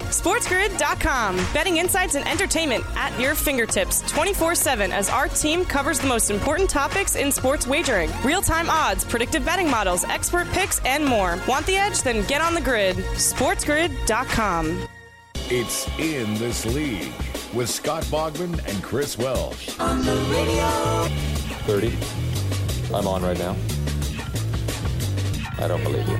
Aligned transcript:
SportsGrid.com. 0.00 1.36
Betting 1.52 1.76
insights 1.76 2.14
and 2.14 2.26
entertainment 2.26 2.84
at 2.96 3.18
your 3.20 3.34
fingertips 3.34 4.00
24 4.10 4.54
7 4.54 4.92
as 4.92 5.08
our 5.08 5.28
team 5.28 5.64
covers 5.64 6.00
the 6.00 6.06
most 6.08 6.30
important 6.30 6.68
topics 6.68 7.14
in 7.16 7.30
sports 7.30 7.66
wagering 7.66 8.10
real 8.24 8.42
time 8.42 8.68
odds, 8.68 9.04
predictive 9.04 9.44
betting 9.44 9.70
models, 9.70 10.04
expert 10.04 10.48
picks, 10.48 10.80
and 10.84 11.04
more. 11.04 11.38
Want 11.46 11.64
the 11.66 11.76
edge? 11.76 12.02
Then 12.02 12.26
get 12.26 12.40
on 12.40 12.54
the 12.54 12.60
grid. 12.60 12.96
SportsGrid.com. 12.96 14.88
It's 15.46 15.86
In 15.98 16.34
This 16.36 16.64
League 16.66 17.12
with 17.52 17.70
Scott 17.70 18.02
Bogman 18.04 18.64
and 18.66 18.82
Chris 18.82 19.16
Welsh. 19.16 19.78
On 19.78 20.00
the 20.04 20.14
radio. 20.32 21.06
30. 21.66 21.96
I'm 22.94 23.06
on 23.06 23.22
right 23.22 23.38
now. 23.38 23.56
I 25.58 25.68
don't 25.68 25.82
believe 25.84 26.08
you. 26.08 26.16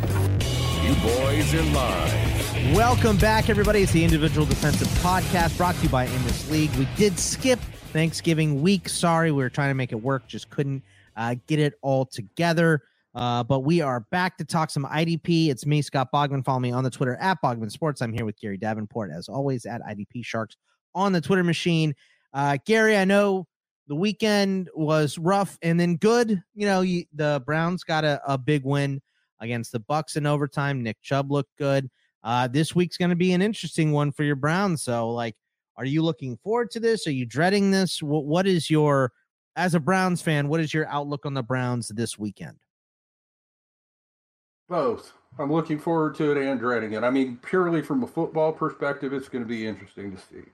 You 0.83 0.95
boys 1.03 1.55
in 1.55 1.73
live. 1.73 2.44
Welcome 2.73 3.19
back, 3.19 3.51
everybody. 3.51 3.83
It's 3.83 3.93
the 3.93 4.03
Individual 4.03 4.47
Defensive 4.47 4.89
Podcast 5.03 5.57
brought 5.59 5.75
to 5.77 5.83
you 5.83 5.91
by 5.91 6.07
In 6.07 6.25
This 6.25 6.51
League. 6.51 6.71
We 6.77 6.89
did 6.97 7.19
skip 7.19 7.59
Thanksgiving 7.93 8.63
week. 8.63 8.89
Sorry, 8.89 9.31
we 9.31 9.43
were 9.43 9.51
trying 9.51 9.69
to 9.69 9.75
make 9.75 9.93
it 9.93 10.03
work, 10.03 10.27
just 10.27 10.49
couldn't 10.49 10.83
uh, 11.15 11.37
get 11.47 11.59
it 11.59 11.75
all 11.83 12.07
together. 12.07 12.83
Uh, 13.15 13.45
but 13.45 13.61
we 13.61 13.83
are 13.83 14.01
back 14.11 14.39
to 14.39 14.45
talk 14.47 14.71
some 14.71 14.87
IDP. 14.87 15.51
It's 15.51 15.67
me, 15.67 15.83
Scott 15.83 16.09
Bogman. 16.13 16.43
Follow 16.43 16.59
me 16.59 16.73
on 16.73 16.83
the 16.83 16.91
Twitter 16.91 17.17
at 17.21 17.37
Bogman 17.43 17.71
Sports. 17.71 18.01
I'm 18.01 18.15
here 18.15 18.25
with 18.25 18.41
Gary 18.41 18.57
Davenport, 18.57 19.11
as 19.13 19.29
always, 19.29 19.67
at 19.67 19.83
IDP 19.83 20.25
Sharks 20.25 20.57
on 20.95 21.13
the 21.13 21.21
Twitter 21.21 21.45
machine. 21.45 21.95
Uh, 22.33 22.57
Gary, 22.65 22.97
I 22.97 23.05
know 23.05 23.47
the 23.89 23.95
weekend 23.95 24.71
was 24.75 25.19
rough 25.19 25.59
and 25.61 25.79
then 25.79 25.97
good. 25.97 26.43
You 26.55 26.67
know, 26.67 26.81
you, 26.81 27.05
the 27.13 27.43
Browns 27.45 27.85
got 27.85 28.05
a, 28.05 28.23
a 28.27 28.39
big 28.39 28.65
win 28.65 29.03
against 29.41 29.71
the 29.71 29.81
Bucs 29.81 30.17
in 30.17 30.27
overtime. 30.27 30.83
Nick 30.83 30.97
Chubb 31.03 31.31
looked 31.31 31.55
good. 31.59 31.91
Uh, 32.25 32.49
this 32.49 32.75
week's 32.75 32.97
going 32.97 33.11
to 33.11 33.17
be 33.17 33.33
an 33.33 33.43
interesting 33.43 33.93
one 33.93 34.11
for 34.11 34.25
your 34.25 34.35
Browns. 34.35 34.83
So, 34.83 35.11
like, 35.11 35.37
are 35.77 35.85
you 35.85 36.03
looking 36.03 36.39
forward 36.39 36.71
to 36.71 36.81
this? 36.81 37.07
Are 37.07 37.13
you 37.13 37.27
dreading 37.27 37.71
this? 37.71 38.03
What, 38.03 38.25
what 38.25 38.47
is 38.47 38.71
your, 38.71 39.13
as 39.57 39.75
a 39.75 39.81
Browns 39.81 40.23
fan, 40.23 40.49
what 40.49 40.61
is 40.61 40.73
your 40.73 40.89
outlook 40.89 41.27
on 41.27 41.35
the 41.35 41.43
Browns 41.43 41.89
this 41.89 42.19
weekend? 42.19 42.57
Both. 44.69 45.13
I'm 45.39 45.53
looking 45.53 45.79
forward 45.79 46.15
to 46.17 46.31
it 46.31 46.39
and 46.39 46.59
dreading 46.59 46.93
it. 46.93 47.05
I 47.05 47.11
mean, 47.11 47.39
purely 47.43 47.83
from 47.83 48.03
a 48.03 48.07
football 48.07 48.53
perspective, 48.53 49.13
it's 49.13 49.29
going 49.29 49.45
to 49.45 49.49
be 49.49 49.67
interesting 49.67 50.13
to 50.13 50.19
see. 50.19 50.49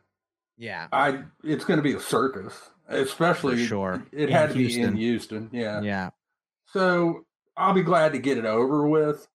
Yeah, 0.56 0.88
I. 0.92 1.22
It's 1.44 1.64
going 1.64 1.78
to 1.78 1.82
be 1.82 1.94
a 1.94 2.00
circus, 2.00 2.70
especially 2.88 3.56
For 3.56 3.64
sure. 3.64 4.06
It 4.12 4.28
In 4.28 4.34
had 4.34 4.50
to 4.50 4.56
be 4.56 4.80
in 4.80 4.96
Houston. 4.96 5.48
Yeah. 5.52 5.80
Yeah. 5.80 6.10
So 6.66 7.24
I'll 7.56 7.72
be 7.72 7.82
glad 7.82 8.12
to 8.12 8.18
get 8.18 8.36
it 8.36 8.44
over 8.44 8.86
with. 8.88 9.26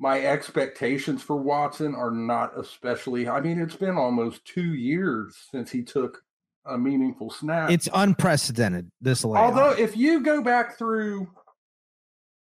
My 0.00 0.20
expectations 0.24 1.22
for 1.22 1.36
Watson 1.36 1.94
are 1.94 2.10
not 2.10 2.56
especially. 2.58 3.28
I 3.28 3.40
mean, 3.40 3.60
it's 3.60 3.76
been 3.76 3.96
almost 3.96 4.44
two 4.44 4.74
years 4.74 5.36
since 5.50 5.70
he 5.70 5.82
took 5.82 6.22
a 6.64 6.78
meaningful 6.78 7.30
snap. 7.30 7.70
It's 7.70 7.88
unprecedented. 7.92 8.90
This 9.00 9.24
layoff. 9.24 9.50
Although, 9.56 9.82
if 9.82 9.96
you 9.96 10.20
go 10.20 10.42
back 10.42 10.78
through 10.78 11.28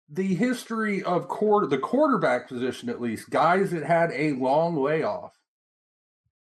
the 0.10 0.36
history 0.36 1.04
of 1.04 1.28
quarter, 1.28 1.68
the 1.68 1.78
quarterback 1.78 2.48
position, 2.48 2.90
at 2.90 3.00
least 3.00 3.30
guys 3.30 3.72
that 3.72 3.84
had 3.84 4.12
a 4.12 4.34
long 4.34 4.76
layoff 4.76 5.34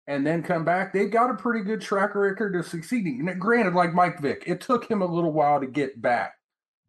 and 0.07 0.27
then 0.27 0.43
come 0.43 0.65
back, 0.65 0.93
they've 0.93 1.11
got 1.11 1.31
a 1.31 1.35
pretty 1.35 1.63
good 1.65 1.81
track 1.81 2.15
record 2.15 2.57
of 2.57 2.67
succeeding. 2.67 3.29
And 3.29 3.41
granted, 3.41 3.75
like 3.75 3.93
Mike 3.93 4.21
Vick, 4.21 4.45
it 4.47 4.61
took 4.61 4.91
him 4.91 5.03
a 5.03 5.07
little 5.07 5.33
while 5.33 5.61
to 5.61 5.67
get 5.67 6.01
back 6.01 6.33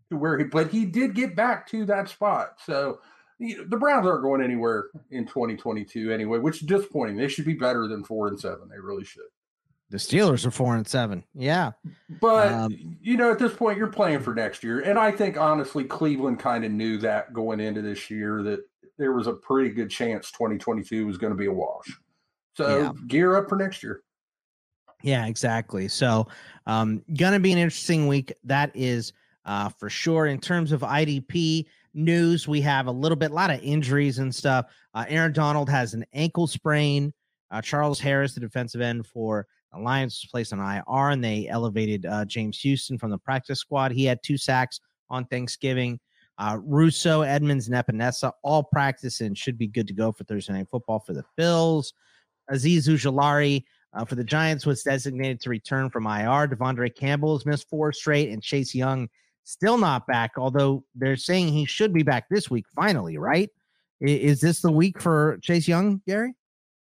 to 0.09 0.17
where 0.17 0.37
he, 0.37 0.45
but 0.45 0.71
he 0.71 0.85
did 0.85 1.13
get 1.13 1.35
back 1.35 1.67
to 1.67 1.85
that 1.85 2.09
spot. 2.09 2.53
So 2.65 3.01
the 3.39 3.77
Browns 3.77 4.05
aren't 4.05 4.21
going 4.23 4.41
anywhere 4.41 4.85
in 5.11 5.25
2022 5.25 6.11
anyway, 6.11 6.39
which 6.39 6.61
is 6.61 6.67
disappointing. 6.67 7.15
They 7.17 7.27
should 7.27 7.45
be 7.45 7.53
better 7.53 7.87
than 7.87 8.03
four 8.03 8.27
and 8.27 8.39
seven. 8.39 8.67
They 8.69 8.79
really 8.79 9.05
should. 9.05 9.23
the 9.89 9.97
Steelers 9.97 10.45
are 10.45 10.51
four 10.51 10.75
and 10.75 10.87
seven. 10.87 11.23
Yeah. 11.33 11.71
But 12.21 12.51
Um, 12.51 12.97
you 13.01 13.17
know, 13.17 13.31
at 13.31 13.39
this 13.39 13.53
point, 13.55 13.77
you're 13.77 13.87
playing 13.87 14.19
for 14.19 14.35
next 14.35 14.63
year, 14.63 14.81
and 14.81 14.99
I 14.99 15.09
think 15.11 15.37
honestly, 15.37 15.83
Cleveland 15.83 16.39
kind 16.39 16.63
of 16.65 16.71
knew 16.71 16.97
that 16.99 17.33
going 17.33 17.59
into 17.59 17.81
this 17.81 18.09
year 18.11 18.43
that 18.43 18.59
there 18.97 19.13
was 19.13 19.27
a 19.27 19.33
pretty 19.33 19.69
good 19.69 19.89
chance 19.89 20.29
2022 20.31 21.07
was 21.07 21.17
going 21.17 21.31
to 21.31 21.37
be 21.37 21.45
a 21.47 21.51
wash. 21.53 21.87
So 22.55 22.77
Yeah. 22.81 22.91
gear 23.07 23.35
up 23.37 23.47
for 23.49 23.55
next 23.55 23.81
year. 23.81 24.01
Yeah, 25.01 25.25
exactly. 25.27 25.87
So, 25.87 26.27
um, 26.67 27.01
gonna 27.17 27.39
be 27.39 27.53
an 27.53 27.57
interesting 27.57 28.07
week. 28.07 28.33
That 28.43 28.69
is 28.75 29.13
uh 29.45 29.69
for 29.69 29.89
sure. 29.89 30.25
In 30.25 30.39
terms 30.41 30.73
of 30.73 30.81
IDP 30.81 31.65
news, 31.93 32.47
we 32.47 32.61
have 32.61 32.87
a 32.87 32.91
little 32.91 33.15
bit, 33.15 33.31
a 33.31 33.33
lot 33.33 33.51
of 33.51 33.61
injuries 33.61 34.19
and 34.19 34.33
stuff. 34.33 34.67
Uh, 34.93 35.05
Aaron 35.07 35.33
Donald 35.33 35.69
has 35.69 35.93
an 35.93 36.05
ankle 36.13 36.47
sprain. 36.47 37.13
Uh, 37.51 37.61
Charles 37.61 37.99
Harris, 37.99 38.33
the 38.33 38.39
defensive 38.39 38.81
end 38.81 39.07
for 39.07 39.47
the 39.73 39.79
Lions, 39.79 40.21
was 40.21 40.29
placed 40.29 40.53
on 40.53 40.59
IR, 40.59 41.09
and 41.09 41.23
they 41.23 41.47
elevated 41.47 42.05
uh, 42.05 42.25
James 42.25 42.59
Houston 42.61 42.97
from 42.97 43.11
the 43.11 43.17
practice 43.17 43.59
squad. 43.59 43.91
He 43.91 44.05
had 44.05 44.19
two 44.23 44.37
sacks 44.37 44.79
on 45.09 45.25
Thanksgiving. 45.25 45.99
Uh, 46.37 46.57
Rousseau, 46.63 47.21
Edmunds, 47.21 47.67
and 47.67 47.75
Epenesa 47.75 48.31
all 48.43 48.63
practice 48.63 49.19
and 49.19 49.37
should 49.37 49.57
be 49.57 49.67
good 49.67 49.87
to 49.87 49.93
go 49.93 50.11
for 50.11 50.23
Thursday 50.23 50.53
Night 50.53 50.67
Football 50.71 50.99
for 50.99 51.13
the 51.13 51.25
Bills. 51.35 51.93
Azeez 52.49 52.87
Ojulari 52.87 53.65
uh, 53.93 54.05
for 54.05 54.15
the 54.15 54.23
Giants 54.23 54.65
was 54.65 54.83
designated 54.83 55.41
to 55.41 55.49
return 55.49 55.89
from 55.89 56.05
IR. 56.05 56.47
Devondre 56.47 56.95
Campbell 56.95 57.37
has 57.37 57.45
missed 57.45 57.69
four 57.69 57.91
straight, 57.91 58.29
and 58.29 58.41
Chase 58.41 58.73
Young 58.73 59.09
still 59.49 59.77
not 59.77 60.05
back. 60.07 60.31
Although 60.37 60.83
they're 60.95 61.15
saying 61.15 61.49
he 61.49 61.65
should 61.65 61.93
be 61.93 62.03
back 62.03 62.25
this 62.29 62.49
week. 62.49 62.65
Finally, 62.75 63.17
right? 63.17 63.49
Is 64.01 64.39
this 64.39 64.61
the 64.61 64.71
week 64.71 65.01
for 65.01 65.39
Chase 65.41 65.67
Young, 65.67 66.01
Gary? 66.07 66.33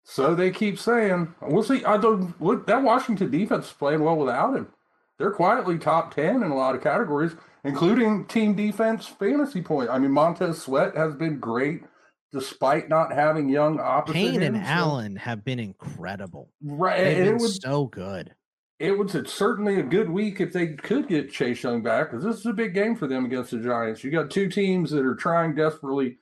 So 0.04 0.36
they 0.36 0.52
keep 0.52 0.80
saying, 0.80 1.34
we'll 1.42 1.64
see. 1.64 1.84
I 1.84 1.98
don't 1.98 2.40
look 2.42 2.68
that 2.68 2.82
Washington 2.82 3.30
defense 3.30 3.68
is 3.68 3.74
playing 3.74 4.04
well 4.04 4.16
without 4.16 4.56
him. 4.56 4.68
They're 5.18 5.32
quietly 5.32 5.78
top 5.80 6.14
10 6.14 6.44
in 6.44 6.52
a 6.52 6.56
lot 6.56 6.76
of 6.76 6.84
categories, 6.84 7.36
including 7.64 8.26
team 8.26 8.56
defense 8.56 9.08
fantasy 9.08 9.62
point. 9.62 9.90
I 9.90 9.98
mean, 9.98 10.12
Montez 10.12 10.62
Sweat 10.62 10.96
has 10.96 11.16
been 11.16 11.40
great 11.40 11.82
despite 12.32 12.88
not 12.88 13.12
having 13.12 13.50
young 13.50 13.80
opposite. 13.80 14.16
Payne 14.16 14.44
and 14.44 14.56
so- 14.56 14.62
Allen 14.62 15.16
have 15.16 15.44
been 15.44 15.60
incredible. 15.60 16.52
Right. 16.64 17.04
They've 17.04 17.18
been 17.26 17.36
it 17.36 17.42
was 17.42 17.60
so 17.62 17.86
good. 17.88 18.34
It 18.80 18.98
was 18.98 19.16
it's 19.16 19.34
certainly 19.34 19.80
a 19.80 19.84
good 19.84 20.10
week 20.10 20.40
if 20.40 20.54
they 20.54 20.68
could 20.68 21.08
get 21.08 21.32
Chase 21.32 21.64
Young 21.64 21.82
back 21.82 22.12
because 22.12 22.24
this 22.24 22.38
is 22.38 22.46
a 22.46 22.54
big 22.54 22.74
game 22.74 22.96
for 22.96 23.08
them 23.08 23.26
against 23.26 23.52
the 23.52 23.60
Giants. 23.60 24.04
You 24.04 24.12
got 24.12 24.30
two 24.30 24.50
teams 24.50 24.92
that 24.92 25.06
are 25.06 25.16
trying 25.16 25.56
desperately. 25.56 26.18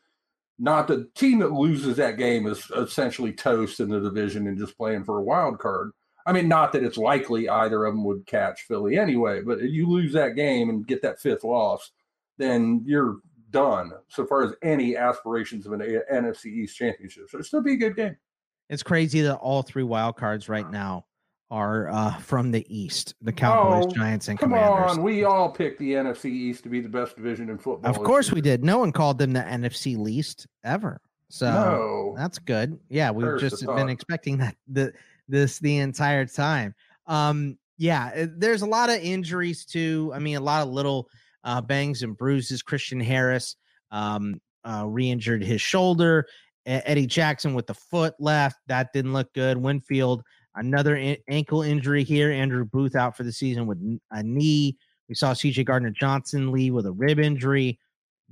Not 0.57 0.88
the 0.88 1.10
team 1.16 1.40
that 1.40 1.52
loses 1.52 1.98
that 1.98 2.18
game 2.18 2.48
is 2.48 2.72
essentially 2.78 3.34
toast 3.34 3.81
in 3.81 3.90
the 3.90 4.00
division 4.00 4.48
and 4.48 4.57
just 4.57 4.78
playing 4.78 5.04
for 5.04 5.18
a 5.18 5.24
wild 5.24 5.60
card. 5.60 5.92
I 6.25 6.31
mean, 6.31 6.48
not 6.48 6.72
that 6.72 6.84
it's 6.84 6.98
likely 6.98 7.50
either 7.50 7.84
of 7.84 7.94
them 7.94 8.06
would 8.06 8.25
catch 8.25 8.62
Philly 8.62 8.98
anyway, 8.98 9.42
but 9.42 9.60
if 9.60 9.69
you 9.72 9.90
lose 9.90 10.13
that 10.13 10.36
game 10.36 10.69
and 10.69 10.88
get 10.88 11.01
that 11.01 11.19
fifth 11.19 11.44
loss, 11.44 11.92
then 12.38 12.84
you're 12.86 13.18
done 13.51 13.92
so 14.08 14.25
far 14.25 14.44
as 14.44 14.54
any 14.63 14.96
aspirations 14.96 15.66
of 15.66 15.74
an 15.74 15.81
A- 15.81 16.13
NFC 16.13 16.46
East 16.46 16.78
championship. 16.78 17.30
So 17.30 17.38
it'll 17.38 17.46
still 17.46 17.62
be 17.62 17.74
a 17.74 17.78
good 17.78 17.98
game. 17.98 18.16
It's 18.69 18.81
crazy 18.81 19.22
that 19.22 19.36
all 19.36 19.62
three 19.62 19.84
wild 19.84 20.16
cards 20.16 20.48
right 20.48 20.69
now 20.72 21.06
are 21.51 21.89
uh, 21.89 22.15
from 22.18 22.51
the 22.51 22.65
East: 22.75 23.15
the 23.21 23.31
Cowboys, 23.31 23.86
Oh, 23.88 23.92
Giants, 23.95 24.27
and 24.27 24.39
Come 24.39 24.50
Commanders. 24.51 24.97
on, 24.97 25.03
we 25.03 25.24
all 25.24 25.50
picked 25.50 25.80
the 25.80 25.94
NFC 25.94 26.25
East 26.25 26.63
to 26.63 26.69
be 26.69 26.81
the 26.81 26.89
best 26.89 27.15
division 27.15 27.50
in 27.50 27.57
football. 27.57 27.89
Of 27.89 27.97
course 28.03 28.31
we 28.31 28.42
did. 28.42 28.63
No 28.63 28.80
one 28.80 28.92
called 28.92 29.18
them 29.18 29.33
the 29.33 29.42
NFC 29.42 29.97
least 29.97 30.47
ever. 30.63 31.00
So 31.30 31.45
No. 31.51 32.13
that's 32.18 32.39
good. 32.39 32.80
Yeah, 32.89 33.12
we've 33.12 33.25
There's 33.25 33.42
just 33.42 33.65
been 33.65 33.89
expecting 33.89 34.38
that 34.38 34.56
the 34.68 34.94
this 35.27 35.59
the 35.59 35.77
entire 35.77 36.25
time. 36.25 36.75
Um, 37.07 37.57
yeah, 37.77 38.12
uh, 38.15 38.27
there's 38.38 38.62
a 38.62 38.65
lot 38.68 38.89
of 38.89 38.98
injuries 39.01 39.65
too. 39.65 40.12
I 40.15 40.19
mean, 40.19 40.38
a 40.38 40.41
lot 40.41 40.62
of 40.65 40.69
little 40.74 41.09
uh, 41.44 41.62
bangs 41.62 42.03
and 42.03 42.15
bruises. 42.18 42.62
Christian 42.63 43.00
Harris 43.00 43.56
um, 43.91 44.39
uh, 44.63 44.86
re-injured 44.88 45.44
his 45.44 45.62
shoulder. 45.62 46.25
Eddie 46.68 47.06
Jackson 47.06 47.53
with 47.53 47.68
the 47.68 47.75
foot 47.75 48.15
left. 48.19 48.57
That 48.68 48.91
didn't 48.94 49.13
look 49.13 49.31
good. 49.33 49.56
Winfield, 49.57 50.24
another 50.56 50.96
in- 50.96 51.18
ankle 51.30 51.62
injury 51.62 52.04
here. 52.04 52.31
Andrew 52.31 52.66
Booth 52.66 52.96
out 52.96 53.16
for 53.16 53.24
the 53.24 53.31
season 53.31 53.66
with 53.68 53.78
a 54.12 54.24
knee. 54.24 54.78
We 55.10 55.16
saw 55.16 55.34
CJ 55.34 55.66
Gardner 55.66 55.92
Johnson 55.92 56.52
leave 56.52 56.74
with 56.74 56.86
a 56.86 56.92
rib 56.92 57.19
injury. 57.19 57.80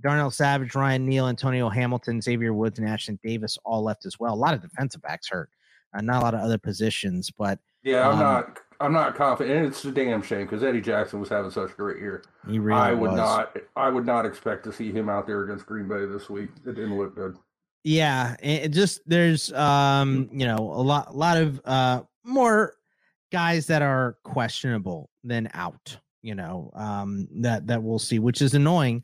Darnell 0.01 0.31
Savage, 0.31 0.73
Ryan 0.73 1.05
Neal, 1.05 1.27
Antonio 1.27 1.69
Hamilton, 1.69 2.19
Xavier 2.19 2.53
Woods, 2.53 2.79
and 2.79 2.87
Ashtyn 2.87 3.19
Davis 3.23 3.59
all 3.63 3.83
left 3.83 4.05
as 4.07 4.19
well. 4.19 4.33
A 4.33 4.35
lot 4.35 4.55
of 4.55 4.61
defensive 4.61 5.01
backs 5.03 5.29
hurt. 5.29 5.49
Uh, 5.95 6.01
not 6.01 6.21
a 6.21 6.25
lot 6.25 6.33
of 6.33 6.39
other 6.41 6.57
positions, 6.57 7.29
but 7.37 7.59
Yeah, 7.83 8.07
I'm 8.07 8.13
Um, 8.13 8.19
not. 8.19 8.59
I'm 8.79 8.91
not 8.91 9.15
confident. 9.15 9.55
And 9.55 9.67
it's 9.67 9.85
a 9.85 9.91
damn 9.91 10.21
shame 10.23 10.45
because 10.45 10.63
Eddie 10.63 10.81
Jackson 10.81 11.19
was 11.19 11.29
having 11.29 11.51
such 11.51 11.71
a 11.71 11.75
great 11.75 11.99
year. 12.01 12.23
he 12.49 12.57
really 12.59 12.79
I 12.79 12.91
would 12.93 13.11
was. 13.11 13.17
not. 13.17 13.55
I 13.75 13.89
would 13.89 14.05
not 14.05 14.25
expect 14.25 14.63
to 14.65 14.73
see 14.73 14.91
him 14.91 15.09
out 15.09 15.27
there 15.27 15.43
against 15.43 15.65
Green 15.67 15.87
Bay 15.87 16.05
this 16.05 16.29
week. 16.29 16.49
It 16.65 16.73
didn't 16.75 16.97
look 16.97 17.15
good. 17.15 17.37
Yeah, 17.83 18.35
it 18.41 18.63
it 18.65 18.69
just 18.69 19.01
there's 19.05 19.53
um 19.53 20.27
you 20.33 20.45
know 20.47 20.57
a 20.57 20.81
lot 20.81 21.09
a 21.09 21.13
lot 21.13 21.37
of 21.37 21.61
uh 21.65 22.01
more 22.23 22.75
guys 23.31 23.67
that 23.67 23.81
are 23.81 24.17
questionable 24.23 25.09
than 25.23 25.49
out. 25.53 25.97
You 26.21 26.35
know 26.35 26.71
um 26.75 27.27
that 27.41 27.67
that 27.67 27.83
we'll 27.83 27.99
see, 27.99 28.19
which 28.19 28.41
is 28.41 28.53
annoying. 28.53 29.03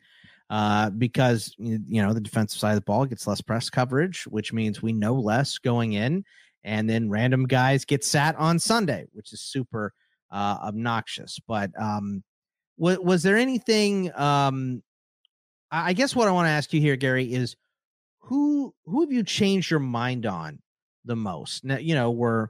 Uh, 0.49 0.89
because 0.89 1.53
you 1.59 2.01
know 2.01 2.11
the 2.11 2.21
defensive 2.21 2.59
side 2.59 2.71
of 2.71 2.77
the 2.77 2.81
ball 2.81 3.05
gets 3.05 3.27
less 3.27 3.41
press 3.41 3.69
coverage, 3.69 4.23
which 4.23 4.51
means 4.51 4.81
we 4.81 4.91
know 4.91 5.13
less 5.13 5.59
going 5.59 5.93
in, 5.93 6.25
and 6.63 6.89
then 6.89 7.09
random 7.09 7.45
guys 7.45 7.85
get 7.85 8.03
sat 8.03 8.35
on 8.35 8.57
Sunday, 8.57 9.05
which 9.13 9.31
is 9.31 9.41
super 9.41 9.93
uh, 10.31 10.57
obnoxious. 10.63 11.39
But 11.47 11.71
um, 11.79 12.23
was 12.77 12.97
was 12.99 13.23
there 13.23 13.37
anything? 13.37 14.11
Um, 14.15 14.81
I 15.71 15.93
guess 15.93 16.15
what 16.15 16.27
I 16.27 16.31
want 16.31 16.47
to 16.47 16.51
ask 16.51 16.73
you 16.73 16.81
here, 16.81 16.95
Gary, 16.95 17.31
is 17.31 17.55
who 18.21 18.73
who 18.85 19.01
have 19.01 19.11
you 19.11 19.23
changed 19.23 19.69
your 19.69 19.79
mind 19.79 20.25
on 20.25 20.59
the 21.05 21.15
most? 21.15 21.63
Now, 21.63 21.77
you 21.77 21.93
know, 21.93 22.09
we're 22.09 22.47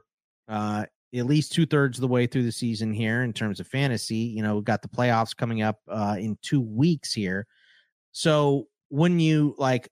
uh, 0.50 0.84
at 1.14 1.26
least 1.26 1.52
two 1.52 1.66
thirds 1.66 1.98
of 1.98 2.02
the 2.02 2.08
way 2.08 2.26
through 2.26 2.42
the 2.42 2.52
season 2.52 2.92
here 2.92 3.22
in 3.22 3.32
terms 3.32 3.60
of 3.60 3.66
fantasy. 3.66 4.16
You 4.16 4.42
know, 4.42 4.56
we've 4.56 4.64
got 4.64 4.82
the 4.82 4.88
playoffs 4.88 5.34
coming 5.34 5.62
up 5.62 5.78
uh, 5.88 6.16
in 6.18 6.36
two 6.42 6.60
weeks 6.60 7.12
here. 7.12 7.46
So 8.12 8.66
when 8.88 9.18
you 9.20 9.54
like 9.56 9.88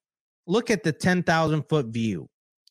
look 0.47 0.71
at 0.71 0.83
the 0.83 0.93
ten 0.93 1.23
thousand 1.23 1.63
foot 1.69 1.87
view 1.87 2.29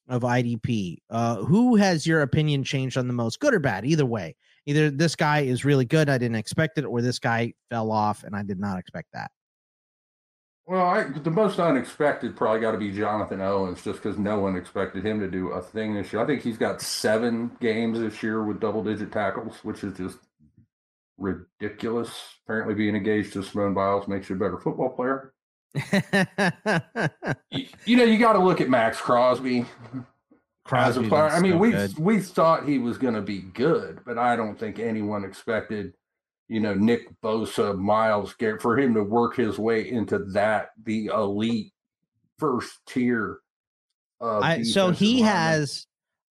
of 0.08 0.22
IDP, 0.22 0.98
uh, 1.10 1.38
who 1.38 1.76
has 1.76 2.06
your 2.06 2.22
opinion 2.22 2.64
changed 2.64 2.98
on 2.98 3.08
the 3.08 3.14
most, 3.14 3.40
good 3.40 3.54
or 3.54 3.60
bad? 3.60 3.86
Either 3.86 4.06
way, 4.06 4.36
either 4.66 4.90
this 4.90 5.16
guy 5.16 5.40
is 5.40 5.66
really 5.66 5.86
good, 5.86 6.10
I 6.10 6.18
didn't 6.18 6.36
expect 6.38 6.78
it, 6.78 6.86
or 6.86 7.02
this 7.02 7.20
guy 7.20 7.54
fell 7.70 7.92
off 7.92 8.24
and 8.24 8.36
I 8.36 8.44
did 8.44 8.60
not 8.60 8.78
expect 8.78 9.08
that. 9.14 9.32
Well, 10.68 10.86
I, 10.86 11.04
the 11.04 11.32
most 11.32 11.60
unexpected 11.60 12.36
probably 12.36 12.60
got 12.60 12.74
to 12.74 12.78
be 12.78 12.92
Jonathan 12.92 13.40
Owens, 13.40 13.82
just 13.82 14.04
because 14.04 14.18
no 14.18 14.42
one 14.42 14.58
expected 14.58 15.06
him 15.06 15.22
to 15.22 15.28
do 15.32 15.50
a 15.50 15.62
thing 15.62 15.96
this 15.96 16.12
year. 16.12 16.22
I 16.22 16.26
think 16.26 16.42
he's 16.42 16.58
got 16.58 16.82
seven 16.82 17.52
games 17.62 18.00
this 18.00 18.22
year 18.22 18.44
with 18.44 18.60
double-digit 18.60 19.10
tackles, 19.10 19.64
which 19.64 19.82
is 19.86 19.98
just 19.98 20.18
ridiculous. 21.18 22.12
Apparently, 22.44 22.74
being 22.76 22.98
engaged 22.98 23.32
to 23.34 23.44
Simone 23.44 23.74
Biles 23.74 24.10
makes 24.10 24.30
you 24.30 24.36
a 24.36 24.40
better 24.40 24.58
football 24.58 24.90
player. 24.90 25.34
You, 27.52 27.66
you 27.86 27.98
know, 27.98 28.04
you 28.04 28.18
got 28.18 28.34
to 28.34 28.40
look 28.40 28.60
at 28.60 28.70
Maxx 28.70 29.00
Crosby. 29.00 29.66
as 30.72 30.98
a 30.98 31.04
player. 31.04 31.30
I 31.30 31.40
mean, 31.40 31.54
so 31.54 31.58
we 31.60 31.72
good. 31.72 31.98
we 31.98 32.20
thought 32.20 32.68
he 32.68 32.78
was 32.78 32.98
going 32.98 33.14
to 33.14 33.22
be 33.22 33.40
good, 33.40 34.02
but 34.06 34.18
I 34.18 34.36
don't 34.36 34.60
think 34.60 34.80
anyone 34.80 35.24
expected, 35.24 35.94
you 36.48 36.60
know, 36.60 36.74
Nick 36.74 37.10
Bosa, 37.22 37.78
Myles 37.78 38.34
Garrett 38.36 38.62
for 38.62 38.78
him 38.78 38.94
to 38.94 39.04
work 39.04 39.36
his 39.36 39.60
way 39.60 39.90
into 39.90 40.20
that 40.32 40.70
the 40.84 41.08
elite 41.08 41.74
first 42.40 42.80
tier. 42.88 43.40
I, 44.22 44.64
so 44.64 44.92
he 44.92 45.22
linemen. 45.22 45.32
has 45.34 45.88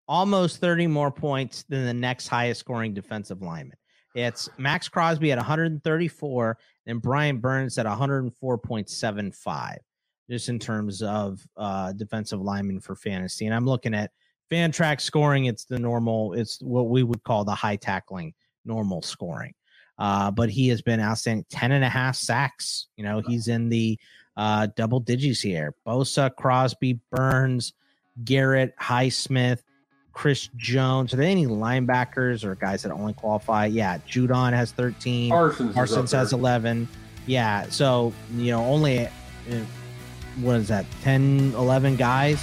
almost 0.08 0.60
30 0.60 0.86
more 0.86 1.10
points 1.10 1.64
than 1.68 1.84
the 1.84 1.94
next 1.94 2.28
highest 2.28 2.60
scoring 2.60 2.94
defensive 2.94 3.42
lineman. 3.42 3.76
It's 4.14 4.48
Maxx 4.56 4.88
Crosby 4.88 5.30
at 5.32 5.38
134 5.38 6.58
and 6.86 7.02
Brian 7.02 7.38
Burns 7.38 7.76
at 7.76 7.86
104.75, 7.86 9.76
just 10.30 10.48
in 10.48 10.58
terms 10.58 11.02
of 11.02 11.46
uh, 11.56 11.92
defensive 11.92 12.40
lineman 12.40 12.80
for 12.80 12.96
fantasy. 12.96 13.44
And 13.44 13.54
I'm 13.54 13.66
looking 13.66 13.94
at 13.94 14.10
Fantrax 14.50 15.02
scoring. 15.02 15.44
It's 15.44 15.66
the 15.66 15.78
normal, 15.78 16.32
it's 16.32 16.62
what 16.62 16.88
we 16.88 17.02
would 17.02 17.22
call 17.24 17.44
the 17.44 17.54
high 17.54 17.76
tackling 17.76 18.32
normal 18.64 19.02
scoring. 19.02 19.52
Uh, 19.98 20.30
but 20.30 20.50
he 20.50 20.68
has 20.68 20.82
been 20.82 21.00
outstanding 21.00 21.46
10 21.48 21.72
and 21.72 21.84
a 21.84 21.88
half 21.88 22.16
sacks. 22.16 22.86
You 22.96 23.04
know, 23.04 23.20
he's 23.20 23.48
in 23.48 23.68
the 23.68 23.98
uh, 24.36 24.68
double 24.76 25.00
digits 25.00 25.40
here. 25.40 25.74
Bosa, 25.86 26.34
Crosby, 26.34 27.00
Burns, 27.10 27.72
Garrett, 28.24 28.74
Highsmith, 28.78 29.62
Chris 30.12 30.48
Jones. 30.56 31.12
Are 31.12 31.16
there 31.16 31.28
any 31.28 31.46
linebackers 31.46 32.44
or 32.44 32.54
guys 32.54 32.82
that 32.82 32.92
only 32.92 33.14
qualify? 33.14 33.66
Yeah, 33.66 33.98
Judon 34.08 34.52
has 34.52 34.72
13. 34.72 35.30
Parsons, 35.30 35.74
Parsons 35.74 36.12
has 36.12 36.32
11. 36.32 36.88
Yeah, 37.26 37.66
so, 37.70 38.12
you 38.34 38.52
know, 38.52 38.64
only, 38.64 39.06
uh, 39.06 39.10
what 40.40 40.56
is 40.56 40.68
that, 40.68 40.86
10, 41.02 41.54
11 41.56 41.96
guys? 41.96 42.42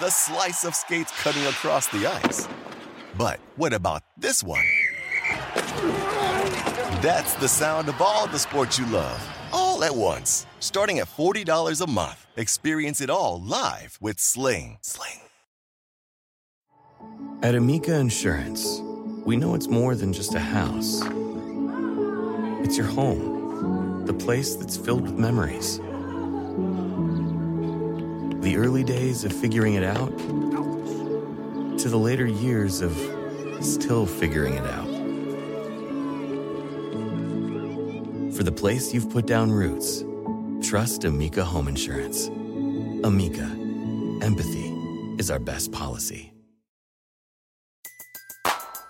The 0.00 0.08
slice 0.10 0.64
of 0.64 0.74
skates 0.74 1.12
cutting 1.22 1.42
across 1.42 1.86
the 1.88 2.06
ice. 2.06 2.48
But 3.18 3.40
what 3.56 3.74
about 3.74 4.02
this 4.16 4.42
one? 4.42 4.64
That's 7.02 7.34
the 7.34 7.48
sound 7.48 7.90
of 7.90 8.00
all 8.00 8.26
the 8.26 8.38
sports 8.38 8.78
you 8.78 8.86
love, 8.86 9.22
all 9.52 9.84
at 9.84 9.94
once. 9.94 10.46
Starting 10.60 10.98
at 11.00 11.08
$40 11.08 11.82
a 11.86 11.90
month. 11.90 12.26
Experience 12.36 13.02
it 13.02 13.10
all 13.10 13.42
live 13.42 13.98
with 14.00 14.18
Sling. 14.18 14.78
Sling. 14.80 15.20
At 17.42 17.54
Amica 17.54 17.94
Insurance, 17.94 18.80
we 19.26 19.36
know 19.36 19.54
it's 19.54 19.68
more 19.68 19.94
than 19.94 20.14
just 20.14 20.34
a 20.34 20.40
house. 20.40 21.02
It's 22.64 22.78
your 22.78 22.86
home, 22.86 24.06
the 24.06 24.14
place 24.14 24.54
that's 24.54 24.76
filled 24.78 25.02
with 25.02 25.18
memories. 25.18 25.80
The 28.42 28.56
early 28.56 28.82
days 28.82 29.24
of 29.24 29.32
figuring 29.32 29.74
it 29.74 29.84
out 29.84 30.18
to 31.78 31.88
the 31.88 31.96
later 31.96 32.26
years 32.26 32.80
of 32.80 32.92
still 33.60 34.04
figuring 34.04 34.54
it 34.54 34.66
out. 34.66 34.88
For 38.34 38.42
the 38.42 38.50
place 38.50 38.92
you've 38.92 39.10
put 39.10 39.26
down 39.26 39.52
roots, 39.52 40.04
trust 40.60 41.04
Amica 41.04 41.44
Home 41.44 41.68
Insurance. 41.68 42.26
Amica, 43.04 43.48
empathy 44.22 44.74
is 45.18 45.30
our 45.30 45.38
best 45.38 45.70
policy. 45.70 46.32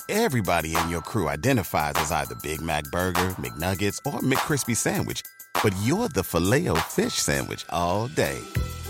Everybody 0.08 0.74
in 0.74 0.88
your 0.88 1.02
crew 1.02 1.28
identifies 1.28 1.92
as 1.96 2.10
either 2.10 2.36
Big 2.42 2.62
Mac 2.62 2.84
Burger, 2.84 3.34
McNuggets, 3.38 3.98
or 4.06 4.20
McCrispy 4.20 4.74
Sandwich. 4.74 5.20
But 5.62 5.74
you're 5.82 6.08
the 6.08 6.24
Filet-O-Fish 6.24 7.12
Sandwich 7.14 7.66
all 7.68 8.08
day. 8.08 8.38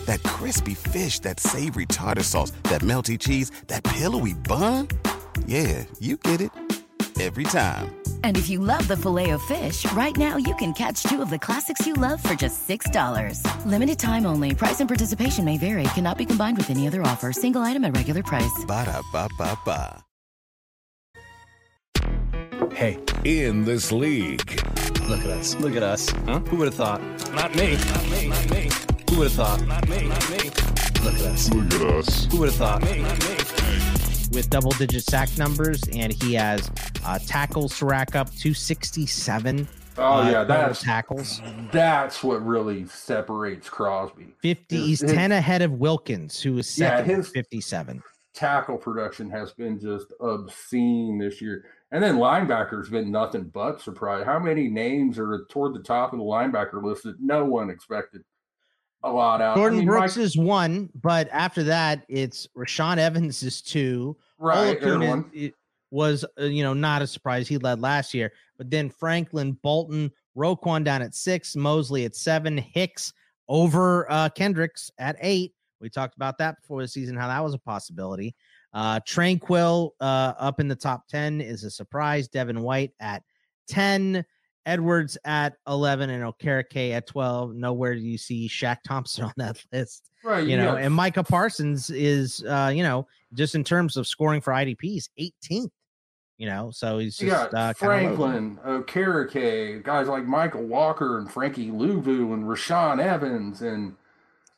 That 0.06 0.22
crispy 0.24 0.74
fish, 0.74 1.20
that 1.20 1.38
savory 1.40 1.86
tartar 1.86 2.22
sauce, 2.22 2.50
that 2.64 2.82
melty 2.82 3.18
cheese, 3.18 3.50
that 3.68 3.84
pillowy 3.84 4.34
bun. 4.34 4.88
Yeah, 5.46 5.84
you 6.00 6.16
get 6.16 6.40
it. 6.40 6.50
Every 7.20 7.44
time. 7.44 7.94
And 8.24 8.36
if 8.36 8.48
you 8.48 8.58
love 8.58 8.88
the 8.88 8.96
filet 8.96 9.30
of 9.30 9.42
fish, 9.42 9.84
right 9.92 10.16
now 10.16 10.36
you 10.38 10.54
can 10.56 10.72
catch 10.72 11.02
two 11.04 11.22
of 11.22 11.30
the 11.30 11.38
classics 11.38 11.86
you 11.86 11.94
love 11.94 12.20
for 12.22 12.34
just 12.34 12.66
$6. 12.68 13.66
Limited 13.66 13.98
time 13.98 14.26
only. 14.26 14.54
Price 14.54 14.80
and 14.80 14.88
participation 14.88 15.44
may 15.44 15.58
vary. 15.58 15.84
Cannot 15.94 16.18
be 16.18 16.24
combined 16.24 16.56
with 16.56 16.70
any 16.70 16.86
other 16.88 17.02
offer. 17.02 17.32
Single 17.32 17.60
item 17.62 17.84
at 17.84 17.96
regular 17.96 18.22
price. 18.22 18.64
Ba-da-ba-ba-ba. 18.66 20.02
Hey, 22.72 22.98
in 23.24 23.64
this 23.64 23.92
league. 23.92 24.62
Look 25.08 25.20
at 25.20 25.30
us. 25.30 25.54
Look 25.56 25.76
at 25.76 25.82
us. 25.82 26.08
Huh? 26.26 26.40
Who 26.48 26.56
would 26.56 26.68
have 26.68 26.74
thought? 26.74 27.00
Not 27.34 27.54
me. 27.54 27.76
Not 27.76 28.10
me. 28.10 28.28
Not 28.28 28.50
me. 28.50 28.71
Who 29.22 29.26
would 29.26 29.38
would 29.38 29.46
have 29.46 29.58
thought? 29.60 29.68
Not 29.68 29.88
me. 29.88 30.08
Not 30.08 30.30
me. 30.30 30.36
Look 31.04 31.14
at 31.14 31.22
us. 31.22 31.48
Look 31.54 31.74
at 31.74 31.82
us. 31.82 32.24
Who 32.32 32.38
would 32.38 32.48
have 32.48 32.56
thought? 32.56 32.82
Me, 32.82 33.02
not 33.02 33.20
me. 33.20 33.36
with 34.32 34.48
double 34.50 34.72
digit 34.72 35.04
sack 35.04 35.28
numbers, 35.38 35.80
and 35.92 36.12
he 36.12 36.34
has 36.34 36.68
uh, 37.06 37.20
tackles 37.24 37.78
to 37.78 37.86
rack 37.86 38.16
up 38.16 38.30
267. 38.30 39.68
Oh 39.96 40.02
uh, 40.02 40.24
yeah, 40.24 40.32
total 40.32 40.46
that's 40.46 40.82
tackles. 40.82 41.40
that's 41.70 42.24
what 42.24 42.44
really 42.44 42.84
separates 42.86 43.68
Crosby. 43.68 44.34
50. 44.42 44.76
His- 44.76 44.86
He's 44.86 45.00
his 45.02 45.12
10 45.12 45.30
ahead 45.30 45.62
of 45.62 45.70
Wilkins, 45.74 46.42
who 46.42 46.58
is 46.58 46.68
second 46.68 47.18
with 47.18 47.26
his- 47.26 47.28
57. 47.28 48.02
Tackle 48.34 48.78
production 48.78 49.30
has 49.30 49.52
been 49.52 49.78
just 49.78 50.08
obscene 50.20 51.18
this 51.18 51.40
year, 51.40 51.66
and 51.92 52.02
then 52.02 52.16
linebackers 52.16 52.90
been 52.90 53.12
nothing 53.12 53.44
but 53.44 53.80
surprise. 53.80 54.24
How 54.26 54.40
many 54.40 54.66
names 54.66 55.16
are 55.16 55.44
toward 55.48 55.74
the 55.74 55.82
top 55.82 56.12
of 56.12 56.18
the 56.18 56.24
linebacker 56.24 56.82
list 56.82 57.04
that 57.04 57.20
no 57.20 57.44
one 57.44 57.70
expected 57.70 58.24
a 59.02 59.10
lot 59.10 59.40
out? 59.40 59.56
I 59.56 59.60
Jordan 59.60 59.78
mean, 59.80 59.88
Brooks 59.88 60.16
is 60.16 60.36
one, 60.36 60.90
but 61.00 61.28
after 61.32 61.62
that, 61.64 62.04
it's 62.08 62.46
Rashaan 62.56 62.98
Evans 62.98 63.42
is 63.42 63.62
two. 63.62 64.16
Right, 64.38 64.80
Oluokun 64.80 65.52
was 65.90 66.24
uh, 66.40 66.44
you 66.44 66.62
know 66.62 66.74
not 66.74 67.02
a 67.02 67.06
surprise. 67.06 67.48
He 67.48 67.58
led 67.58 67.80
last 67.80 68.14
year, 68.14 68.32
but 68.58 68.70
then 68.70 68.90
Franklin, 68.90 69.52
Bolton, 69.62 70.10
Roquan 70.36 70.84
down 70.84 71.02
at 71.02 71.14
six, 71.14 71.54
Mosley 71.54 72.04
at 72.04 72.16
seven, 72.16 72.56
Hicks 72.58 73.12
over 73.48 74.10
uh, 74.10 74.28
Kendricks 74.30 74.90
at 74.98 75.16
eight. 75.20 75.52
We 75.80 75.90
talked 75.90 76.16
about 76.16 76.38
that 76.38 76.60
before 76.60 76.80
the 76.80 76.88
season, 76.88 77.16
how 77.16 77.28
that 77.28 77.42
was 77.42 77.54
a 77.54 77.58
possibility. 77.58 78.34
Uh, 78.72 79.00
Tranquill 79.00 79.90
uh, 80.00 80.32
up 80.38 80.60
in 80.60 80.68
the 80.68 80.76
top 80.76 81.06
10 81.08 81.40
is 81.40 81.64
a 81.64 81.70
surprise. 81.70 82.28
Devin 82.28 82.62
White 82.62 82.92
at 83.00 83.22
10, 83.68 84.24
Edwards 84.66 85.18
at 85.24 85.54
11, 85.66 86.10
and 86.10 86.22
Okereke 86.22 86.92
at 86.92 87.06
12. 87.06 87.54
Nowhere 87.54 87.94
do 87.94 88.00
you 88.00 88.18
see 88.18 88.48
Shaq 88.48 88.78
Thompson 88.86 89.24
on 89.24 89.32
that 89.36 89.62
list. 89.72 90.10
Right, 90.24 90.46
You 90.46 90.56
know, 90.56 90.72
got- 90.72 90.82
and 90.82 90.94
Micah 90.94 91.24
Parsons 91.24 91.90
is, 91.90 92.44
uh, 92.44 92.70
you 92.74 92.82
know, 92.82 93.06
just 93.34 93.54
in 93.54 93.64
terms 93.64 93.96
of 93.96 94.06
scoring 94.06 94.40
for 94.40 94.52
IDPs, 94.52 95.08
18th. 95.18 95.70
You 96.38 96.48
know, 96.48 96.70
so 96.72 96.98
he's 96.98 97.16
just 97.16 97.54
uh. 97.54 97.72
Franklin, 97.74 98.58
Okereke, 98.66 99.82
guys 99.84 100.08
like 100.08 100.24
Michael 100.24 100.64
Walker 100.64 101.18
and 101.18 101.30
Frankie 101.30 101.68
Luvu 101.68 102.32
and 102.32 102.44
Rashaan 102.44 103.00
Evans, 103.00 103.62
and 103.62 103.94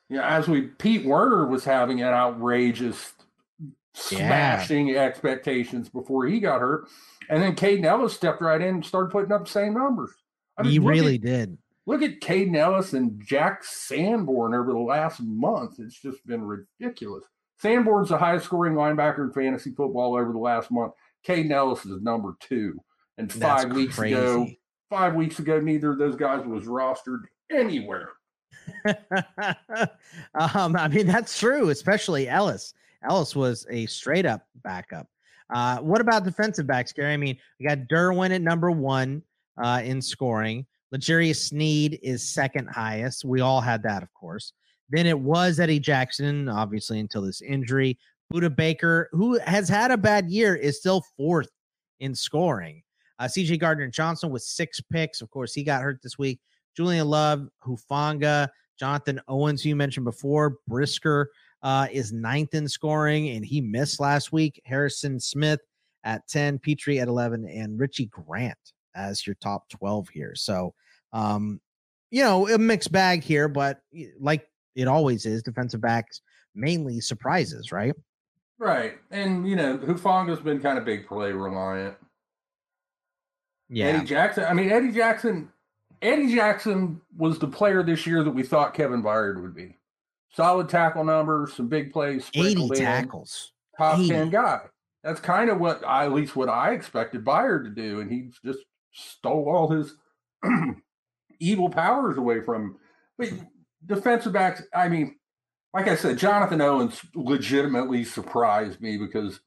you 0.08 0.16
know, 0.16 0.22
as 0.22 0.48
we 0.48 0.62
Pete 0.62 1.04
Werner 1.04 1.46
was 1.46 1.64
having 1.64 2.00
an 2.00 2.08
outrageous 2.14 3.12
smashing 3.94 4.96
expectations 4.96 5.88
before 5.88 6.26
he 6.26 6.40
got 6.40 6.60
hurt, 6.60 6.88
and 7.28 7.42
then 7.42 7.56
Kaden 7.56 7.84
Elliss 7.84 8.14
stepped 8.14 8.42
right 8.42 8.60
in 8.60 8.76
and 8.76 8.84
started 8.84 9.10
putting 9.10 9.32
up 9.32 9.46
the 9.46 9.50
same 9.50 9.74
numbers. 9.74 10.10
I 10.58 10.68
he 10.68 10.78
really 10.78 11.16
at, 11.16 11.22
did. 11.22 11.58
Look 11.86 12.02
at 12.02 12.20
Kaden 12.20 12.56
Elliss 12.56 12.92
and 12.92 13.20
Jack 13.24 13.62
Sanborn 13.64 14.54
over 14.54 14.72
the 14.72 14.78
last 14.78 15.20
month. 15.20 15.78
It's 15.78 16.00
just 16.00 16.26
been 16.26 16.42
ridiculous. 16.42 17.24
Sanborn's 17.58 18.08
the 18.08 18.18
highest 18.18 18.46
scoring 18.46 18.74
linebacker 18.74 19.24
in 19.24 19.32
fantasy 19.32 19.70
football 19.70 20.16
over 20.16 20.32
the 20.32 20.38
last 20.38 20.70
month. 20.70 20.92
Kaden 21.26 21.50
Elliss 21.50 21.86
is 21.86 22.02
number 22.02 22.36
two. 22.40 22.80
And 23.16 23.30
That's 23.30 23.64
five 23.64 23.72
weeks 23.72 23.98
ago, 23.98 24.48
five 24.90 25.14
weeks 25.14 25.38
ago, 25.38 25.60
neither 25.60 25.92
of 25.92 25.98
those 25.98 26.16
guys 26.16 26.44
was 26.44 26.64
rostered 26.64 27.22
anywhere. 27.50 28.10
um, 30.34 30.76
I 30.76 30.88
mean, 30.88 31.06
that's 31.06 31.38
true, 31.38 31.68
especially 31.68 32.28
Elliss. 32.28 32.74
Elliss 33.08 33.36
was 33.36 33.66
a 33.70 33.86
straight 33.86 34.26
up 34.26 34.46
backup. 34.62 35.06
Uh, 35.52 35.78
what 35.78 36.00
about 36.00 36.24
defensive 36.24 36.66
backs, 36.66 36.92
Gary? 36.92 37.12
I 37.12 37.16
mean, 37.16 37.36
we 37.60 37.66
got 37.66 37.78
Derwin 37.90 38.34
at 38.34 38.42
number 38.42 38.70
one 38.70 39.22
uh, 39.62 39.82
in 39.84 40.00
scoring. 40.00 40.66
L'Jarius 40.92 41.48
Sneed 41.48 41.98
is 42.02 42.26
second 42.28 42.68
highest. 42.68 43.24
We 43.24 43.40
all 43.40 43.60
had 43.60 43.82
that, 43.82 44.02
of 44.02 44.12
course. 44.14 44.52
Then 44.90 45.06
it 45.06 45.18
was 45.18 45.60
Eddie 45.60 45.80
Jackson, 45.80 46.48
obviously, 46.48 47.00
until 47.00 47.22
this 47.22 47.42
injury. 47.42 47.98
Budda 48.32 48.54
Baker, 48.54 49.08
who 49.12 49.38
has 49.40 49.68
had 49.68 49.90
a 49.90 49.96
bad 49.96 50.30
year, 50.30 50.54
is 50.54 50.78
still 50.78 51.04
fourth 51.16 51.50
in 52.00 52.14
scoring. 52.14 52.82
Uh, 53.18 53.24
CJ 53.24 53.60
Gardner 53.60 53.88
Johnson 53.88 54.30
with 54.30 54.42
six 54.42 54.80
picks. 54.80 55.20
Of 55.20 55.30
course, 55.30 55.52
he 55.52 55.62
got 55.62 55.82
hurt 55.82 56.00
this 56.02 56.18
week. 56.18 56.40
Julian 56.76 57.08
Love, 57.08 57.48
Hufanga, 57.64 58.48
Jonathan 58.78 59.20
Owens, 59.28 59.62
who 59.62 59.68
you 59.68 59.76
mentioned 59.76 60.04
before. 60.04 60.56
Brisker 60.66 61.30
uh, 61.64 61.88
is 61.90 62.12
ninth 62.12 62.54
in 62.54 62.68
scoring, 62.68 63.30
and 63.30 63.44
he 63.44 63.60
missed 63.60 63.98
last 63.98 64.32
week. 64.32 64.60
Harrison 64.66 65.18
Smith 65.18 65.60
at 66.04 66.28
10, 66.28 66.58
Pitre 66.58 66.98
at 66.98 67.08
11, 67.08 67.48
and 67.48 67.80
Richie 67.80 68.06
Grant 68.06 68.58
as 68.94 69.26
your 69.26 69.34
top 69.40 69.68
12 69.70 70.10
here. 70.10 70.34
So, 70.34 70.74
um, 71.12 71.60
you 72.10 72.22
know, 72.22 72.46
a 72.48 72.58
mixed 72.58 72.92
bag 72.92 73.24
here, 73.24 73.48
but 73.48 73.80
like 74.20 74.46
it 74.76 74.86
always 74.86 75.24
is, 75.26 75.42
defensive 75.42 75.80
backs 75.80 76.20
mainly 76.54 77.00
surprises, 77.00 77.72
right? 77.72 77.94
Right. 78.58 78.98
And, 79.10 79.48
you 79.48 79.56
know, 79.56 79.78
Hufanga's 79.78 80.40
been 80.40 80.60
kind 80.60 80.78
of 80.78 80.84
big 80.84 81.06
play 81.06 81.32
reliant. 81.32 81.96
Yeah. 83.68 83.86
Eddie 83.86 84.06
Jackson. 84.06 84.44
I 84.44 84.52
mean, 84.52 84.70
Eddie 84.70 84.92
Jackson. 84.92 85.50
Eddie 86.02 86.34
Jackson 86.34 87.00
was 87.16 87.38
the 87.38 87.48
player 87.48 87.82
this 87.82 88.06
year 88.06 88.22
that 88.22 88.30
we 88.30 88.42
thought 88.42 88.74
Kevin 88.74 89.02
Byard 89.02 89.40
would 89.40 89.54
be. 89.54 89.78
Solid 90.34 90.68
tackle 90.68 91.04
numbers, 91.04 91.54
some 91.54 91.68
big 91.68 91.92
plays, 91.92 92.28
80 92.34 92.50
sprinkled 92.50 92.72
in, 92.76 92.84
tackles. 92.84 93.52
top 93.78 93.98
80. 93.98 94.08
ten 94.08 94.30
guy. 94.30 94.60
That's 95.04 95.20
kind 95.20 95.50
of 95.50 95.60
what 95.60 95.86
I, 95.86 96.06
at 96.06 96.12
least 96.12 96.34
what 96.34 96.48
I 96.48 96.72
expected 96.72 97.24
Byard 97.24 97.64
to 97.64 97.70
do, 97.70 98.00
and 98.00 98.10
he 98.10 98.30
just 98.44 98.60
stole 98.92 99.48
all 99.48 99.68
his 99.68 99.94
evil 101.40 101.68
powers 101.68 102.16
away 102.16 102.40
from 102.40 102.62
him. 102.62 102.76
But 103.18 103.28
defensive 103.86 104.32
backs, 104.32 104.62
I 104.74 104.88
mean, 104.88 105.16
like 105.72 105.88
I 105.88 105.94
said, 105.94 106.18
Jonathan 106.18 106.60
Owens 106.60 107.00
legitimately 107.14 108.04
surprised 108.04 108.80
me 108.80 108.96
because 108.96 109.40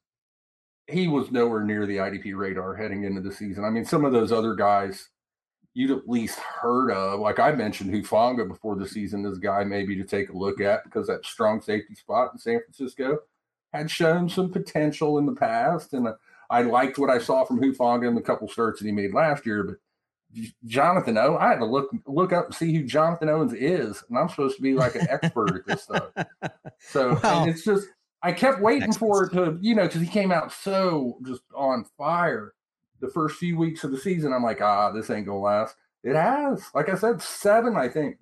he 0.86 1.08
was 1.08 1.30
nowhere 1.30 1.64
near 1.64 1.86
the 1.86 1.96
IDP 1.96 2.34
radar 2.34 2.74
heading 2.74 3.04
into 3.04 3.20
the 3.20 3.32
season. 3.32 3.64
I 3.64 3.70
mean, 3.70 3.84
some 3.84 4.04
of 4.04 4.12
those 4.12 4.32
other 4.32 4.54
guys 4.54 5.08
you'd 5.74 5.90
at 5.90 6.08
least 6.08 6.38
heard 6.38 6.90
of, 6.90 7.20
like 7.20 7.38
I 7.38 7.52
mentioned 7.52 7.92
Hufanga 7.92 8.48
before 8.48 8.76
the 8.76 8.88
season, 8.88 9.22
this 9.22 9.38
guy 9.38 9.64
maybe 9.64 9.96
to 9.96 10.04
take 10.04 10.30
a 10.30 10.36
look 10.36 10.60
at 10.60 10.84
because 10.84 11.06
that 11.06 11.24
strong 11.24 11.60
safety 11.60 11.94
spot 11.94 12.30
in 12.32 12.38
San 12.38 12.60
Francisco 12.60 13.18
had 13.72 13.90
shown 13.90 14.28
some 14.28 14.50
potential 14.50 15.18
in 15.18 15.26
the 15.26 15.34
past. 15.34 15.92
And 15.92 16.08
I 16.50 16.62
liked 16.62 16.98
what 16.98 17.10
I 17.10 17.18
saw 17.18 17.44
from 17.44 17.60
Hufanga 17.60 18.08
in 18.08 18.14
the 18.14 18.22
couple 18.22 18.48
starts 18.48 18.80
that 18.80 18.86
he 18.86 18.92
made 18.92 19.14
last 19.14 19.46
year, 19.46 19.62
but 19.62 19.76
Jonathan 20.66 21.16
O, 21.16 21.36
I 21.36 21.48
had 21.48 21.58
to 21.58 21.64
look 21.64 21.90
look 22.06 22.32
up 22.32 22.46
and 22.46 22.54
see 22.54 22.74
who 22.74 22.84
Jonathan 22.84 23.30
Owens 23.30 23.54
is, 23.54 24.02
and 24.08 24.18
I'm 24.18 24.28
supposed 24.28 24.56
to 24.56 24.62
be 24.62 24.74
like 24.74 24.94
an 24.94 25.08
expert 25.08 25.56
at 25.56 25.66
this 25.66 25.82
stuff. 25.82 26.10
So 26.80 27.18
it's 27.24 27.64
just 27.64 27.88
I 28.22 28.30
kept 28.30 28.60
waiting 28.60 28.92
for 28.92 29.24
it 29.24 29.32
to, 29.32 29.58
you 29.60 29.74
know, 29.74 29.86
because 29.86 30.00
he 30.00 30.06
came 30.06 30.30
out 30.30 30.52
so 30.52 31.18
just 31.26 31.42
on 31.54 31.84
fire 31.96 32.54
the 33.00 33.08
first 33.10 33.36
few 33.36 33.56
weeks 33.58 33.84
of 33.84 33.90
the 33.90 33.98
season. 33.98 34.32
I'm 34.32 34.42
like, 34.42 34.60
ah, 34.60 34.90
this 34.90 35.10
ain't 35.10 35.26
gonna 35.26 35.38
last. 35.40 35.76
It 36.04 36.14
has, 36.16 36.62
like 36.74 36.88
I 36.88 36.94
said, 36.94 37.20
seven, 37.20 37.76
I 37.76 37.88
think, 37.88 38.16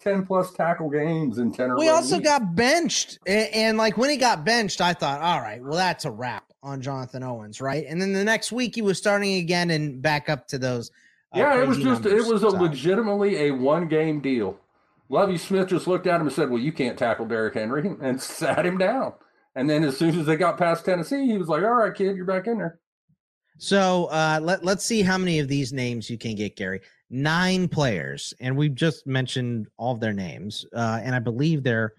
ten 0.00 0.26
plus 0.26 0.52
tackle 0.52 0.90
games 0.90 1.38
in 1.38 1.52
ten 1.52 1.70
or 1.70 1.78
We 1.78 1.88
also 1.88 2.16
weeks. 2.16 2.28
got 2.28 2.54
benched. 2.54 3.18
And, 3.26 3.48
and 3.54 3.78
like 3.78 3.96
when 3.96 4.10
he 4.10 4.16
got 4.16 4.44
benched, 4.44 4.80
I 4.80 4.92
thought, 4.94 5.20
all 5.20 5.40
right, 5.40 5.62
well, 5.62 5.74
that's 5.74 6.04
a 6.04 6.10
wrap 6.10 6.44
on 6.62 6.80
Jonathan 6.82 7.22
Owens, 7.22 7.60
right? 7.60 7.84
And 7.88 8.00
then 8.02 8.12
the 8.12 8.24
next 8.24 8.52
week 8.52 8.74
he 8.74 8.82
was 8.82 8.98
starting 8.98 9.34
again 9.36 9.70
and 9.70 10.02
back 10.02 10.28
up 10.28 10.46
to 10.48 10.58
those. 10.58 10.90
uh, 11.34 11.38
yeah, 11.38 11.62
it 11.62 11.68
was 11.68 11.78
just 11.78 12.02
numbers. 12.04 12.26
it 12.26 12.32
was 12.32 12.42
a 12.42 12.50
So, 12.50 12.56
legitimately 12.56 13.46
a 13.46 13.50
one 13.52 13.88
game 13.88 14.20
deal. 14.20 14.58
Lovie 15.08 15.38
Smith 15.38 15.68
just 15.68 15.86
looked 15.86 16.06
at 16.06 16.20
him 16.20 16.26
and 16.26 16.32
said, 16.32 16.50
"Well, 16.50 16.60
you 16.60 16.70
can't 16.72 16.98
tackle 16.98 17.26
Derrick 17.26 17.54
Henry," 17.54 17.88
and 18.00 18.20
sat 18.20 18.64
him 18.66 18.78
down. 18.78 19.14
And 19.56 19.68
then 19.68 19.82
as 19.84 19.96
soon 19.96 20.18
as 20.18 20.26
they 20.26 20.36
got 20.36 20.58
past 20.58 20.84
Tennessee, 20.84 21.26
he 21.26 21.36
was 21.38 21.48
like, 21.48 21.62
"All 21.62 21.70
right, 21.74 21.94
kid, 21.94 22.16
you're 22.16 22.24
back 22.24 22.46
in 22.46 22.58
there." 22.58 22.78
So 23.62 24.06
uh, 24.06 24.40
let, 24.42 24.64
let's 24.64 24.86
see 24.86 25.02
how 25.02 25.18
many 25.18 25.38
of 25.38 25.46
these 25.46 25.70
names 25.70 26.08
you 26.08 26.16
can 26.16 26.34
get, 26.34 26.56
Gary. 26.56 26.80
Nine 27.10 27.68
players, 27.68 28.32
and 28.40 28.56
we've 28.56 28.74
just 28.74 29.06
mentioned 29.06 29.68
all 29.76 29.92
of 29.92 30.00
their 30.00 30.14
names. 30.14 30.64
Uh, 30.74 31.00
and 31.02 31.14
I 31.14 31.18
believe 31.18 31.62
they're 31.62 31.92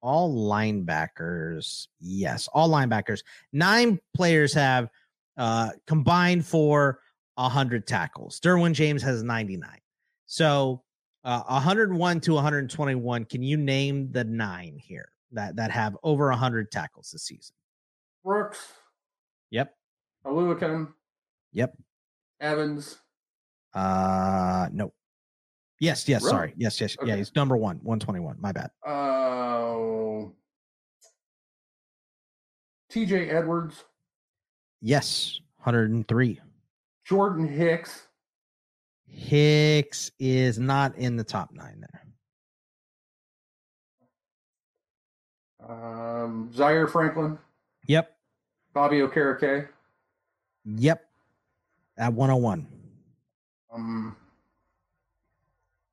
all 0.00 0.34
linebackers. 0.34 1.88
Yes, 2.00 2.48
all 2.54 2.70
linebackers. 2.70 3.22
Nine 3.52 4.00
players 4.16 4.54
have 4.54 4.88
uh, 5.36 5.72
combined 5.86 6.46
for 6.46 7.00
100 7.34 7.86
tackles. 7.86 8.40
Derwin 8.40 8.72
James 8.72 9.02
has 9.02 9.22
99. 9.22 9.68
So 10.24 10.82
uh, 11.24 11.42
101 11.42 12.20
to 12.20 12.32
121. 12.32 13.24
Can 13.26 13.42
you 13.42 13.58
name 13.58 14.10
the 14.12 14.24
nine 14.24 14.78
here 14.78 15.12
that, 15.32 15.56
that 15.56 15.70
have 15.72 15.94
over 16.02 16.30
100 16.30 16.72
tackles 16.72 17.10
this 17.10 17.24
season? 17.24 17.54
Brooks, 18.24 18.66
Yep. 19.50 19.74
Oluokun, 20.24 20.88
Yep. 21.52 21.76
Evans. 22.40 22.98
Uh, 23.74 24.68
no. 24.72 24.92
Yes, 25.80 26.08
yes, 26.08 26.22
Really? 26.22 26.30
sorry. 26.30 26.54
Yes, 26.56 26.80
yes. 26.80 26.96
Yeah, 27.00 27.04
Okay. 27.12 27.16
he's 27.18 27.34
number 27.34 27.56
one, 27.56 27.76
121. 27.82 28.36
My 28.40 28.52
bad. 28.52 28.70
Oh, 28.86 30.32
T.J. 32.90 33.30
Edwards, 33.30 33.84
Yes, 34.80 35.40
103. 35.58 36.40
Jordan 37.04 37.46
Hicks, 37.48 38.08
Hicks 39.06 40.10
is 40.18 40.58
not 40.58 40.96
in 40.96 41.16
the 41.16 41.24
top 41.24 41.52
nine 41.52 41.80
there. 41.80 42.06
Um, 45.68 46.50
Zaire 46.52 46.86
Franklin. 46.88 47.38
Yep. 47.86 48.16
Bobby 48.74 48.98
Okereke. 48.98 49.68
Yep. 50.64 51.04
At 52.02 52.12
101. 52.14 52.66
Um, 53.72 54.16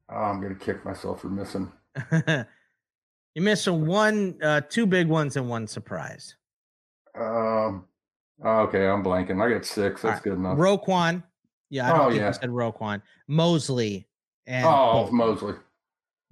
oh, 0.09 0.15
I'm 0.15 0.41
gonna 0.41 0.55
kick 0.55 0.83
myself 0.83 1.21
for 1.21 1.29
missing. 1.29 1.71
You're 2.11 2.45
missing 3.35 3.85
one, 3.85 4.35
uh, 4.41 4.61
two 4.61 4.87
big 4.87 5.07
ones 5.07 5.37
and 5.37 5.47
one 5.47 5.67
surprise. 5.67 6.35
Um, 7.13 7.85
okay, 8.43 8.87
I'm 8.87 9.03
blanking. 9.03 9.39
I 9.39 9.53
got 9.53 9.65
six. 9.65 10.01
That's 10.01 10.15
right. 10.15 10.23
good 10.23 10.33
enough. 10.33 10.57
Roquan. 10.57 11.21
Yeah, 11.69 11.85
I 11.85 11.95
don't 11.95 11.99
Oh, 12.07 12.09
think 12.09 12.21
yeah. 12.21 12.27
you 12.29 12.33
said 12.33 12.49
Roquan. 12.49 13.03
Mosley 13.27 14.07
and 14.47 14.65
oh, 14.65 14.91
Bolton. 14.93 15.15
Mosley. 15.15 15.53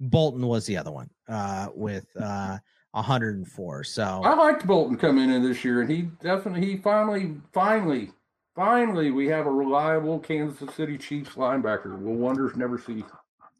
Bolton 0.00 0.44
was 0.44 0.66
the 0.66 0.76
other 0.76 0.90
one 0.90 1.08
uh, 1.28 1.68
with 1.72 2.08
uh, 2.20 2.58
104. 2.90 3.84
So 3.84 4.22
I 4.24 4.34
liked 4.34 4.66
Bolton 4.66 4.96
coming 4.96 5.30
in 5.30 5.44
this 5.44 5.64
year, 5.64 5.82
and 5.82 5.88
he 5.90 6.02
definitely, 6.20 6.66
he 6.66 6.78
finally, 6.78 7.36
finally, 7.52 8.10
finally, 8.58 9.12
we 9.12 9.28
have 9.28 9.46
a 9.46 9.50
reliable 9.50 10.18
Kansas 10.18 10.74
City 10.74 10.98
Chiefs 10.98 11.36
linebacker. 11.36 11.96
Will 12.02 12.14
wonders 12.14 12.56
never 12.56 12.76
see. 12.76 13.04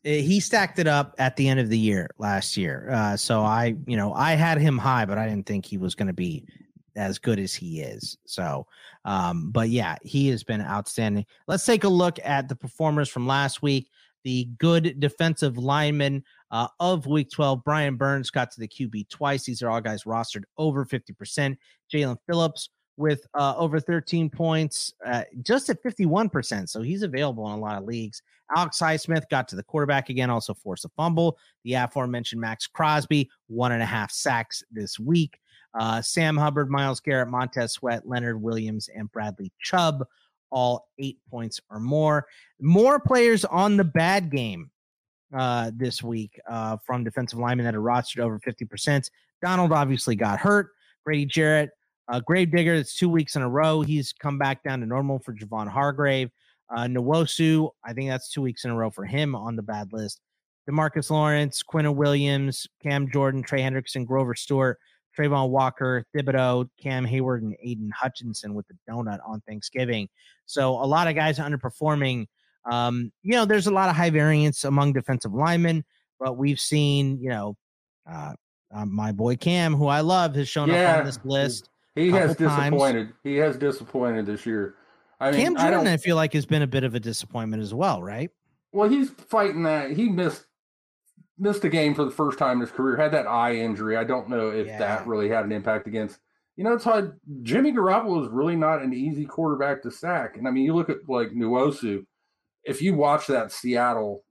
eh, 0.04 0.20
he 0.22 0.40
stacked 0.40 0.80
it 0.80 0.88
up 0.88 1.14
at 1.18 1.36
the 1.36 1.48
end 1.48 1.60
of 1.60 1.68
the 1.68 1.78
year 1.78 2.10
last 2.18 2.56
year. 2.56 2.90
Uh, 2.90 3.16
so 3.16 3.42
I, 3.42 3.76
you 3.86 3.96
know, 3.96 4.12
I 4.12 4.32
had 4.32 4.58
him 4.58 4.76
high, 4.76 5.04
but 5.04 5.16
I 5.16 5.28
didn't 5.28 5.46
think 5.46 5.64
he 5.64 5.78
was 5.78 5.94
going 5.94 6.08
to 6.08 6.12
be 6.12 6.44
as 6.96 7.20
good 7.20 7.38
as 7.38 7.54
he 7.54 7.80
is. 7.80 8.18
So, 8.26 8.66
um, 9.04 9.52
but 9.52 9.68
yeah, 9.68 9.94
he 10.02 10.28
has 10.30 10.42
been 10.42 10.60
outstanding. 10.60 11.26
Let's 11.46 11.64
take 11.64 11.84
a 11.84 11.88
look 11.88 12.18
at 12.24 12.48
the 12.48 12.56
performers 12.56 13.08
from 13.08 13.24
last 13.24 13.62
week. 13.62 13.88
The 14.24 14.48
good 14.58 14.98
defensive 14.98 15.58
lineman 15.58 16.24
uh, 16.50 16.66
of 16.80 17.06
week 17.06 17.30
12, 17.30 17.62
Brian 17.62 17.94
Burns 17.94 18.30
got 18.30 18.50
to 18.50 18.60
the 18.60 18.66
QB 18.66 19.10
twice. 19.10 19.44
These 19.44 19.62
are 19.62 19.70
all 19.70 19.80
guys 19.80 20.02
rostered 20.02 20.42
over 20.56 20.84
50%. 20.84 21.56
Jaelan 21.92 22.16
Phillips 22.26 22.70
with 22.98 23.26
uh, 23.34 23.54
over 23.56 23.78
13 23.78 24.28
points, 24.28 24.92
uh, 25.06 25.22
just 25.42 25.70
at 25.70 25.82
51%. 25.82 26.68
So 26.68 26.82
he's 26.82 27.02
available 27.02 27.46
in 27.46 27.52
a 27.52 27.60
lot 27.60 27.78
of 27.78 27.84
leagues. 27.84 28.22
Alex 28.56 28.78
Highsmith 28.80 29.28
got 29.30 29.46
to 29.48 29.56
the 29.56 29.62
quarterback 29.62 30.08
again, 30.08 30.30
also 30.30 30.52
forced 30.52 30.84
a 30.84 30.88
fumble. 30.90 31.38
The 31.64 31.74
aforementioned 31.74 32.40
Maxx 32.40 32.66
Crosby, 32.66 33.30
one 33.46 33.72
and 33.72 33.82
a 33.82 33.86
half 33.86 34.10
sacks 34.10 34.64
this 34.72 34.98
week. 34.98 35.38
Uh, 35.78 36.02
Sam 36.02 36.36
Hubbard, 36.36 36.70
Myles 36.70 36.98
Garrett, 36.98 37.28
Montez 37.28 37.72
Sweat, 37.74 38.08
Leonard 38.08 38.42
Williams, 38.42 38.88
and 38.94 39.10
Bradley 39.12 39.52
Chubb, 39.60 40.04
all 40.50 40.88
eight 40.98 41.18
points 41.30 41.60
or 41.70 41.78
more. 41.78 42.26
More 42.60 42.98
players 42.98 43.44
on 43.44 43.76
the 43.76 43.84
bad 43.84 44.30
game 44.30 44.70
uh, 45.32 45.70
this 45.74 46.02
week 46.02 46.40
uh, 46.50 46.78
from 46.84 47.04
defensive 47.04 47.38
linemen 47.38 47.64
that 47.64 47.76
are 47.76 47.82
rostered 47.82 48.20
over 48.20 48.40
50%. 48.40 49.08
Donald 49.40 49.72
obviously 49.72 50.16
got 50.16 50.40
hurt. 50.40 50.70
Grady 51.04 51.26
Jarrett, 51.26 51.70
uh, 52.08 52.20
Grave 52.20 52.50
Digger, 52.50 52.74
it's 52.74 52.94
two 52.94 53.08
weeks 53.08 53.36
in 53.36 53.42
a 53.42 53.48
row. 53.48 53.82
He's 53.82 54.12
come 54.12 54.38
back 54.38 54.62
down 54.62 54.80
to 54.80 54.86
normal 54.86 55.18
for 55.18 55.34
Javon 55.34 55.68
Hargrave. 55.68 56.30
Uh, 56.74 56.84
Nwosu, 56.84 57.70
I 57.84 57.92
think 57.92 58.10
that's 58.10 58.30
two 58.30 58.42
weeks 58.42 58.64
in 58.64 58.70
a 58.70 58.76
row 58.76 58.90
for 58.90 59.04
him 59.04 59.34
on 59.34 59.56
the 59.56 59.62
bad 59.62 59.92
list. 59.92 60.20
Demarcus 60.68 61.10
Lawrence, 61.10 61.62
Quinnen 61.62 61.94
Williams, 61.94 62.66
Cam 62.82 63.10
Jordan, 63.10 63.42
Trey 63.42 63.60
Hendrickson, 63.60 64.06
Grover 64.06 64.34
Stewart, 64.34 64.78
Travon 65.16 65.48
Walker, 65.48 66.04
Thibodeaux, 66.14 66.68
Cam 66.80 67.06
Heyward, 67.06 67.38
and 67.38 67.56
Aidan 67.62 67.90
Hutchinson 67.98 68.54
with 68.54 68.66
the 68.68 68.74
donut 68.88 69.18
on 69.26 69.40
Thanksgiving. 69.48 70.08
So 70.46 70.72
a 70.72 70.84
lot 70.84 71.08
of 71.08 71.14
guys 71.14 71.38
underperforming. 71.38 72.26
Um, 72.70 73.12
you 73.22 73.32
know, 73.32 73.46
there's 73.46 73.66
a 73.66 73.72
lot 73.72 73.88
of 73.88 73.96
high 73.96 74.10
variance 74.10 74.64
among 74.64 74.92
defensive 74.92 75.32
linemen, 75.32 75.84
but 76.20 76.36
we've 76.36 76.60
seen, 76.60 77.18
you 77.20 77.30
know, 77.30 77.56
uh, 78.10 78.34
uh, 78.74 78.84
my 78.84 79.12
boy 79.12 79.36
Cam, 79.36 79.74
who 79.74 79.86
I 79.86 80.00
love, 80.00 80.34
has 80.34 80.48
shown 80.48 80.70
up 80.70 80.98
on 80.98 81.04
this 81.06 81.18
list. 81.24 81.70
He 81.98 82.10
has 82.10 82.30
couple 82.30 82.46
times. 82.48 82.70
disappointed. 82.74 83.12
He 83.24 83.36
has 83.36 83.56
disappointed 83.56 84.26
this 84.26 84.46
year. 84.46 84.74
I 85.20 85.30
mean, 85.32 85.40
Cam 85.40 85.56
I 85.56 85.60
Jordan, 85.62 85.78
don't. 85.84 85.86
I, 85.88 85.96
feel 85.96 86.16
like, 86.16 86.32
has 86.34 86.46
been 86.46 86.62
a 86.62 86.66
bit 86.66 86.84
of 86.84 86.94
a 86.94 87.00
disappointment 87.00 87.62
as 87.62 87.74
well, 87.74 88.02
right? 88.02 88.30
Well, 88.72 88.88
he's 88.88 89.10
fighting 89.10 89.62
that. 89.64 89.90
He 89.92 90.08
missed 90.08 90.44
missed 91.40 91.64
a 91.64 91.68
game 91.68 91.94
for 91.94 92.04
the 92.04 92.10
first 92.10 92.38
time 92.38 92.56
in 92.56 92.60
his 92.62 92.70
career. 92.70 92.96
Had 92.96 93.12
that 93.12 93.26
eye 93.26 93.54
injury. 93.56 93.96
I 93.96 94.04
don't 94.04 94.28
know 94.28 94.50
if 94.50 94.66
Yeah. 94.66 94.78
that 94.78 95.06
really 95.06 95.28
had 95.28 95.44
an 95.44 95.52
impact 95.52 95.86
against. 95.86 96.18
You 96.56 96.64
know, 96.64 96.72
it's 96.72 96.82
hard. 96.84 97.18
Jimmy 97.42 97.72
Garoppolo 97.72 98.22
is 98.24 98.28
really 98.28 98.56
not 98.56 98.82
an 98.82 98.92
easy 98.92 99.24
quarterback 99.24 99.82
to 99.82 99.90
sack. 99.92 100.36
And 100.36 100.48
I 100.48 100.50
mean, 100.50 100.64
you 100.64 100.74
look 100.74 100.90
at 100.90 101.08
like 101.08 101.30
Nwosu. 101.30 102.04
If 102.64 102.82
you 102.82 102.94
watch 102.94 103.28
that 103.28 103.52
Seattle 103.52 104.24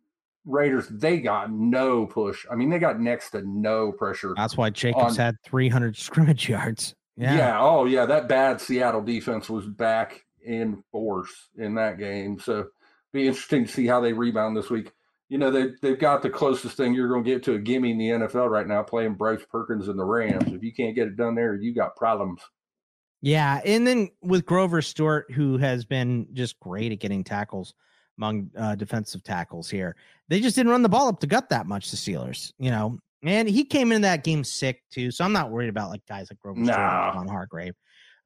Raiders, 0.46 0.88
they 0.90 1.20
got 1.20 1.50
no 1.52 2.06
push. 2.06 2.46
I 2.52 2.56
mean, 2.56 2.70
they 2.70 2.80
got 2.80 3.00
next 3.00 3.32
to 3.32 3.42
no 3.48 3.92
pressure. 3.94 4.34
That's 4.36 4.58
why 4.58 4.70
Jacobs 4.70 5.18
On- 5.18 5.26
had 5.26 5.36
300 5.46 5.96
scrimmage 5.96 6.48
yards. 6.50 6.94
Yeah. 7.18 7.36
Yeah. 7.36 7.60
Oh, 7.60 7.86
yeah. 7.86 8.06
That 8.06 8.30
bad 8.30 8.62
Seattle 8.62 9.02
defense 9.02 9.50
was 9.50 9.66
back 9.66 10.24
in 10.46 10.84
force 10.92 11.50
in 11.58 11.76
that 11.76 11.98
game. 11.98 12.40
So 12.40 12.68
be 13.12 13.28
interesting 13.28 13.66
to 13.66 13.72
see 13.72 13.88
how 13.88 14.00
they 14.00 14.14
rebound 14.14 14.56
this 14.56 14.70
week. 14.70 14.92
You 15.30 15.38
know, 15.38 15.52
they, 15.52 15.72
they've 15.82 16.00
got 16.00 16.22
the 16.22 16.30
closest 16.30 16.78
thing 16.78 16.94
you're 16.94 17.10
going 17.10 17.24
to 17.24 17.30
get 17.30 17.44
to 17.44 17.56
a 17.56 17.60
gimme 17.60 17.92
in 17.92 17.98
the 17.98 18.10
NFL 18.10 18.50
right 18.50 18.68
now 18.68 18.82
playing 18.82 19.16
Bryce 19.16 19.44
Perkins 19.50 19.90
and 19.90 20.00
the 20.00 20.06
Rams. 20.06 20.54
If 20.54 20.64
you 20.64 20.74
can't 20.74 20.96
get 20.96 21.08
it 21.08 21.18
done 21.18 21.36
there, 21.36 21.56
you 21.56 21.74
got 21.74 21.98
problems. 21.98 22.42
Yeah, 23.22 23.62
and 23.66 23.86
then 23.86 24.10
with 24.22 24.46
Grover 24.46 24.82
Stewart, 24.82 25.32
who 25.32 25.58
has 25.58 25.86
been 25.86 26.28
just 26.34 26.60
great 26.60 26.92
at 26.92 27.00
getting 27.00 27.24
tackles 27.24 27.74
among 28.18 28.52
uh, 28.56 28.76
defensive 28.76 29.24
tackles 29.24 29.70
here, 29.70 29.96
they 30.30 30.40
just 30.40 30.56
didn't 30.56 30.72
run 30.72 30.84
the 30.84 30.90
ball 30.90 31.08
up 31.08 31.20
the 31.20 31.28
gut 31.28 31.50
that 31.50 31.66
much. 31.66 31.90
The 31.90 31.98
Steelers, 31.98 32.54
you 32.60 32.70
know, 32.70 33.00
and 33.24 33.50
he 33.50 33.64
came 33.64 33.92
in 33.92 34.02
that 34.02 34.24
game 34.24 34.44
sick 34.44 34.82
too, 34.92 35.12
so 35.12 35.26
I'm 35.26 35.34
not 35.34 35.52
worried 35.52 35.70
about 35.70 35.90
like 35.90 36.06
guys 36.08 36.28
like 36.30 36.40
Grover 36.40 36.60
and 36.60 36.68
Von 36.68 37.28
Hargrave. 37.28 37.74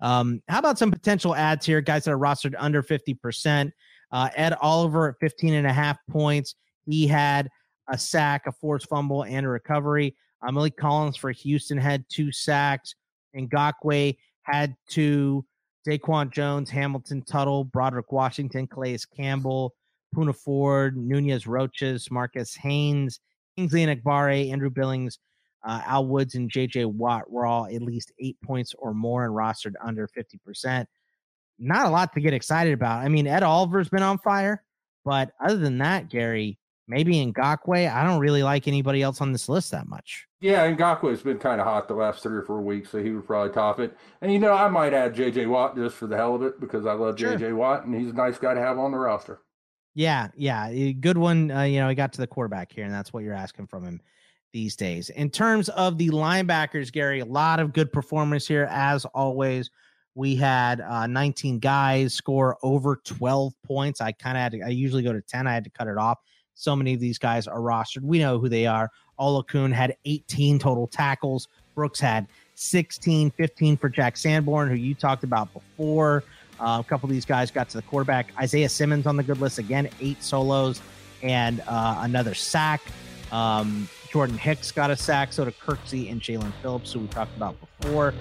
Um, 0.01 0.41
how 0.47 0.59
about 0.59 0.79
some 0.79 0.91
potential 0.91 1.35
ads 1.35 1.65
here? 1.65 1.79
Guys 1.81 2.05
that 2.05 2.11
are 2.11 2.17
rostered 2.17 2.55
under 2.57 2.81
50%. 2.81 3.71
Uh, 4.11 4.29
Ed 4.35 4.57
Oliver 4.61 5.09
at 5.09 5.15
15 5.19 5.53
and 5.53 5.67
a 5.67 5.73
half 5.73 5.97
points. 6.09 6.55
He 6.85 7.07
had 7.07 7.49
a 7.87 7.97
sack, 7.97 8.47
a 8.47 8.51
forced 8.51 8.89
fumble, 8.89 9.23
and 9.23 9.45
a 9.45 9.49
recovery. 9.49 10.15
Uh, 10.45 10.51
Maliek 10.51 10.75
Collins 10.75 11.17
for 11.17 11.31
Houston 11.31 11.77
had 11.77 12.03
two 12.09 12.31
sacks. 12.31 12.95
And 13.33 13.49
Ngakoue 13.49 14.17
had 14.43 14.75
two. 14.89 15.45
Daquan 15.87 16.31
Jones, 16.31 16.69
Hamilton 16.69 17.23
Tuttle, 17.23 17.63
Broderick 17.63 18.11
Washington, 18.11 18.67
Calais 18.67 18.99
Campbell, 19.15 19.73
Poona 20.15 20.35
Ford, 20.35 20.95
Nunez-Roches, 20.95 22.11
Marcus 22.11 22.55
Haynes, 22.55 23.19
Kingsley 23.61 23.85
Enagbare, 23.85 24.51
Andrew 24.51 24.69
Billings, 24.71 25.19
uh, 25.63 25.81
Al 25.85 26.07
Woods, 26.07 26.33
and 26.35 26.51
JJ 26.51 26.85
Watt 26.87 27.29
were 27.29 27.45
all 27.45 27.65
at 27.67 27.81
least 27.81 28.11
eight 28.19 28.37
points 28.43 28.73
or 28.79 28.93
more 28.93 29.25
and 29.25 29.35
rostered 29.35 29.73
under 29.83 30.07
50%. 30.07 30.85
Not 31.59 31.85
a 31.85 31.89
lot 31.89 32.13
to 32.13 32.21
get 32.21 32.33
excited 32.33 32.73
about. 32.73 33.03
I 33.03 33.09
mean, 33.09 33.27
Ed 33.27 33.43
Oliver's 33.43 33.89
been 33.89 34.01
on 34.01 34.17
fire, 34.17 34.63
but 35.05 35.31
other 35.39 35.57
than 35.57 35.77
that, 35.77 36.09
Gary, 36.09 36.57
maybe 36.87 37.19
in 37.19 37.33
Ngakoue, 37.33 37.93
I 37.93 38.03
don't 38.03 38.19
really 38.19 38.41
like 38.41 38.67
anybody 38.67 39.03
else 39.03 39.21
on 39.21 39.31
this 39.31 39.47
list 39.47 39.69
that 39.69 39.87
much. 39.87 40.25
Yeah, 40.39 40.73
Ngakoue's 40.73 41.21
been 41.21 41.37
kind 41.37 41.61
of 41.61 41.67
hot 41.67 41.87
the 41.87 41.93
last 41.93 42.23
three 42.23 42.35
or 42.35 42.41
four 42.41 42.61
weeks, 42.61 42.89
so 42.89 43.03
he 43.03 43.11
would 43.11 43.27
probably 43.27 43.53
top 43.53 43.79
it. 43.79 43.95
And, 44.21 44.33
you 44.33 44.39
know, 44.39 44.53
I 44.53 44.67
might 44.69 44.95
add 44.95 45.13
J.J. 45.13 45.45
Watt 45.45 45.75
just 45.75 45.95
for 45.95 46.07
the 46.07 46.17
hell 46.17 46.33
of 46.33 46.41
it 46.41 46.59
because 46.59 46.87
I 46.87 46.93
love 46.93 47.19
Sure. 47.19 47.37
J.J. 47.37 47.53
Watt, 47.53 47.85
and 47.85 47.93
he's 47.93 48.09
a 48.09 48.15
nice 48.15 48.39
guy 48.39 48.55
to 48.55 48.59
have 48.59 48.79
on 48.79 48.91
the 48.91 48.97
roster. 48.97 49.41
Yeah, 49.93 50.29
yeah, 50.35 50.67
a 50.69 50.93
good 50.93 51.17
one. 51.17 51.51
Uh, 51.51 51.63
you 51.63 51.79
know, 51.79 51.89
he 51.89 51.95
got 51.95 52.13
to 52.13 52.21
the 52.21 52.27
quarterback 52.27 52.71
here, 52.71 52.85
and 52.85 52.93
that's 52.93 53.11
what 53.11 53.23
you're 53.23 53.33
asking 53.33 53.67
from 53.67 53.83
him 53.83 54.01
these 54.53 54.75
days. 54.75 55.09
In 55.09 55.29
terms 55.29 55.69
of 55.69 55.97
the 55.97 56.09
linebackers, 56.09 56.91
Gary, 56.91 57.19
a 57.19 57.25
lot 57.25 57.59
of 57.59 57.73
good 57.73 57.91
performers 57.91 58.47
here 58.47 58.67
as 58.69 59.05
always. 59.05 59.69
We 60.13 60.35
had 60.35 60.81
uh, 60.81 61.07
19 61.07 61.59
guys 61.59 62.13
score 62.13 62.57
over 62.63 62.97
12 63.05 63.53
points. 63.63 64.01
I 64.01 64.11
kind 64.11 64.35
of 64.35 64.41
had 64.41 64.51
to. 64.53 64.61
I 64.61 64.67
usually 64.67 65.03
go 65.03 65.13
to 65.13 65.21
10. 65.21 65.47
I 65.47 65.53
had 65.53 65.63
to 65.63 65.69
cut 65.69 65.87
it 65.87 65.97
off. 65.97 66.19
So 66.53 66.75
many 66.75 66.93
of 66.93 66.99
these 66.99 67.17
guys 67.17 67.47
are 67.47 67.59
rostered. 67.59 68.01
We 68.01 68.19
know 68.19 68.37
who 68.37 68.49
they 68.49 68.65
are. 68.65 68.89
Oluokun 69.19 69.71
had 69.71 69.95
18 70.05 70.59
total 70.59 70.85
tackles. 70.85 71.47
Brooks 71.75 71.99
had 71.99 72.27
16, 72.55 73.31
15 73.31 73.77
for 73.77 73.87
Jack 73.87 74.17
Sanborn, 74.17 74.67
who 74.67 74.75
you 74.75 74.93
talked 74.93 75.23
about 75.23 75.51
before. 75.53 76.23
Uh, 76.61 76.79
a 76.79 76.83
couple 76.87 77.07
of 77.07 77.11
these 77.11 77.25
guys 77.25 77.49
got 77.49 77.69
to 77.69 77.77
the 77.77 77.83
quarterback. 77.83 78.31
Isaiah 78.39 78.69
Simmons 78.69 79.07
on 79.07 79.17
the 79.17 79.23
good 79.23 79.41
list 79.41 79.57
again, 79.57 79.89
eight 79.99 80.21
solos 80.21 80.81
and 81.23 81.61
uh, 81.67 81.99
another 82.01 82.33
sack. 82.33 82.81
Um, 83.31 83.89
Jordan 84.11 84.37
Hicks 84.37 84.71
got 84.71 84.91
a 84.91 84.95
sack. 84.95 85.33
So 85.33 85.45
did 85.45 85.57
Kirksey 85.59 86.11
and 86.11 86.21
Jaelan 86.21 86.53
Phillips, 86.61 86.93
who 86.93 86.99
we 86.99 87.07
talked 87.07 87.35
about 87.35 87.55
before. 87.79 88.13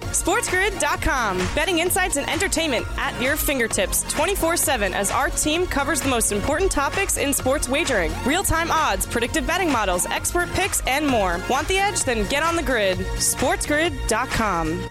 SportsGrid.com. 0.00 1.38
Betting 1.54 1.78
insights 1.78 2.16
and 2.16 2.28
entertainment 2.28 2.86
at 2.98 3.18
your 3.22 3.36
fingertips 3.36 4.02
24 4.12 4.56
7 4.56 4.92
as 4.92 5.10
our 5.10 5.30
team 5.30 5.66
covers 5.66 6.00
the 6.02 6.08
most 6.08 6.32
important 6.32 6.70
topics 6.70 7.16
in 7.16 7.32
sports 7.32 7.68
wagering 7.68 8.12
real 8.26 8.42
time 8.42 8.70
odds, 8.70 9.06
predictive 9.06 9.46
betting 9.46 9.70
models, 9.72 10.06
expert 10.06 10.50
picks, 10.52 10.82
and 10.86 11.06
more. 11.06 11.40
Want 11.48 11.68
the 11.68 11.78
edge? 11.78 12.04
Then 12.04 12.28
get 12.28 12.42
on 12.42 12.56
the 12.56 12.62
grid. 12.62 12.98
SportsGrid.com. 12.98 14.90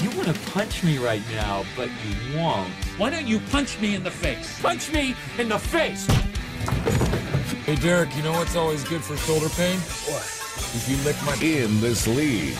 You 0.00 0.10
want 0.10 0.28
to 0.28 0.50
punch 0.50 0.84
me 0.84 0.98
right 0.98 1.22
now, 1.32 1.64
but 1.76 1.88
you 1.88 2.36
won't. 2.36 2.68
Why 2.98 3.10
don't 3.10 3.26
you 3.26 3.40
punch 3.50 3.80
me 3.80 3.96
in 3.96 4.04
the 4.04 4.10
face? 4.12 4.60
Punch 4.60 4.92
me 4.92 5.16
in 5.38 5.48
the 5.48 5.58
face! 5.58 6.06
Hey, 7.66 7.74
Derek, 7.74 8.14
you 8.16 8.22
know 8.22 8.30
what's 8.30 8.54
always 8.54 8.84
good 8.84 9.02
for 9.02 9.16
shoulder 9.16 9.48
pain? 9.48 9.76
What? 10.06 10.22
If 10.22 10.88
you 10.88 10.96
lick 11.04 11.16
my. 11.26 11.34
In 11.44 11.80
this 11.80 12.06
league. 12.06 12.54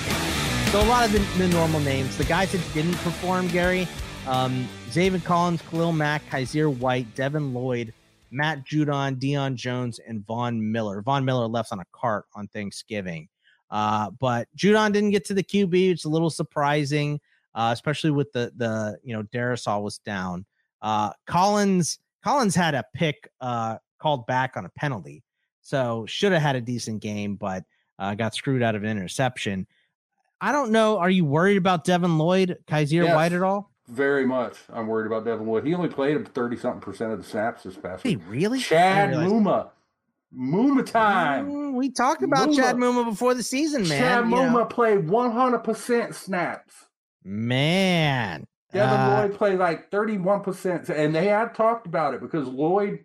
So 0.72 0.81
a 0.81 0.88
lot 0.88 1.07
of 1.07 1.12
the, 1.12 1.20
the 1.38 1.46
normal 1.48 1.79
names, 1.79 2.16
the 2.16 2.24
guys 2.24 2.51
that 2.51 2.74
didn't 2.74 2.96
perform, 2.96 3.46
Gary, 3.48 3.87
um, 4.27 4.68
Zaven 4.90 5.24
Collins, 5.24 5.62
Khalil 5.62 5.92
Mack, 5.92 6.29
Kyzir 6.31 6.77
White, 6.77 7.14
Devin 7.14 7.55
Lloyd, 7.55 7.94
Matt 8.33 8.64
Judon, 8.64 9.14
Deion 9.14 9.55
Jones, 9.55 10.01
and 10.01 10.27
Von 10.27 10.72
Miller. 10.72 11.03
Von 11.03 11.24
Miller 11.24 11.46
left 11.46 11.70
on 11.70 11.79
a 11.79 11.85
cart 11.92 12.24
on 12.35 12.48
Thanksgiving. 12.48 13.29
Uh, 13.70 14.11
but 14.18 14.48
Judon 14.57 14.92
didn't 14.92 15.11
get 15.11 15.24
to 15.27 15.35
the 15.35 15.42
QB. 15.42 15.92
It's 15.92 16.05
a 16.05 16.09
little 16.09 16.31
surprising, 16.31 17.20
uh, 17.59 17.71
especially 17.73 18.11
with 18.12 18.31
the 18.33 18.53
the 18.57 18.97
you 19.03 19.14
know 19.14 19.23
Darrisaw 19.25 19.83
was 19.83 19.99
down. 19.99 20.47
Uh, 20.81 21.11
Collins 21.27 21.99
Collins 22.25 22.55
had 22.55 22.75
a 22.75 22.85
pick 22.94 23.29
uh, 23.40 23.77
called 23.99 24.27
back 24.27 24.57
on 24.57 24.64
a 24.64 24.68
penalty, 24.71 25.23
so 25.61 26.07
should 26.07 26.33
have 26.33 26.40
had 26.42 26.55
a 26.57 26.61
decent 26.61 27.03
game, 27.03 27.35
but 27.37 27.64
uh, 27.99 28.14
got 28.14 28.35
screwed 28.35 28.62
out 28.62 28.75
of 28.77 28.85
an 28.85 28.88
interception. 28.90 29.66
I 30.40 30.53
don't 30.53 30.71
know. 30.71 30.99
Are 30.99 31.11
you 31.11 31.25
worried 31.25 31.57
about 31.57 31.83
Devin 31.85 32.16
Lloyd, 32.16 32.59
Kyzir 32.68 33.05
Yes. 33.07 33.14
White 33.16 33.33
at 33.33 33.42
all? 33.42 33.73
Very 33.88 34.25
much. 34.25 34.55
I'm 34.73 34.87
worried 34.87 35.07
about 35.07 35.25
Devin 35.25 35.47
Lloyd. 35.49 35.66
He 35.66 35.75
only 35.75 35.88
played 35.88 36.33
30 36.33 36.57
something 36.59 36.81
percent 36.81 37.11
of 37.11 37.18
the 37.18 37.25
snaps 37.25 37.64
this 37.64 37.75
past 37.77 38.05
Hey, 38.05 38.14
week. 38.16 38.25
really? 38.29 38.61
Chad 38.61 39.09
I 39.09 39.11
didn't 39.11 39.25
realize- 39.42 39.71
Muma. 40.37 40.79
Muma 40.79 40.87
time. 40.87 41.49
Mm, 41.51 41.73
We 41.75 41.90
talked 41.90 42.23
about 42.23 42.55
Chad 42.55 42.77
Muma 42.77 43.05
before 43.09 43.35
the 43.35 43.42
season, 43.42 43.88
man. 43.88 43.99
Chad 44.01 44.25
you 44.27 44.37
Muma 44.37 44.53
know. 44.53 44.64
played 44.66 45.09
100% 45.09 46.14
snaps. 46.14 46.75
Man. 47.29 48.47
Devin 48.73 49.01
Uh, 49.01 49.21
Lloyd 49.23 49.35
played 49.37 49.59
like 49.59 49.91
31%. 49.91 50.88
And 50.91 51.14
they 51.14 51.27
had 51.27 51.55
talked 51.55 51.87
about 51.87 52.14
it 52.14 52.21
because 52.21 52.49
Lloyd 52.49 53.05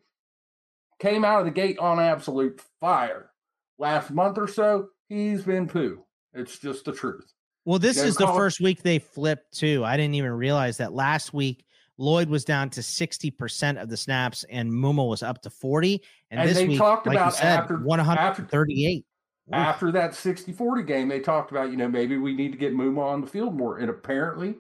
came 1.00 1.26
out 1.26 1.40
of 1.40 1.46
the 1.46 1.52
gate 1.52 1.78
on 1.80 2.00
absolute 2.00 2.62
fire. 2.80 3.30
Last 3.78 4.12
month 4.12 4.38
or 4.38 4.48
so, 4.48 4.90
he's 5.10 5.44
been 5.44 5.68
poo. 5.68 6.06
It's 6.34 6.58
just 6.60 6.86
the 6.86 6.94
truth. 6.94 7.34
Well, 7.66 7.80
this 7.80 8.02
is 8.02 8.16
the 8.16 8.28
first 8.28 8.60
week 8.60 8.82
they 8.82 9.00
flipped 9.00 9.58
too. 9.58 9.84
I 9.86 9.96
didn't 9.98 10.16
even 10.16 10.32
realize 10.32 10.78
that 10.78 10.94
last 10.94 11.34
week 11.34 11.66
Lloyd 11.98 12.28
was 12.30 12.44
down 12.44 12.70
to 12.72 12.82
60% 12.82 13.82
of 13.82 13.90
the 13.90 13.96
snaps 13.98 14.44
and 14.50 14.72
Muma 14.72 15.08
was 15.08 15.24
up 15.24 15.42
to 15.44 15.50
40. 15.50 16.02
And, 16.32 16.40
And 16.42 16.50
this 16.50 16.58
they 16.58 16.68
week, 16.68 16.78
talked 16.78 17.08
like 17.08 17.18
about 17.18 17.36
said, 17.36 17.60
after- 17.60 17.78
138. 17.78 19.06
After 19.52 19.92
that 19.92 20.16
60 20.16 20.54
40 20.54 20.84
game, 20.84 21.10
they 21.10 21.20
talked 21.20 21.52
about, 21.52 21.70
you 21.70 21.78
know, 21.78 21.90
maybe 21.90 22.18
we 22.18 22.34
need 22.34 22.54
to 22.54 22.58
get 22.58 22.74
Muma 22.74 23.02
on 23.02 23.22
the 23.22 23.28
field 23.28 23.56
more. 23.58 23.78
And 23.78 23.90
apparently 23.90 24.56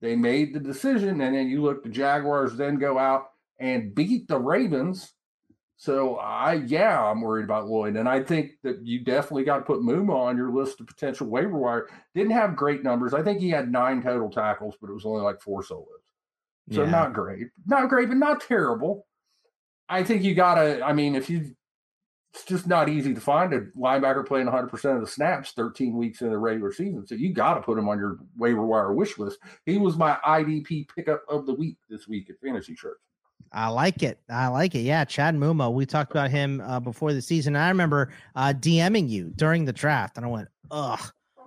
they 0.00 0.14
made 0.14 0.54
the 0.54 0.60
decision. 0.60 1.20
And 1.20 1.34
then 1.34 1.48
you 1.48 1.60
look, 1.62 1.82
the 1.82 1.88
Jaguars 1.88 2.56
then 2.56 2.76
go 2.78 2.98
out 2.98 3.30
and 3.58 3.94
beat 3.94 4.28
the 4.28 4.38
Ravens. 4.38 5.12
So 5.76 6.16
I, 6.16 6.54
yeah, 6.54 7.04
I'm 7.04 7.20
worried 7.20 7.44
about 7.44 7.66
Lloyd. 7.68 7.96
And 7.96 8.08
I 8.08 8.22
think 8.22 8.52
that 8.62 8.84
you 8.84 9.00
definitely 9.00 9.44
got 9.44 9.58
to 9.58 9.64
put 9.64 9.80
Muma 9.80 10.14
on 10.14 10.36
your 10.36 10.52
list 10.52 10.80
of 10.80 10.86
potential 10.86 11.28
waiver 11.28 11.56
wire. 11.58 11.88
Didn't 12.14 12.32
have 12.32 12.56
great 12.56 12.82
numbers. 12.82 13.14
I 13.14 13.22
think 13.22 13.40
he 13.40 13.50
had 13.50 13.70
nine 13.70 14.02
total 14.02 14.30
tackles, 14.30 14.76
but 14.80 14.90
it 14.90 14.94
was 14.94 15.04
only 15.04 15.22
like 15.22 15.40
four 15.40 15.62
solos. 15.64 15.86
So 16.70 16.82
Yeah. 16.84 16.90
not 16.90 17.12
great. 17.12 17.48
Not 17.66 17.88
great, 17.88 18.08
but 18.08 18.18
not 18.18 18.40
terrible. 18.40 19.06
I 19.88 20.04
think 20.04 20.22
you 20.22 20.34
got 20.34 20.56
to, 20.56 20.82
I 20.84 20.92
mean, 20.92 21.14
if 21.14 21.30
you, 21.30 21.56
it's 22.34 22.44
just 22.44 22.66
not 22.66 22.88
easy 22.88 23.14
to 23.14 23.20
find 23.20 23.52
a 23.54 23.62
linebacker 23.76 24.26
playing 24.26 24.46
100% 24.46 24.94
of 24.94 25.00
the 25.00 25.06
snaps 25.06 25.52
13 25.52 25.96
weeks 25.96 26.20
in 26.20 26.30
the 26.30 26.38
regular 26.38 26.72
season. 26.72 27.06
So 27.06 27.14
you 27.14 27.32
got 27.32 27.54
to 27.54 27.62
put 27.62 27.78
him 27.78 27.88
on 27.88 27.98
your 27.98 28.18
waiver 28.36 28.64
wire 28.64 28.92
wish 28.92 29.18
list. 29.18 29.38
He 29.64 29.78
was 29.78 29.96
my 29.96 30.18
IDP 30.26 30.88
pickup 30.94 31.22
of 31.28 31.46
the 31.46 31.54
week 31.54 31.76
this 31.88 32.06
week 32.06 32.28
at 32.28 32.36
Fantasy 32.44 32.74
Church. 32.74 32.98
I 33.52 33.68
like 33.68 34.02
it. 34.02 34.18
I 34.28 34.48
like 34.48 34.74
it. 34.74 34.80
Yeah, 34.80 35.04
Chad 35.06 35.34
Muma. 35.34 35.72
We 35.72 35.86
talked 35.86 36.10
about 36.10 36.30
him 36.30 36.60
uh, 36.60 36.80
before 36.80 37.14
the 37.14 37.22
season. 37.22 37.56
I 37.56 37.68
remember 37.68 38.12
uh, 38.36 38.52
DMing 38.54 39.08
you 39.08 39.32
during 39.36 39.64
the 39.64 39.72
draft, 39.72 40.18
and 40.18 40.26
I 40.26 40.28
went, 40.28 40.48
"Ugh, 40.70 41.00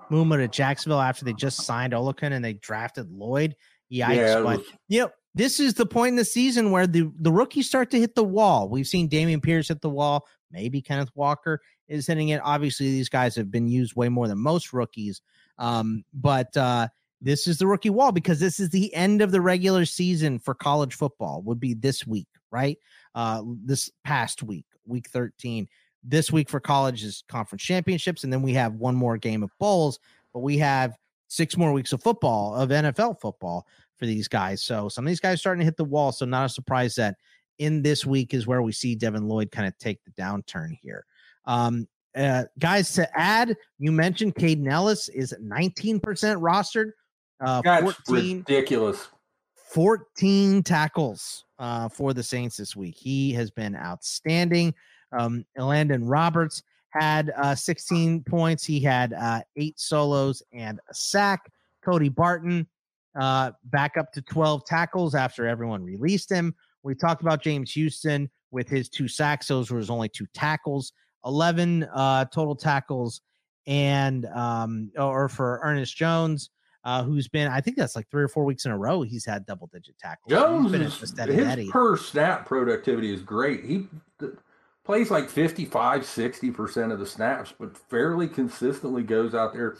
Muma 0.09 0.37
to 0.37 0.47
Jacksonville 0.47 0.99
after 1.01 1.25
they 1.25 1.33
just 1.33 1.61
signed 1.63 1.93
Oluokun 1.93 2.31
and 2.31 2.43
they 2.43 2.53
drafted 2.53 3.11
Lloyd." 3.11 3.55
Yikes! 3.91 4.15
Yeah, 4.15 4.35
but 4.41 4.57
was- 4.57 4.67
you 4.87 5.01
know, 5.01 5.11
this 5.35 5.59
is 5.59 5.75
the 5.75 5.85
point 5.85 6.13
in 6.13 6.15
the 6.15 6.25
season 6.25 6.71
where 6.71 6.87
the 6.87 7.11
the 7.19 7.31
rookies 7.31 7.67
start 7.67 7.91
to 7.91 7.99
hit 7.99 8.15
the 8.15 8.23
wall. 8.23 8.67
We've 8.67 8.87
seen 8.87 9.07
Dameon 9.07 9.43
Pierce 9.43 9.67
hit 9.67 9.81
the 9.81 9.89
wall. 9.89 10.25
Maybe 10.51 10.81
Kenneth 10.81 11.11
Walker 11.15 11.61
is 11.87 12.07
hitting 12.07 12.29
it. 12.29 12.41
Obviously, 12.43 12.87
these 12.87 13.09
guys 13.09 13.35
have 13.35 13.51
been 13.51 13.67
used 13.67 13.95
way 13.95 14.09
more 14.09 14.27
than 14.27 14.37
most 14.37 14.73
rookies. 14.73 15.21
Um, 15.57 16.03
but 16.13 16.55
uh, 16.57 16.87
this 17.21 17.47
is 17.47 17.57
the 17.57 17.67
rookie 17.67 17.89
wall 17.89 18.11
because 18.11 18.39
this 18.39 18.59
is 18.59 18.69
the 18.69 18.93
end 18.93 19.21
of 19.21 19.31
the 19.31 19.41
regular 19.41 19.85
season 19.85 20.39
for 20.39 20.53
college 20.53 20.95
football. 20.95 21.41
Would 21.43 21.59
be 21.59 21.73
this 21.73 22.05
week, 22.05 22.27
right? 22.51 22.77
Uh, 23.13 23.43
this 23.63 23.91
past 24.03 24.43
week, 24.43 24.65
week 24.85 25.07
thirteen. 25.09 25.67
This 26.03 26.31
week 26.31 26.49
for 26.49 26.59
college 26.59 27.03
is 27.03 27.23
conference 27.27 27.61
championships, 27.61 28.23
and 28.23 28.33
then 28.33 28.41
we 28.41 28.53
have 28.53 28.73
one 28.73 28.95
more 28.95 29.17
game 29.17 29.43
of 29.43 29.51
bowls. 29.59 29.99
But 30.33 30.39
we 30.39 30.57
have 30.57 30.95
six 31.27 31.55
more 31.55 31.71
weeks 31.71 31.93
of 31.93 32.03
football 32.03 32.55
of 32.55 32.69
NFL 32.69 33.21
football 33.21 33.65
for 33.97 34.05
these 34.05 34.27
guys. 34.27 34.61
So 34.61 34.89
some 34.89 35.05
of 35.05 35.09
these 35.09 35.19
guys 35.19 35.39
starting 35.39 35.59
to 35.59 35.65
hit 35.65 35.77
the 35.77 35.85
wall. 35.85 36.11
So 36.11 36.25
not 36.25 36.45
a 36.45 36.49
surprise 36.49 36.95
that 36.95 37.15
in 37.59 37.81
this 37.81 38.05
week 38.05 38.33
is 38.33 38.47
where 38.47 38.61
we 38.61 38.71
see 38.71 38.95
Devin 38.95 39.27
Lloyd 39.27 39.51
kind 39.51 39.67
of 39.67 39.77
take 39.77 39.99
the 40.03 40.11
downturn 40.11 40.77
here. 40.81 41.05
Um, 41.45 41.87
uh, 42.15 42.43
guys, 42.59 42.93
to 42.93 43.07
add, 43.17 43.55
you 43.79 43.91
mentioned 43.91 44.35
Kaden 44.35 44.69
Elliss 44.69 45.09
is 45.09 45.33
19% 45.41 46.01
rostered. 46.01 46.91
Uh, 47.39 47.61
That's 47.63 47.83
14, 48.05 48.37
ridiculous. 48.39 49.07
14 49.69 50.63
tackles 50.63 51.45
uh, 51.59 51.87
for 51.87 52.13
the 52.13 52.23
Saints 52.23 52.57
this 52.57 52.75
week. 52.75 52.95
He 52.97 53.31
has 53.33 53.49
been 53.49 53.75
outstanding. 53.75 54.73
Um, 55.13 55.45
Landon 55.57 56.05
Roberts 56.05 56.63
had 56.89 57.31
uh, 57.37 57.55
16 57.55 58.23
points. 58.23 58.65
He 58.65 58.81
had 58.81 59.13
uh, 59.13 59.41
eight 59.55 59.79
solos 59.79 60.43
and 60.53 60.79
a 60.89 60.93
sack. 60.93 61.49
Cody 61.81 62.09
Barton 62.09 62.67
uh, 63.19 63.51
back 63.65 63.97
up 63.97 64.11
to 64.13 64.21
12 64.21 64.65
tackles 64.65 65.15
after 65.15 65.47
everyone 65.47 65.83
released 65.83 66.29
him. 66.29 66.53
We 66.83 66.95
talked 66.95 67.21
about 67.21 67.41
James 67.41 67.71
Houston 67.73 68.29
with 68.51 68.67
his 68.67 68.89
two 68.89 69.07
sacks. 69.07 69.47
Those 69.47 69.71
were 69.71 69.79
his 69.79 69.89
only 69.89 70.09
two 70.09 70.25
tackles. 70.33 70.93
11 71.25 71.87
uh, 71.93 72.25
total 72.25 72.55
tackles. 72.55 73.21
And, 73.67 74.25
um, 74.27 74.91
or 74.97 75.29
for 75.29 75.59
Ernest 75.63 75.95
Jones, 75.95 76.49
uh, 76.83 77.03
who's 77.03 77.27
been, 77.27 77.47
I 77.47 77.61
think 77.61 77.77
that's 77.77 77.95
like 77.95 78.09
three 78.09 78.23
or 78.23 78.27
four 78.27 78.43
weeks 78.43 78.65
in 78.65 78.71
a 78.71 78.77
row, 78.77 79.03
he's 79.03 79.25
had 79.25 79.45
double 79.45 79.69
digit 79.71 79.97
tackles. 79.99 80.31
Jones 80.31 80.73
is, 80.73 81.09
steady 81.09 81.33
his 81.35 81.47
Eddie. 81.47 81.69
per 81.69 81.95
snap 81.95 82.47
productivity 82.47 83.13
is 83.13 83.21
great. 83.21 83.63
He, 83.63 83.87
th- 84.19 84.33
plays 84.83 85.11
like 85.11 85.29
55, 85.29 86.01
60% 86.01 86.91
of 86.91 86.99
the 86.99 87.05
snaps, 87.05 87.53
but 87.59 87.77
fairly 87.77 88.27
consistently 88.27 89.03
goes 89.03 89.35
out 89.35 89.53
there 89.53 89.77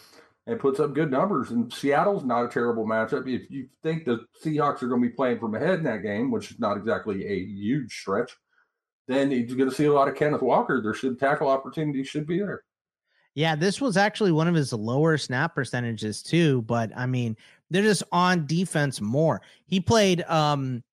and 0.51 0.59
puts 0.59 0.81
up 0.81 0.93
good 0.93 1.09
numbers. 1.09 1.51
And 1.51 1.71
Seattle's 1.71 2.25
not 2.25 2.43
a 2.43 2.49
terrible 2.49 2.85
matchup. 2.85 3.25
If 3.25 3.49
you 3.49 3.69
think 3.83 4.03
the 4.03 4.25
Seahawks 4.43 4.83
are 4.83 4.87
going 4.87 5.01
to 5.01 5.07
be 5.07 5.15
playing 5.15 5.39
from 5.39 5.55
ahead 5.55 5.79
in 5.79 5.85
that 5.85 6.03
game, 6.03 6.29
which 6.29 6.51
is 6.51 6.59
not 6.59 6.75
exactly 6.75 7.25
a 7.25 7.39
huge 7.45 7.93
stretch, 8.01 8.35
then 9.07 9.31
you're 9.31 9.57
going 9.57 9.69
to 9.69 9.75
see 9.75 9.85
a 9.85 9.93
lot 9.93 10.09
of 10.09 10.15
Kenneth 10.15 10.41
Walker. 10.41 10.81
There 10.81 10.93
should 10.93 11.17
tackle 11.17 11.47
opportunities 11.47 12.09
should 12.09 12.27
be 12.27 12.39
there. 12.39 12.63
Yeah, 13.33 13.55
this 13.55 13.79
was 13.79 13.95
actually 13.95 14.33
one 14.33 14.49
of 14.49 14.53
his 14.53 14.73
lower 14.73 15.17
snap 15.17 15.55
percentages 15.55 16.21
too, 16.21 16.63
but 16.63 16.91
I 16.97 17.05
mean, 17.05 17.37
they're 17.69 17.81
just 17.81 18.03
on 18.11 18.45
defense 18.45 18.99
more. 18.99 19.41
He 19.67 19.79
played 19.79 20.21
um 20.23 20.83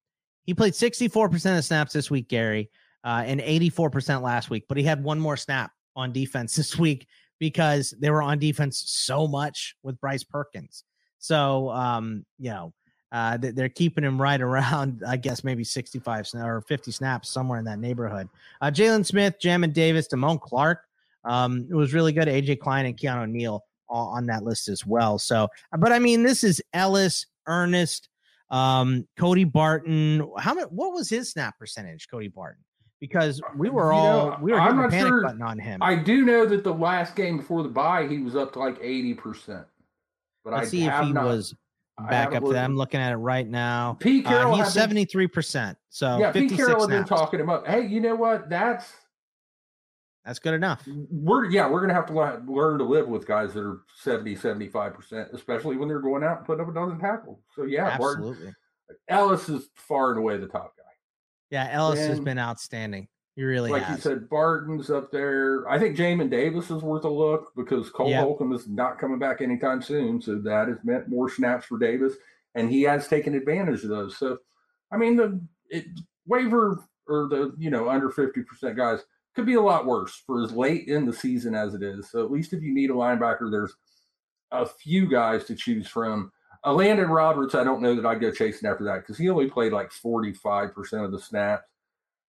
he 0.44 0.54
played 0.54 0.72
64% 0.72 1.58
of 1.58 1.64
snaps 1.64 1.92
this 1.92 2.12
week, 2.12 2.28
Gary, 2.28 2.70
uh, 3.04 3.24
and 3.26 3.40
84% 3.40 4.22
last 4.22 4.50
week, 4.50 4.66
but 4.68 4.78
he 4.78 4.84
had 4.84 5.02
one 5.02 5.18
more 5.18 5.36
snap 5.36 5.72
on 5.96 6.12
defense 6.12 6.54
this 6.56 6.78
week 6.78 7.08
because 7.38 7.94
they 7.98 8.10
were 8.10 8.22
on 8.22 8.38
defense 8.38 8.82
so 8.86 9.26
much 9.26 9.76
with 9.82 10.00
Bryce 10.00 10.24
Perkins. 10.24 10.84
So 11.18 11.70
um, 11.70 12.24
you 12.38 12.50
know, 12.50 12.72
uh, 13.12 13.38
they're 13.40 13.68
keeping 13.68 14.04
him 14.04 14.20
right 14.20 14.40
around, 14.48 15.02
I 15.06 15.16
guess, 15.16 15.44
maybe 15.44 15.64
65 15.64 16.30
or 16.34 16.62
50 16.62 16.90
snaps 16.90 17.30
somewhere 17.30 17.58
in 17.58 17.64
that 17.64 17.78
neighborhood. 17.78 18.28
Uh, 18.60 18.70
Jaylon 18.70 19.04
Smith, 19.04 19.36
Jamin 19.42 19.72
Davis, 19.72 20.08
Damone 20.08 20.40
Clark, 20.40 20.80
um, 21.24 21.66
it 21.70 21.74
was 21.74 21.92
really 21.92 22.12
good. 22.12 22.28
AJ 22.28 22.60
Klein 22.60 22.86
and 22.86 22.96
Keanu 22.96 23.28
Neal 23.28 23.64
on 23.88 24.26
that 24.26 24.44
list 24.44 24.68
as 24.68 24.86
well. 24.86 25.18
So, 25.18 25.48
but 25.78 25.92
I 25.92 25.98
mean, 25.98 26.22
this 26.22 26.44
is 26.44 26.62
Elliss, 26.74 27.26
Ernest, 27.46 28.08
um, 28.50 29.06
Cody 29.18 29.44
Barton. 29.44 30.28
How 30.38 30.54
much? 30.54 30.68
What 30.70 30.92
was 30.92 31.08
his 31.08 31.30
snap 31.30 31.58
percentage, 31.58 32.08
Cody 32.10 32.28
Barton? 32.28 32.62
Because 33.00 33.40
we 33.56 33.70
were 33.70 33.92
You 33.92 33.98
all 33.98 34.30
know, 34.30 34.38
we 34.40 34.52
were 34.52 34.60
I'm 34.60 34.76
not 34.76 34.90
panic 34.90 35.08
sure. 35.08 35.22
button 35.22 35.42
on 35.42 35.58
him. 35.58 35.80
I 35.82 35.94
do 35.94 36.24
know 36.24 36.46
that 36.46 36.64
the 36.64 36.74
last 36.74 37.14
game 37.14 37.36
before 37.36 37.62
the 37.62 37.68
bye, 37.68 38.06
he 38.08 38.18
was 38.18 38.34
up 38.34 38.52
to 38.54 38.58
like 38.58 38.80
80%. 38.80 39.64
But 40.44 40.52
Let's 40.52 40.66
I 40.66 40.70
see 40.70 40.84
if 40.86 40.94
he 41.04 41.12
not, 41.12 41.24
was 41.24 41.54
back 42.08 42.34
up 42.34 42.42
to 42.44 42.52
that. 42.52 42.64
I'm 42.64 42.76
looking 42.76 43.00
at 43.00 43.12
it 43.12 43.16
right 43.16 43.46
now. 43.46 43.96
Pete 44.00 44.26
Uh, 44.26 44.30
Carroll 44.30 44.56
he's 44.56 44.72
seventy 44.72 45.04
three 45.04 45.26
percent. 45.26 45.76
So 45.90 46.18
yeah, 46.18 46.32
Pete 46.32 46.50
56 46.50 46.56
Carroll 46.56 46.88
had 46.88 46.90
been 46.90 47.04
talking 47.04 47.40
him 47.40 47.50
up. 47.50 47.66
Hey, 47.66 47.86
you 47.86 48.00
know 48.00 48.14
what? 48.14 48.48
That's 48.48 48.90
That's 50.24 50.38
good 50.38 50.54
enough. 50.54 50.86
we're 51.10 51.46
yeah, 51.50 51.68
we're 51.68 51.80
gonna 51.80 51.94
have 51.94 52.06
to 52.06 52.12
le- 52.14 52.42
learn 52.46 52.78
to 52.78 52.84
live 52.84 53.08
with 53.08 53.26
guys 53.26 53.52
that 53.54 53.64
are 53.64 53.80
70, 53.96 54.36
75 54.36 54.94
percent, 54.94 55.28
especially 55.32 55.76
when 55.76 55.88
they're 55.88 56.00
going 56.00 56.22
out 56.24 56.38
and 56.38 56.46
putting 56.46 56.62
up 56.64 56.70
a 56.70 56.74
dozen 56.74 56.98
tackles. 56.98 57.40
So 57.54 57.64
yeah, 57.64 57.86
Absolutely. 57.88 58.52
Elliss 59.08 59.48
is 59.48 59.68
far 59.74 60.10
and 60.10 60.18
away 60.18 60.36
the 60.38 60.46
top. 60.46 60.74
Yeah, 61.50 61.68
Elliss 61.70 62.06
has 62.06 62.20
been 62.20 62.38
outstanding. 62.38 63.08
He 63.36 63.44
really 63.44 63.70
like 63.70 63.84
has. 63.84 63.98
you 63.98 64.02
said, 64.02 64.28
Barton's 64.28 64.90
up 64.90 65.12
there. 65.12 65.68
I 65.68 65.78
think 65.78 65.96
Jamin 65.96 66.28
Davis 66.28 66.70
is 66.70 66.82
worth 66.82 67.04
a 67.04 67.08
look 67.08 67.52
because 67.54 67.88
Cole 67.88 68.10
Yep. 68.10 68.20
Holcomb 68.20 68.52
is 68.52 68.66
not 68.66 68.98
coming 68.98 69.20
back 69.20 69.40
anytime 69.40 69.80
soon. 69.80 70.20
So 70.20 70.40
that 70.40 70.66
has 70.66 70.78
meant 70.82 71.08
more 71.08 71.30
snaps 71.30 71.66
for 71.66 71.78
Davis, 71.78 72.14
and 72.56 72.68
he 72.68 72.82
has 72.82 73.06
taken 73.06 73.34
advantage 73.34 73.84
of 73.84 73.90
those. 73.90 74.16
So, 74.16 74.38
I 74.92 74.96
mean, 74.96 75.14
the 75.14 75.40
it, 75.70 75.86
waiver 76.26 76.82
or 77.06 77.28
the 77.28 77.54
you 77.58 77.70
know 77.70 77.88
under 77.88 78.10
fifty 78.10 78.42
percent 78.42 78.76
guys 78.76 79.04
could 79.36 79.46
be 79.46 79.54
a 79.54 79.62
lot 79.62 79.86
worse 79.86 80.20
for 80.26 80.42
as 80.42 80.50
late 80.50 80.88
in 80.88 81.06
the 81.06 81.12
season 81.12 81.54
as 81.54 81.74
it 81.74 81.82
is. 81.82 82.10
So 82.10 82.24
at 82.24 82.32
least 82.32 82.52
if 82.52 82.60
you 82.60 82.74
need 82.74 82.90
a 82.90 82.94
linebacker, 82.94 83.52
there's 83.52 83.72
a 84.50 84.66
few 84.66 85.06
guys 85.06 85.44
to 85.44 85.54
choose 85.54 85.86
from. 85.86 86.32
Uh, 86.64 86.72
Landon 86.72 87.08
Roberts, 87.08 87.54
I 87.54 87.64
don't 87.64 87.80
know 87.80 87.94
that 87.94 88.06
I'd 88.06 88.20
go 88.20 88.32
chasing 88.32 88.68
after 88.68 88.84
that 88.84 88.98
because 89.00 89.16
he 89.16 89.28
only 89.30 89.48
played 89.48 89.72
like 89.72 89.90
forty 89.92 90.32
five 90.32 90.74
percent 90.74 91.04
of 91.04 91.12
the 91.12 91.18
snaps. 91.20 91.64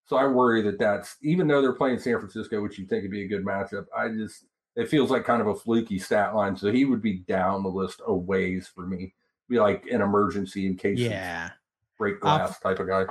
So 0.05 0.17
I 0.17 0.25
worry 0.27 0.61
that 0.63 0.79
that's 0.79 1.17
even 1.21 1.47
though 1.47 1.61
they're 1.61 1.73
playing 1.73 1.99
San 1.99 2.19
Francisco, 2.19 2.61
which 2.61 2.77
you 2.79 2.85
think 2.85 3.03
would 3.03 3.11
be 3.11 3.23
a 3.23 3.27
good 3.27 3.45
matchup. 3.45 3.85
I 3.95 4.09
just 4.09 4.45
it 4.75 4.87
feels 4.89 5.09
like 5.11 5.25
kind 5.25 5.41
of 5.41 5.47
a 5.47 5.55
fluky 5.55 5.99
stat 5.99 6.35
line. 6.35 6.55
So 6.55 6.71
he 6.71 6.85
would 6.85 7.01
be 7.01 7.19
down 7.27 7.63
the 7.63 7.69
list 7.69 8.01
a 8.05 8.13
ways 8.13 8.67
for 8.73 8.85
me. 8.85 9.13
Be 9.49 9.59
like 9.59 9.85
an 9.91 10.01
emergency 10.01 10.67
in 10.67 10.75
case 10.77 10.99
Yeah. 10.99 11.49
break 11.97 12.15
Uh, 12.17 12.19
glass 12.19 12.59
type 12.59 12.79
of 12.79 12.87
guy. 12.87 13.05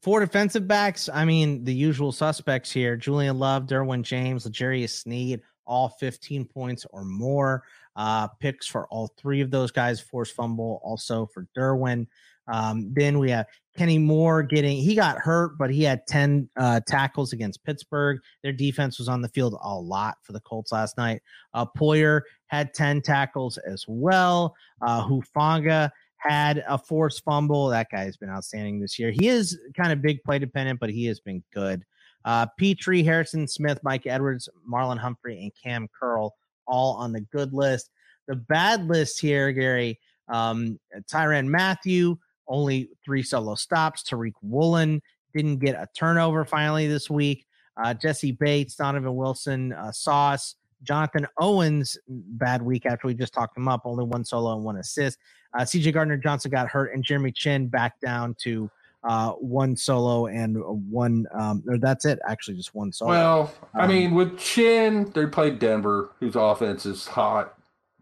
Four 0.00 0.20
defensive 0.20 0.68
backs. 0.68 1.08
I 1.12 1.24
mean, 1.24 1.64
the 1.64 1.74
usual 1.74 2.12
suspects 2.12 2.70
here: 2.70 2.96
Julian 2.96 3.38
Love, 3.38 3.64
Derwin 3.66 4.02
James, 4.02 4.46
L'Jarius 4.46 4.90
Sneed, 4.90 5.42
all 5.66 5.88
15 5.88 6.44
points 6.44 6.86
or 6.90 7.04
more. 7.04 7.64
Uh, 7.96 8.28
picks 8.40 8.66
for 8.66 8.86
all 8.88 9.12
three 9.16 9.40
of 9.40 9.50
those 9.50 9.70
guys. 9.70 10.00
force 10.00 10.30
fumble 10.30 10.80
also 10.84 11.26
for 11.32 11.46
Derwin. 11.56 12.06
Um, 12.48 12.92
then 12.94 13.18
we 13.18 13.30
have 13.30 13.46
Kenny 13.76 13.98
Moore 13.98 14.42
getting 14.42 14.76
he 14.76 14.94
got 14.94 15.18
hurt, 15.18 15.58
but 15.58 15.70
he 15.70 15.82
had 15.82 16.06
10 16.06 16.48
uh, 16.56 16.80
tackles 16.86 17.32
against 17.32 17.64
Pittsburgh. 17.64 18.20
Their 18.42 18.52
defense 18.52 18.98
was 18.98 19.08
on 19.08 19.20
the 19.20 19.28
field 19.28 19.56
a 19.60 19.74
lot 19.74 20.16
for 20.22 20.32
the 20.32 20.40
Colts 20.40 20.72
last 20.72 20.96
night. 20.96 21.22
Uh, 21.54 21.66
Poyer 21.66 22.22
had 22.46 22.72
10 22.74 23.02
tackles 23.02 23.58
as 23.58 23.84
well. 23.88 24.54
Uh, 24.80 25.06
Hufanga 25.06 25.90
had 26.18 26.64
a 26.68 26.78
forced 26.78 27.24
fumble. 27.24 27.68
That 27.68 27.88
guy 27.90 28.04
has 28.04 28.16
been 28.16 28.30
outstanding 28.30 28.80
this 28.80 28.98
year. 28.98 29.10
He 29.10 29.28
is 29.28 29.58
kind 29.76 29.92
of 29.92 30.02
big 30.02 30.22
play 30.22 30.38
dependent, 30.38 30.80
but 30.80 30.90
he 30.90 31.06
has 31.06 31.20
been 31.20 31.42
good. 31.52 31.82
Uh, 32.24 32.46
Pitre, 32.58 33.04
Harrison 33.04 33.46
Smith, 33.46 33.78
Mike 33.82 34.06
Edwards, 34.06 34.48
Marlon 34.70 34.98
Humphrey, 34.98 35.40
and 35.42 35.52
Cam 35.62 35.88
Curl 35.98 36.34
all 36.66 36.94
on 36.94 37.12
the 37.12 37.20
good 37.20 37.52
list. 37.52 37.90
The 38.28 38.36
bad 38.36 38.86
list 38.86 39.20
here, 39.20 39.52
Gary, 39.52 39.98
um, 40.28 40.78
Tyrann 41.10 41.46
Mathieu, 41.46 42.18
only 42.48 42.90
three 43.04 43.22
solo 43.22 43.54
stops. 43.54 44.02
Tariq 44.02 44.32
Woolen 44.42 45.00
didn't 45.34 45.58
get 45.58 45.74
a 45.74 45.88
turnover 45.96 46.44
finally 46.44 46.86
this 46.86 47.10
week. 47.10 47.46
Uh, 47.82 47.92
Jessie 47.92 48.32
Bates, 48.32 48.74
Donovan 48.74 49.14
Wilson, 49.14 49.72
uh, 49.74 49.92
Sauce, 49.92 50.56
Jonathan 50.82 51.26
Owens, 51.38 51.98
bad 52.08 52.62
week 52.62 52.86
after 52.86 53.06
we 53.06 53.14
just 53.14 53.34
talked 53.34 53.56
him 53.56 53.68
up, 53.68 53.82
only 53.84 54.04
one 54.04 54.24
solo 54.24 54.54
and 54.54 54.64
one 54.64 54.78
assist. 54.78 55.18
Uh, 55.56 55.62
CJ 55.62 55.92
Gardner 55.92 56.16
Johnson 56.16 56.50
got 56.50 56.68
hurt, 56.68 56.94
and 56.94 57.04
Jeremy 57.04 57.32
Chinn 57.32 57.68
back 57.68 58.00
down 58.00 58.34
to 58.42 58.70
uh, 59.08 59.32
one 59.32 59.76
solo 59.76 60.26
and 60.26 60.56
one. 60.90 61.26
Um, 61.32 61.62
or 61.68 61.78
that's 61.78 62.04
it, 62.04 62.18
actually, 62.28 62.56
just 62.56 62.74
one 62.74 62.92
solo. 62.92 63.10
Well, 63.10 63.54
I 63.74 63.82
Um, 63.84 63.88
mean, 63.90 64.14
with 64.14 64.38
Chinn, 64.38 65.10
they 65.14 65.26
played 65.26 65.58
Denver, 65.58 66.10
whose 66.20 66.34
offense 66.36 66.86
is 66.86 67.06
hot 67.06 67.54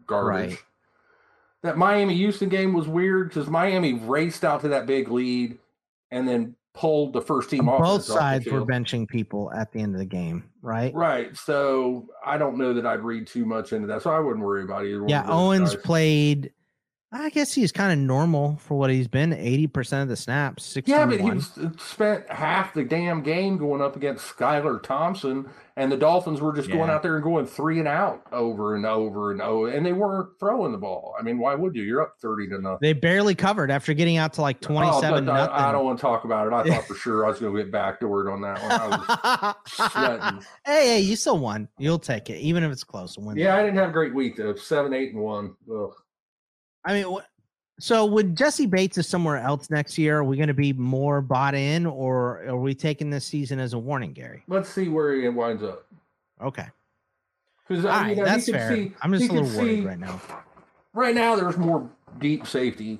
garbage. 0.07 0.49
Right. 0.51 0.59
That 1.63 1.77
Miami 1.77 2.15
Houston 2.15 2.49
game 2.49 2.73
was 2.73 2.87
weird 2.87 3.29
because 3.29 3.47
Miami 3.47 3.93
raced 3.93 4.45
out 4.45 4.61
to 4.61 4.67
that 4.69 4.85
big 4.85 5.09
lead 5.09 5.57
and 6.11 6.27
then 6.27 6.55
pulled 6.75 7.13
the 7.13 7.21
first 7.21 7.49
team 7.49 7.67
off. 7.69 7.81
both 7.81 8.03
sides 8.03 8.45
were 8.47 8.65
benching 8.65 9.07
people 9.07 9.51
at 9.53 9.71
the 9.71 9.79
end 9.81 9.95
of 9.95 9.99
the 9.99 10.05
game, 10.05 10.43
right? 10.61 10.93
Right. 10.93 11.35
So 11.35 12.07
I 12.23 12.37
don't 12.37 12.57
know 12.57 12.73
that 12.73 12.85
I'd 12.85 12.99
read 12.99 13.25
too 13.27 13.45
much 13.45 13.73
into 13.73 13.87
that. 13.87 14.01
So 14.03 14.11
I 14.11 14.19
wouldn't 14.19 14.45
worry 14.45 14.63
about 14.63 14.85
either 14.85 14.99
one. 14.99 15.09
Yeah, 15.09 15.25
Owens 15.27 15.73
guys. 15.73 15.83
played. 15.83 16.51
I 17.17 17.29
guess 17.29 17.53
he's 17.53 17.71
kind 17.71 17.93
of 17.93 17.97
normal 18.05 18.57
for 18.57 18.77
what 18.77 18.89
he's 18.89 19.07
been. 19.07 19.31
Eighty 19.31 19.67
percent 19.67 20.03
of 20.03 20.09
the 20.09 20.17
snaps. 20.17 20.65
61. 20.65 20.99
Yeah, 20.99 21.05
but 21.05 21.23
he 21.23 21.31
was, 21.31 21.57
uh, 21.57 21.69
spent 21.77 22.29
half 22.29 22.73
the 22.73 22.83
damn 22.83 23.21
game 23.23 23.57
going 23.57 23.81
up 23.81 23.95
against 23.95 24.25
Skylar 24.35 24.83
Thompson, 24.83 25.49
and 25.77 25.89
the 25.89 25.95
Dolphins 25.95 26.41
were 26.41 26.53
just 26.53 26.69
going 26.69 26.89
out 26.89 27.03
there 27.03 27.15
and 27.15 27.23
going 27.23 27.45
three 27.45 27.79
and 27.79 27.87
out 27.87 28.21
over 28.33 28.75
and 28.75 28.85
over 28.85 29.31
and 29.31 29.41
over, 29.41 29.69
and 29.69 29.85
they 29.85 29.93
weren't 29.93 30.37
throwing 30.41 30.73
the 30.73 30.77
ball. 30.77 31.15
I 31.17 31.23
mean, 31.23 31.39
why 31.39 31.55
would 31.55 31.73
you? 31.73 31.83
You're 31.83 32.01
up 32.01 32.15
thirty 32.21 32.49
to 32.49 32.59
nothing. 32.59 32.79
They 32.81 32.91
barely 32.91 33.33
covered 33.33 33.71
after 33.71 33.93
getting 33.93 34.17
out 34.17 34.33
to 34.33 34.41
like 34.41 34.59
twenty-seven. 34.59 35.25
but 35.25 35.33
nothing. 35.33 35.53
I, 35.55 35.69
I 35.69 35.71
don't 35.71 35.85
want 35.85 35.97
to 35.97 36.01
talk 36.01 36.25
about 36.25 36.47
it. 36.47 36.53
I 36.53 36.63
thought 36.65 36.83
for 36.87 36.95
sure 36.95 37.25
I 37.25 37.29
was 37.29 37.39
going 37.39 37.55
to 37.55 37.63
get 37.63 37.71
backdoored 37.71 38.29
on 38.31 38.41
that 38.41 38.61
one. 38.61 38.71
I 39.23 39.53
was 39.63 39.91
sweating. 39.91 40.45
hey, 40.65 40.87
hey, 40.87 40.99
you 40.99 41.15
still 41.15 41.39
won. 41.39 41.69
You'll 41.77 41.97
take 41.97 42.29
it, 42.29 42.39
even 42.39 42.61
if 42.63 42.73
it's 42.73 42.83
close. 42.83 43.17
Win. 43.17 43.37
Yeah, 43.37 43.55
I 43.55 43.63
didn't 43.63 43.77
have 43.77 43.89
a 43.89 43.93
great 43.93 44.13
week 44.13 44.35
though. 44.35 44.55
Seven, 44.55 44.93
eight, 44.93 45.13
and 45.13 45.21
one. 45.21 45.55
Ugh. 45.73 45.93
I 46.85 46.93
mean, 46.93 47.17
so 47.79 48.05
would 48.05 48.37
Jessie 48.37 48.67
Bates 48.67 48.97
is 48.97 49.07
somewhere 49.07 49.37
else 49.37 49.69
next 49.69 49.97
year? 49.97 50.19
Are 50.19 50.23
we 50.23 50.37
going 50.37 50.47
to 50.47 50.53
be 50.53 50.71
more 50.73 51.21
bought 51.21 51.55
in, 51.55 51.85
or 51.85 52.45
are 52.45 52.57
we 52.57 52.73
taking 52.75 53.09
this 53.09 53.25
season 53.25 53.59
as 53.59 53.73
a 53.73 53.79
warning, 53.79 54.13
Gary? 54.13 54.43
Let's 54.47 54.69
see 54.69 54.87
where 54.87 55.13
he 55.13 55.27
winds 55.27 55.63
up. 55.63 55.85
Okay. 56.41 56.67
Because 57.67 57.85
I 57.85 58.13
right, 58.13 58.17
that's 58.17 58.49
fair. 58.49 58.89
I'm 59.01 59.11
just 59.11 59.29
a 59.29 59.33
little 59.33 59.49
worried 59.57 59.85
right 59.85 59.99
now. 59.99 60.21
Right 60.93 61.15
now, 61.15 61.35
there's 61.35 61.57
more 61.57 61.89
deep 62.19 62.45
safety 62.45 62.99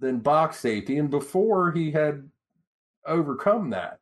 than 0.00 0.18
box 0.18 0.58
safety, 0.58 0.98
and 0.98 1.10
before 1.10 1.72
he 1.72 1.90
had 1.90 2.28
overcome 3.06 3.70
that. 3.70 3.98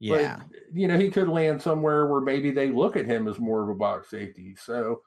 Yeah. 0.00 0.38
But, 0.38 0.58
you 0.74 0.88
know, 0.88 0.98
he 0.98 1.08
could 1.10 1.28
land 1.28 1.62
somewhere 1.62 2.06
where 2.06 2.20
maybe 2.20 2.50
they 2.50 2.70
look 2.70 2.96
at 2.96 3.06
him 3.06 3.28
as 3.28 3.38
more 3.38 3.62
of 3.62 3.68
a 3.68 3.74
box 3.74 4.10
safety. 4.10 4.56
So, 4.60 5.02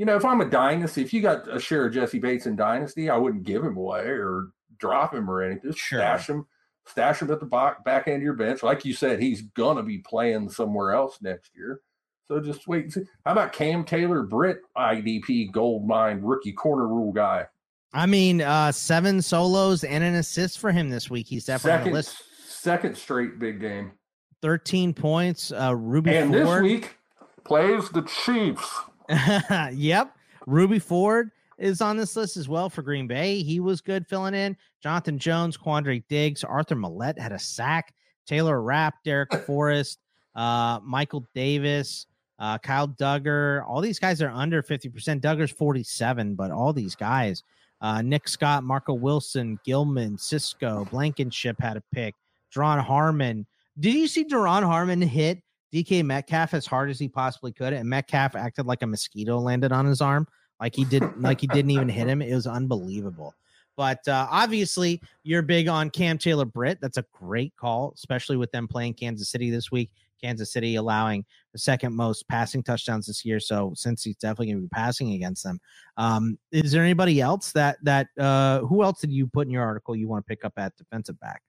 you 0.00 0.06
know, 0.06 0.16
if 0.16 0.24
I'm 0.24 0.40
a 0.40 0.46
dynasty, 0.48 1.02
if 1.02 1.12
you 1.12 1.20
got 1.20 1.46
a 1.54 1.60
share 1.60 1.84
of 1.84 1.92
Jessie 1.92 2.18
Bates 2.20 2.46
in 2.46 2.56
dynasty, 2.56 3.10
I 3.10 3.18
wouldn't 3.18 3.42
give 3.44 3.62
him 3.62 3.76
away 3.76 4.00
or 4.06 4.46
drop 4.78 5.12
him 5.12 5.30
or 5.30 5.42
anything. 5.42 5.72
Just 5.72 5.84
stash 5.84 6.26
him, 6.26 6.46
stash 6.86 7.20
him 7.20 7.30
at 7.30 7.38
the 7.38 7.44
back, 7.44 7.84
back 7.84 8.08
end 8.08 8.16
of 8.16 8.22
your 8.22 8.32
bench. 8.32 8.62
Like 8.62 8.86
you 8.86 8.94
said, 8.94 9.20
he's 9.20 9.42
gonna 9.42 9.82
be 9.82 9.98
playing 9.98 10.48
somewhere 10.48 10.92
else 10.92 11.18
next 11.20 11.50
year. 11.54 11.82
So 12.28 12.40
just 12.40 12.66
wait 12.66 12.84
and 12.84 12.92
see. 12.94 13.02
How 13.26 13.32
about 13.32 13.52
Cam 13.52 13.84
Taylor, 13.84 14.22
Britt 14.22 14.60
IDP 14.74 15.52
gold 15.52 15.86
mine 15.86 16.22
rookie 16.22 16.52
corner 16.54 16.88
rule 16.88 17.12
guy? 17.12 17.44
I 17.92 18.06
mean, 18.06 18.40
uh 18.40 18.72
seven 18.72 19.20
solos 19.20 19.84
and 19.84 20.02
an 20.02 20.14
assist 20.14 20.60
for 20.60 20.72
him 20.72 20.88
this 20.88 21.10
week. 21.10 21.26
He's 21.26 21.44
definitely 21.44 21.72
on 21.72 21.78
Second, 21.80 21.92
the 21.92 21.96
list. 21.98 22.22
second 22.48 22.96
straight 22.96 23.38
big 23.38 23.60
game. 23.60 23.92
13 24.40 24.94
points. 24.94 25.52
Uh, 25.52 25.76
Ruby 25.76 26.16
and 26.16 26.32
Ford. 26.32 26.46
this 26.46 26.62
week 26.62 26.96
plays 27.44 27.90
the 27.90 28.00
Chiefs. 28.24 28.66
yep. 29.72 30.16
Rudy 30.46 30.78
Ford 30.78 31.30
is 31.58 31.80
on 31.80 31.96
this 31.96 32.16
list 32.16 32.36
as 32.36 32.48
well 32.48 32.70
for 32.70 32.82
Green 32.82 33.06
Bay. 33.06 33.42
He 33.42 33.60
was 33.60 33.80
good 33.80 34.06
filling 34.06 34.34
in. 34.34 34.56
Jonathan 34.82 35.18
Jones, 35.18 35.56
Quandre 35.56 36.02
Diggs, 36.08 36.42
Arthur 36.44 36.76
Maulet 36.76 37.18
had 37.18 37.32
a 37.32 37.38
sack. 37.38 37.94
Taylor 38.26 38.62
Rapp, 38.62 38.94
Darrick 39.04 39.44
Forrest, 39.46 39.98
uh, 40.34 40.80
Michael 40.82 41.26
Davis, 41.34 42.06
uh, 42.38 42.58
Kyle 42.58 42.88
Dugger. 42.88 43.66
All 43.66 43.80
these 43.80 43.98
guys 43.98 44.22
are 44.22 44.30
under 44.30 44.62
50%. 44.62 45.20
Dugger's 45.20 45.50
47, 45.50 46.34
but 46.34 46.50
all 46.50 46.72
these 46.72 46.94
guys, 46.94 47.42
uh, 47.80 48.02
Nick 48.02 48.28
Scott, 48.28 48.64
Marco 48.64 48.94
Wilson, 48.94 49.58
Gilman, 49.64 50.16
Cisco, 50.16 50.86
Blankenship 50.90 51.56
had 51.60 51.76
a 51.76 51.82
pick. 51.92 52.14
Duron 52.54 52.82
Harmon. 52.82 53.46
Did 53.78 53.94
you 53.94 54.08
see 54.08 54.24
Duron 54.24 54.62
Harmon 54.62 55.02
hit 55.02 55.42
DK 55.72 56.04
Metcalf 56.04 56.54
as 56.54 56.66
hard 56.66 56.90
as 56.90 56.98
he 56.98 57.08
possibly 57.08 57.52
could? 57.52 57.72
And 57.72 57.88
Metcalf 57.88 58.34
acted 58.34 58.66
like 58.66 58.82
a 58.82 58.86
mosquito 58.86 59.38
landed 59.38 59.72
on 59.72 59.86
his 59.86 60.00
arm. 60.00 60.26
Like 60.60 60.74
he 60.74 60.84
didn't 60.84 61.20
like 61.20 61.40
he 61.40 61.46
didn't 61.46 61.70
even 61.70 61.88
hit 61.88 62.06
him. 62.06 62.20
It 62.20 62.34
was 62.34 62.46
unbelievable. 62.46 63.34
But 63.76 64.06
uh, 64.08 64.26
obviously, 64.30 65.00
you're 65.22 65.42
big 65.42 65.68
on 65.68 65.88
Cam 65.88 66.18
Taylor 66.18 66.44
Britt. 66.44 66.80
That's 66.82 66.98
a 66.98 67.04
great 67.12 67.56
call, 67.56 67.92
especially 67.94 68.36
with 68.36 68.52
them 68.52 68.68
playing 68.68 68.94
Kansas 68.94 69.30
City 69.30 69.50
this 69.50 69.70
week. 69.70 69.90
Kansas 70.20 70.52
City 70.52 70.74
allowing 70.74 71.24
the 71.52 71.58
second 71.58 71.94
most 71.94 72.28
passing 72.28 72.62
touchdowns 72.62 73.06
this 73.06 73.24
year. 73.24 73.40
So 73.40 73.72
since 73.74 74.04
he's 74.04 74.16
definitely 74.16 74.48
going 74.48 74.58
to 74.58 74.62
be 74.62 74.68
passing 74.68 75.12
against 75.14 75.44
them, 75.44 75.58
um, 75.96 76.38
is 76.52 76.72
there 76.72 76.84
anybody 76.84 77.22
else 77.22 77.52
that 77.52 77.78
that 77.82 78.08
uh, 78.18 78.60
who 78.60 78.82
else 78.82 79.00
did 79.00 79.12
you 79.12 79.26
put 79.26 79.46
in 79.46 79.50
your 79.50 79.64
article 79.64 79.96
you 79.96 80.08
want 80.08 80.26
to 80.26 80.28
pick 80.28 80.44
up 80.44 80.52
at 80.58 80.76
defensive 80.76 81.18
back? 81.20 81.42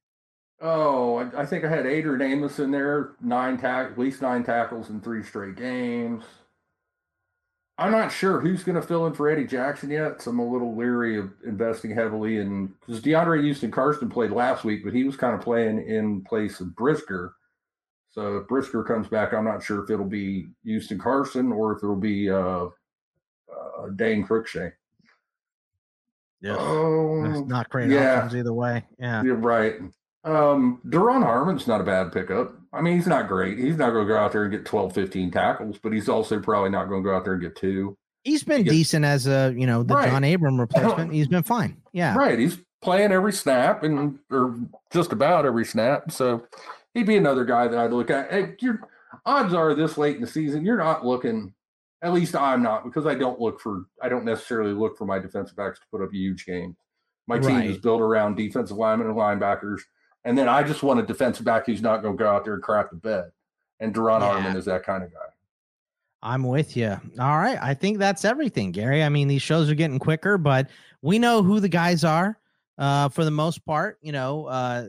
Oh, 0.61 1.17
I, 1.17 1.41
I 1.41 1.45
think 1.45 1.65
I 1.65 1.69
had 1.69 1.85
Adrian 1.87 2.21
Amos 2.21 2.59
in 2.59 2.69
there, 2.71 3.11
nine 3.19 3.57
tack, 3.57 3.91
at 3.91 3.97
least 3.97 4.21
nine 4.21 4.43
tackles 4.43 4.89
in 4.89 5.01
three 5.01 5.23
straight 5.23 5.55
games. 5.55 6.23
I'm 7.77 7.91
not 7.91 8.11
sure 8.11 8.39
who's 8.39 8.63
going 8.63 8.79
to 8.79 8.87
fill 8.87 9.07
in 9.07 9.13
for 9.13 9.27
Eddie 9.27 9.47
Jackson 9.47 9.89
yet. 9.89 10.21
So 10.21 10.29
I'm 10.29 10.37
a 10.37 10.47
little 10.47 10.75
leery 10.75 11.17
of 11.17 11.31
investing 11.43 11.89
heavily 11.95 12.37
in 12.37 12.67
because 12.79 13.01
DeAndre 13.01 13.41
Houston 13.43 13.71
Carson 13.71 14.07
played 14.07 14.29
last 14.29 14.63
week, 14.63 14.83
but 14.83 14.93
he 14.93 15.03
was 15.03 15.15
kind 15.15 15.33
of 15.33 15.41
playing 15.41 15.83
in 15.87 16.21
place 16.23 16.59
of 16.59 16.75
Brisker. 16.75 17.33
So 18.11 18.37
if 18.37 18.47
Brisker 18.47 18.83
comes 18.83 19.07
back, 19.07 19.33
I'm 19.33 19.45
not 19.45 19.63
sure 19.63 19.83
if 19.83 19.89
it'll 19.89 20.05
be 20.05 20.49
Houston 20.63 20.99
Carson 20.99 21.51
or 21.51 21.71
if 21.71 21.79
it'll 21.81 21.95
be 21.95 22.29
uh, 22.29 22.65
uh, 22.65 23.87
Dane 23.95 24.27
Cruikshank. 24.27 24.73
Yeah, 26.41 26.57
Oh, 26.59 27.23
That's 27.23 27.47
not 27.47 27.69
great 27.69 27.89
yeah. 27.89 28.17
options 28.17 28.35
either 28.35 28.53
way. 28.53 28.85
Yeah, 28.99 29.23
You're 29.23 29.35
right. 29.35 29.75
Um, 30.23 30.81
Duron 30.85 31.23
Harmon's 31.23 31.67
not 31.67 31.81
a 31.81 31.83
bad 31.83 32.11
pickup. 32.11 32.53
I 32.73 32.81
mean, 32.81 32.95
he's 32.95 33.07
not 33.07 33.27
great. 33.27 33.57
He's 33.57 33.77
not 33.77 33.91
going 33.91 34.07
to 34.07 34.13
go 34.13 34.19
out 34.19 34.31
there 34.31 34.43
and 34.43 34.51
get 34.51 34.65
12, 34.65 34.93
15 34.93 35.31
tackles, 35.31 35.77
but 35.81 35.91
he's 35.91 36.07
also 36.07 36.39
probably 36.39 36.69
not 36.69 36.85
going 36.89 37.03
to 37.03 37.09
go 37.09 37.15
out 37.15 37.23
there 37.23 37.33
and 37.33 37.41
get 37.41 37.55
two. 37.55 37.97
he's 38.23 38.43
been 38.43 38.63
decent 38.63 39.03
as 39.03 39.25
a 39.25 39.51
you 39.57 39.65
know 39.65 39.81
the 39.83 39.95
Right. 39.95 40.09
John 40.09 40.23
Abram 40.23 40.59
replacement. 40.59 41.11
He's 41.11 41.27
been 41.27 41.43
fine. 41.43 41.81
Yeah, 41.91 42.15
Right. 42.15 42.37
He's 42.37 42.57
playing 42.81 43.11
every 43.11 43.33
snap 43.33 43.83
and 43.83 44.19
or 44.29 44.55
just 44.91 45.11
about 45.11 45.45
every 45.45 45.65
snap. 45.65 46.11
So 46.11 46.45
he'd 46.93 47.07
be 47.07 47.17
another 47.17 47.45
guy 47.45 47.67
that 47.67 47.77
I'd 47.77 47.91
look 47.91 48.09
at. 48.09 48.31
Hey, 48.31 48.55
your 48.59 48.79
odds 49.25 49.53
are 49.53 49.73
this 49.73 49.97
late 49.97 50.15
in 50.15 50.21
the 50.21 50.27
season, 50.27 50.65
you're 50.65 50.77
not 50.77 51.05
looking. 51.05 51.53
At 52.03 52.13
least 52.13 52.35
I'm 52.35 52.63
not 52.63 52.83
because 52.83 53.05
I 53.05 53.15
don't 53.15 53.39
look 53.39 53.59
for. 53.59 53.85
I 54.01 54.09
don't 54.09 54.25
necessarily 54.25 54.73
look 54.73 54.97
for 54.97 55.05
my 55.05 55.19
defensive 55.19 55.55
backs 55.55 55.79
to 55.79 55.85
put 55.91 56.01
up 56.03 56.11
huge 56.11 56.45
games. 56.45 56.75
My 57.27 57.37
team 57.37 57.61
is 57.61 57.77
built 57.77 58.01
around 58.01 58.35
defensive 58.35 58.75
linemen 58.77 59.07
and 59.07 59.15
linebackers, 59.15 59.81
and 60.23 60.37
then 60.37 60.47
I 60.47 60.63
just 60.63 60.83
want 60.83 60.99
a 60.99 61.03
defensive 61.03 61.45
back 61.45 61.65
who's 61.65 61.81
not 61.81 62.01
going 62.01 62.17
to 62.17 62.23
go 62.23 62.29
out 62.29 62.43
there 62.43 62.53
and 62.53 62.63
crap 62.63 62.89
the 62.89 62.95
bed. 62.95 63.31
And 63.79 63.93
Duron 63.93 64.19
Yeah. 64.19 64.31
Harmon 64.31 64.55
is 64.55 64.65
that 64.65 64.83
kind 64.83 65.03
of 65.03 65.11
guy. 65.11 65.19
I'm 66.23 66.43
with 66.43 66.77
you. 66.77 66.99
All 67.19 67.37
right. 67.39 67.57
I 67.61 67.73
think 67.73 67.97
that's 67.97 68.25
everything, 68.25 68.71
Gary. 68.71 69.03
I 69.03 69.09
mean, 69.09 69.27
these 69.27 69.41
shows 69.41 69.71
are 69.71 69.75
getting 69.75 69.97
quicker, 69.97 70.37
but 70.37 70.69
we 71.01 71.17
know 71.17 71.41
who 71.41 71.59
the 71.59 71.69
guys 71.69 72.03
are 72.03 72.37
uh, 72.77 73.09
for 73.09 73.25
the 73.25 73.31
most 73.31 73.65
part. 73.65 73.97
You 74.01 74.11
know, 74.11 74.45
uh, 74.45 74.85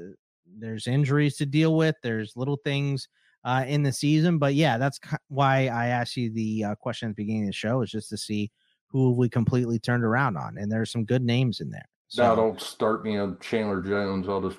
there's 0.59 0.87
injuries 0.87 1.39
to 1.39 1.47
deal 1.47 1.75
with, 1.75 1.97
there's 2.03 2.37
little 2.37 2.59
things 2.65 3.09
uh, 3.45 3.65
in 3.67 3.83
the 3.83 3.93
season. 3.93 4.39
But 4.39 4.55
yeah, 4.55 4.77
that's 4.77 5.01
why 5.29 5.69
I 5.69 5.87
asked 5.87 6.19
you 6.19 6.31
the 6.31 6.65
uh, 6.65 6.75
question 6.75 7.09
at 7.09 7.17
the 7.17 7.23
beginning 7.23 7.45
of 7.45 7.49
the 7.49 7.53
show 7.55 7.81
is 7.81 7.91
just 7.91 8.11
to 8.11 8.19
see 8.19 8.51
who 8.89 9.09
have 9.09 9.17
we 9.17 9.31
completely 9.31 9.79
turned 9.79 10.05
around 10.05 10.37
on. 10.37 10.59
And 10.59 10.71
there's 10.71 10.91
some 10.91 11.07
good 11.07 11.23
names 11.23 11.61
in 11.61 11.71
there. 11.71 11.89
Now 12.17 12.35
don't 12.35 12.61
start 12.61 13.05
me 13.05 13.17
on 13.17 13.39
Chandler 13.41 13.81
Jones. 13.81 14.29
I'll 14.29 14.49
just 14.49 14.59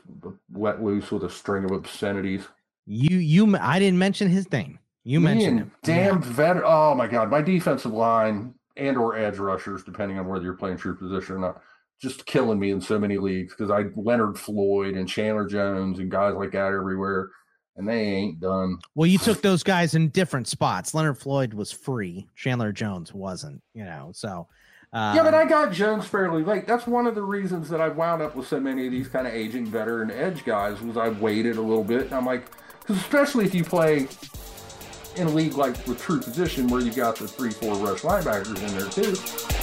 let 0.54 0.84
loose 0.84 1.12
with 1.12 1.24
a 1.24 1.30
string 1.30 1.66
of 1.66 1.72
obscenities. 1.72 2.48
You, 2.86 3.18
you, 3.18 3.58
I 3.58 3.80
didn't 3.80 4.00
mention 4.00 4.30
his 4.30 4.52
name. 4.52 4.80
You 5.04 5.20
Me 5.20 5.36
mentioned 5.36 5.60
him. 5.60 5.72
Damn 5.84 6.22
veteran. 6.22 6.63
Oh 6.66 6.96
my 6.96 7.08
god, 7.08 7.30
my 7.30 7.42
defensive 7.42 7.92
line 7.92 8.54
and 8.78 8.98
or 8.98 9.18
edge 9.18 9.38
rushers, 9.38 9.84
depending 9.84 10.18
on 10.18 10.28
whether 10.28 10.44
you're 10.44 10.54
playing 10.54 10.78
true 10.78 10.96
position 10.96 11.36
or 11.36 11.39
not, 11.39 11.62
just 12.02 12.26
killing 12.26 12.60
me 12.60 12.72
in 12.72 12.82
so 12.82 12.98
many 12.98 13.18
leagues 13.18 13.54
because 13.54 13.70
I 13.70 13.86
Leonard 13.96 14.38
Floyd 14.38 14.96
and 14.96 15.08
Chandler 15.08 15.48
Jones 15.48 16.00
and 16.00 16.10
guys 16.10 16.36
like 16.36 16.52
that 16.52 16.74
everywhere, 16.74 17.30
and 17.76 17.88
they 17.88 18.02
ain't 18.02 18.39
done. 18.39 18.80
Well, 18.96 19.08
you 19.08 19.18
took 19.18 19.42
those 19.42 19.63
guys 19.63 19.96
in 19.96 20.10
different 20.10 20.48
spots. 20.48 20.94
Leonard 20.94 21.18
Floyd 21.18 21.54
was 21.54 21.72
free. 21.72 22.28
Chandler 22.36 22.72
Jones 22.72 23.13
wasn't, 23.13 23.62
you 23.74 23.84
know. 23.84 24.12
So, 24.13 24.48
uh, 24.94 25.14
yeah, 25.16 25.24
but 25.24 25.34
I 25.34 25.46
got 25.46 25.72
Jones 25.72 26.06
fairly 26.06 26.44
late. 26.44 26.68
That's 26.68 26.86
one 26.86 27.08
of 27.08 27.16
the 27.16 27.24
reasons 27.24 27.70
that 27.70 27.82
I 27.82 27.88
wound 27.88 28.22
up 28.22 28.36
with 28.36 28.48
so 28.48 28.60
many 28.60 28.86
of 28.86 28.92
these 28.92 29.08
kind 29.08 29.26
of 29.26 29.34
aging 29.34 29.66
veteran 29.66 30.12
edge 30.12 30.46
guys 30.46 30.80
was 30.82 30.98
I 30.98 31.10
waited 31.10 31.58
a 31.58 31.62
little 31.62 31.84
bit, 31.84 32.04
and 32.04 32.14
I'm 32.14 32.26
like, 32.26 32.46
because 32.82 32.98
especially 32.98 33.46
if 33.46 33.56
you 33.56 33.64
play 33.64 34.08
in 35.16 35.28
a 35.28 35.32
league 35.32 35.54
like 35.54 35.76
with 35.88 36.02
true 36.02 36.20
position 36.20 36.68
where 36.68 36.82
you've 36.82 36.96
got 36.96 37.16
the 37.16 37.28
three, 37.28 37.52
four 37.52 37.76
rush 37.76 38.02
linebackers 38.02 38.62
in 38.62 38.78
there 38.78 38.90
too. 38.90 39.62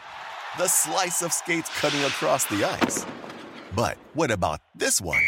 The 0.57 0.67
slice 0.67 1.21
of 1.21 1.31
skates 1.31 1.69
cutting 1.79 2.01
across 2.01 2.43
the 2.43 2.65
ice. 2.65 3.05
But 3.73 3.97
what 4.13 4.31
about 4.31 4.59
this 4.75 4.99
one? 4.99 5.23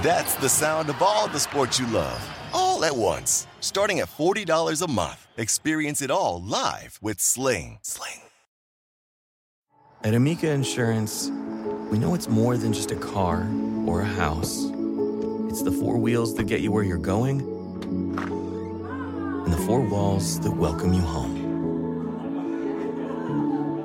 That's 0.00 0.36
the 0.36 0.48
sound 0.48 0.88
of 0.88 1.02
all 1.02 1.26
the 1.26 1.40
sports 1.40 1.80
you 1.80 1.88
love, 1.88 2.22
all 2.52 2.84
at 2.84 2.96
once. 2.96 3.48
Starting 3.58 3.98
at 3.98 4.06
$40 4.06 4.80
a 4.80 4.86
month. 4.86 5.26
Experience 5.36 6.02
it 6.02 6.12
all 6.12 6.40
live 6.40 7.00
with 7.02 7.18
Sling. 7.18 7.80
Sling. 7.82 8.20
At 10.04 10.14
Amica 10.14 10.50
Insurance, 10.50 11.32
we 11.90 11.98
know 11.98 12.14
it's 12.14 12.28
more 12.28 12.56
than 12.56 12.72
just 12.72 12.92
a 12.92 12.96
car 12.96 13.50
or 13.88 14.02
a 14.02 14.04
house. 14.04 14.66
It's 15.48 15.62
the 15.62 15.72
four 15.72 15.98
wheels 15.98 16.36
that 16.36 16.44
get 16.44 16.60
you 16.60 16.70
where 16.70 16.84
you're 16.84 16.98
going 16.98 17.40
and 17.40 19.52
the 19.52 19.58
four 19.66 19.80
walls 19.80 20.38
that 20.40 20.52
welcome 20.52 20.92
you 20.92 21.02
home. 21.02 21.43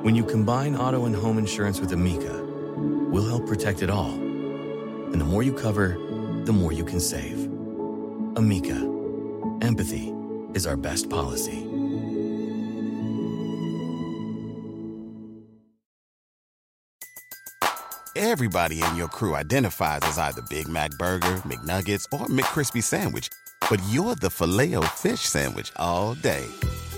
When 0.02 0.14
you 0.14 0.24
combine 0.24 0.76
auto 0.76 1.04
and 1.04 1.14
home 1.14 1.36
insurance 1.36 1.78
with 1.78 1.92
Amica, 1.92 2.42
we'll 3.12 3.26
help 3.26 3.46
protect 3.46 3.82
it 3.82 3.90
all. 3.90 4.14
And 4.14 5.20
the 5.20 5.26
more 5.26 5.42
you 5.42 5.52
cover, 5.52 5.98
the 6.44 6.54
more 6.54 6.72
you 6.72 6.86
can 6.86 7.00
save. 7.00 7.44
Amica, 8.34 8.78
empathy 9.60 10.10
is 10.54 10.66
our 10.66 10.78
best 10.78 11.10
policy. 11.10 11.66
Everybody 18.16 18.82
in 18.82 18.96
your 18.96 19.08
crew 19.08 19.34
identifies 19.34 20.00
as 20.04 20.16
either 20.16 20.40
Big 20.48 20.66
Mac 20.66 20.92
Burger, 20.92 21.42
McNuggets, 21.44 22.06
or 22.10 22.26
McCrispy 22.28 22.82
Sandwich. 22.82 23.28
But 23.68 23.82
you're 23.90 24.14
the 24.14 24.30
Filet-O-Fish 24.30 25.20
Sandwich 25.20 25.72
all 25.76 26.14
day. 26.14 26.46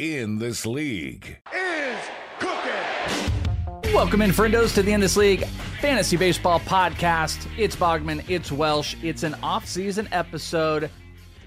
In 0.00 0.38
this 0.38 0.66
league. 0.66 1.38
Is 1.54 1.98
cooking. 2.38 3.92
Welcome 3.92 4.22
in, 4.22 4.30
friendos, 4.30 4.74
to 4.74 4.82
the 4.82 4.92
In 4.92 5.00
This 5.00 5.16
League 5.16 5.44
Fantasy 5.80 6.16
Baseball 6.16 6.60
Podcast. 6.60 7.46
It's 7.56 7.76
Bogman, 7.76 8.28
it's 8.28 8.50
Welsh, 8.50 8.96
it's 9.02 9.22
an 9.22 9.34
off-season 9.42 10.08
episode. 10.10 10.90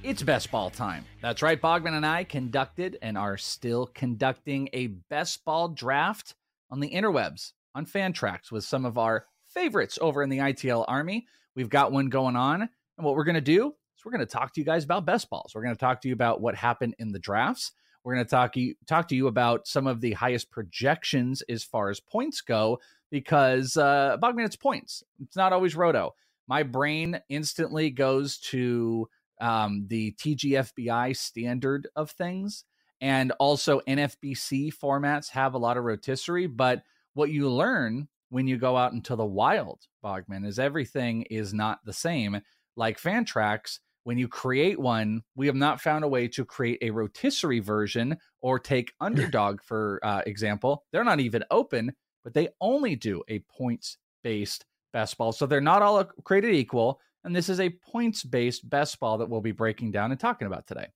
It's 0.04 0.24
best 0.24 0.50
ball 0.52 0.70
time. 0.70 1.04
That's 1.22 1.42
right. 1.42 1.62
Bogman 1.62 1.94
and 1.94 2.06
I 2.06 2.24
conducted 2.24 2.98
and 3.02 3.18
are 3.18 3.38
still 3.38 3.88
conducting 3.88 4.70
a 4.72 4.88
best 4.88 5.44
ball 5.44 5.70
draft 5.70 6.36
on 6.70 6.80
the 6.80 6.92
interwebs 6.92 7.52
on 7.76 7.86
Fantrax 7.86 8.52
with 8.52 8.64
some 8.64 8.86
of 8.86 8.98
our 8.98 9.26
favorites 9.48 10.00
over 10.00 10.24
in 10.24 10.30
the 10.30 10.38
ITL 10.38 10.86
Army. 10.88 11.28
We've 11.56 11.70
got 11.70 11.92
one 11.92 12.08
going 12.08 12.36
on. 12.36 12.62
And 12.62 13.06
what 13.06 13.16
we're 13.16 13.26
going 13.26 13.36
to 13.36 13.42
do 13.42 13.68
is 13.98 14.06
we're 14.06 14.12
going 14.12 14.26
to 14.26 14.32
talk 14.32 14.54
to 14.54 14.62
you 14.62 14.66
guys 14.66 14.86
about 14.86 15.06
best 15.06 15.30
balls. 15.30 15.54
We're 15.54 15.64
going 15.64 15.76
to 15.76 15.80
talk 15.80 16.02
to 16.02 16.08
you 16.08 16.14
about 16.14 16.40
what 16.40 16.56
happened 16.56 16.96
in 17.00 17.12
the 17.12 17.20
drafts. 17.20 17.74
We're 18.08 18.14
going 18.14 18.26
to 18.26 18.32
talk 18.32 18.56
you 18.56 18.74
talk 18.86 19.10
to 19.10 19.18
you 19.18 19.28
about 19.28 19.68
some 19.68 19.86
of 19.86 20.00
the 20.00 20.14
highest 20.14 20.50
projections 20.50 21.44
as 21.50 21.66
far 21.66 21.90
as 21.90 22.00
points 22.00 22.40
go 22.40 22.80
because 23.12 23.76
uh 23.76 24.16
Bogman 24.24 24.46
it's 24.46 24.56
points. 24.56 25.04
It's 25.22 25.36
not 25.36 25.52
always 25.52 25.76
roto. 25.76 26.16
My 26.48 26.64
brain 26.64 27.20
instantly 27.28 27.90
goes 27.90 28.38
to 28.52 29.10
um, 29.42 29.88
the 29.90 30.14
TGFBI 30.14 31.18
standard 31.18 31.90
of 31.98 32.12
things. 32.12 32.64
And 33.02 33.34
also, 33.40 33.82
NFBC 33.82 34.74
formats 34.74 35.32
have 35.32 35.54
a 35.54 35.58
lot 35.60 35.76
of 35.76 35.84
rotisserie. 35.84 36.48
But 36.48 36.84
what 37.14 37.30
you 37.30 37.50
learn 37.50 38.08
when 38.30 38.48
you 38.48 38.56
go 38.56 38.78
out 38.78 38.94
into 38.94 39.18
the 39.18 39.26
wild, 39.26 39.82
Bogman, 40.02 40.48
is 40.48 40.60
everything 40.60 41.24
is 41.24 41.54
not 41.54 41.84
the 41.84 41.92
same. 41.92 42.40
Like 42.78 43.02
Fantrax, 43.02 43.80
when 44.08 44.18
you 44.18 44.30
create 44.30 44.80
one, 44.80 45.22
we 45.36 45.48
have 45.48 45.56
not 45.58 45.82
found 45.82 46.06
a 46.06 46.08
way 46.08 46.30
to 46.30 46.46
create 46.46 46.78
a 46.82 46.90
rotisserie 46.90 47.60
version 47.60 48.16
or 48.40 48.58
take 48.58 48.94
Underdog, 49.02 49.62
for 49.62 50.00
uh, 50.02 50.22
example. 50.26 50.86
They're 50.94 51.04
not 51.04 51.20
even 51.20 51.44
open, 51.52 51.92
but 52.24 52.34
they 52.34 52.48
only 52.62 52.96
do 52.96 53.22
a 53.28 53.40
points 53.40 53.98
based 54.24 54.64
best 54.94 55.18
ball. 55.18 55.34
So 55.34 55.46
they're 55.46 55.60
not 55.60 55.82
all 55.82 56.06
created 56.24 56.56
equal. 56.56 57.02
And 57.26 57.36
this 57.36 57.50
is 57.50 57.60
a 57.60 57.70
points 57.70 58.24
based 58.24 58.70
best 58.70 58.98
ball 58.98 59.18
that 59.18 59.30
we'll 59.30 59.42
be 59.42 59.52
breaking 59.52 59.92
down 59.92 60.12
and 60.12 60.20
talking 60.20 60.48
about 60.48 60.68
today. 60.68 60.88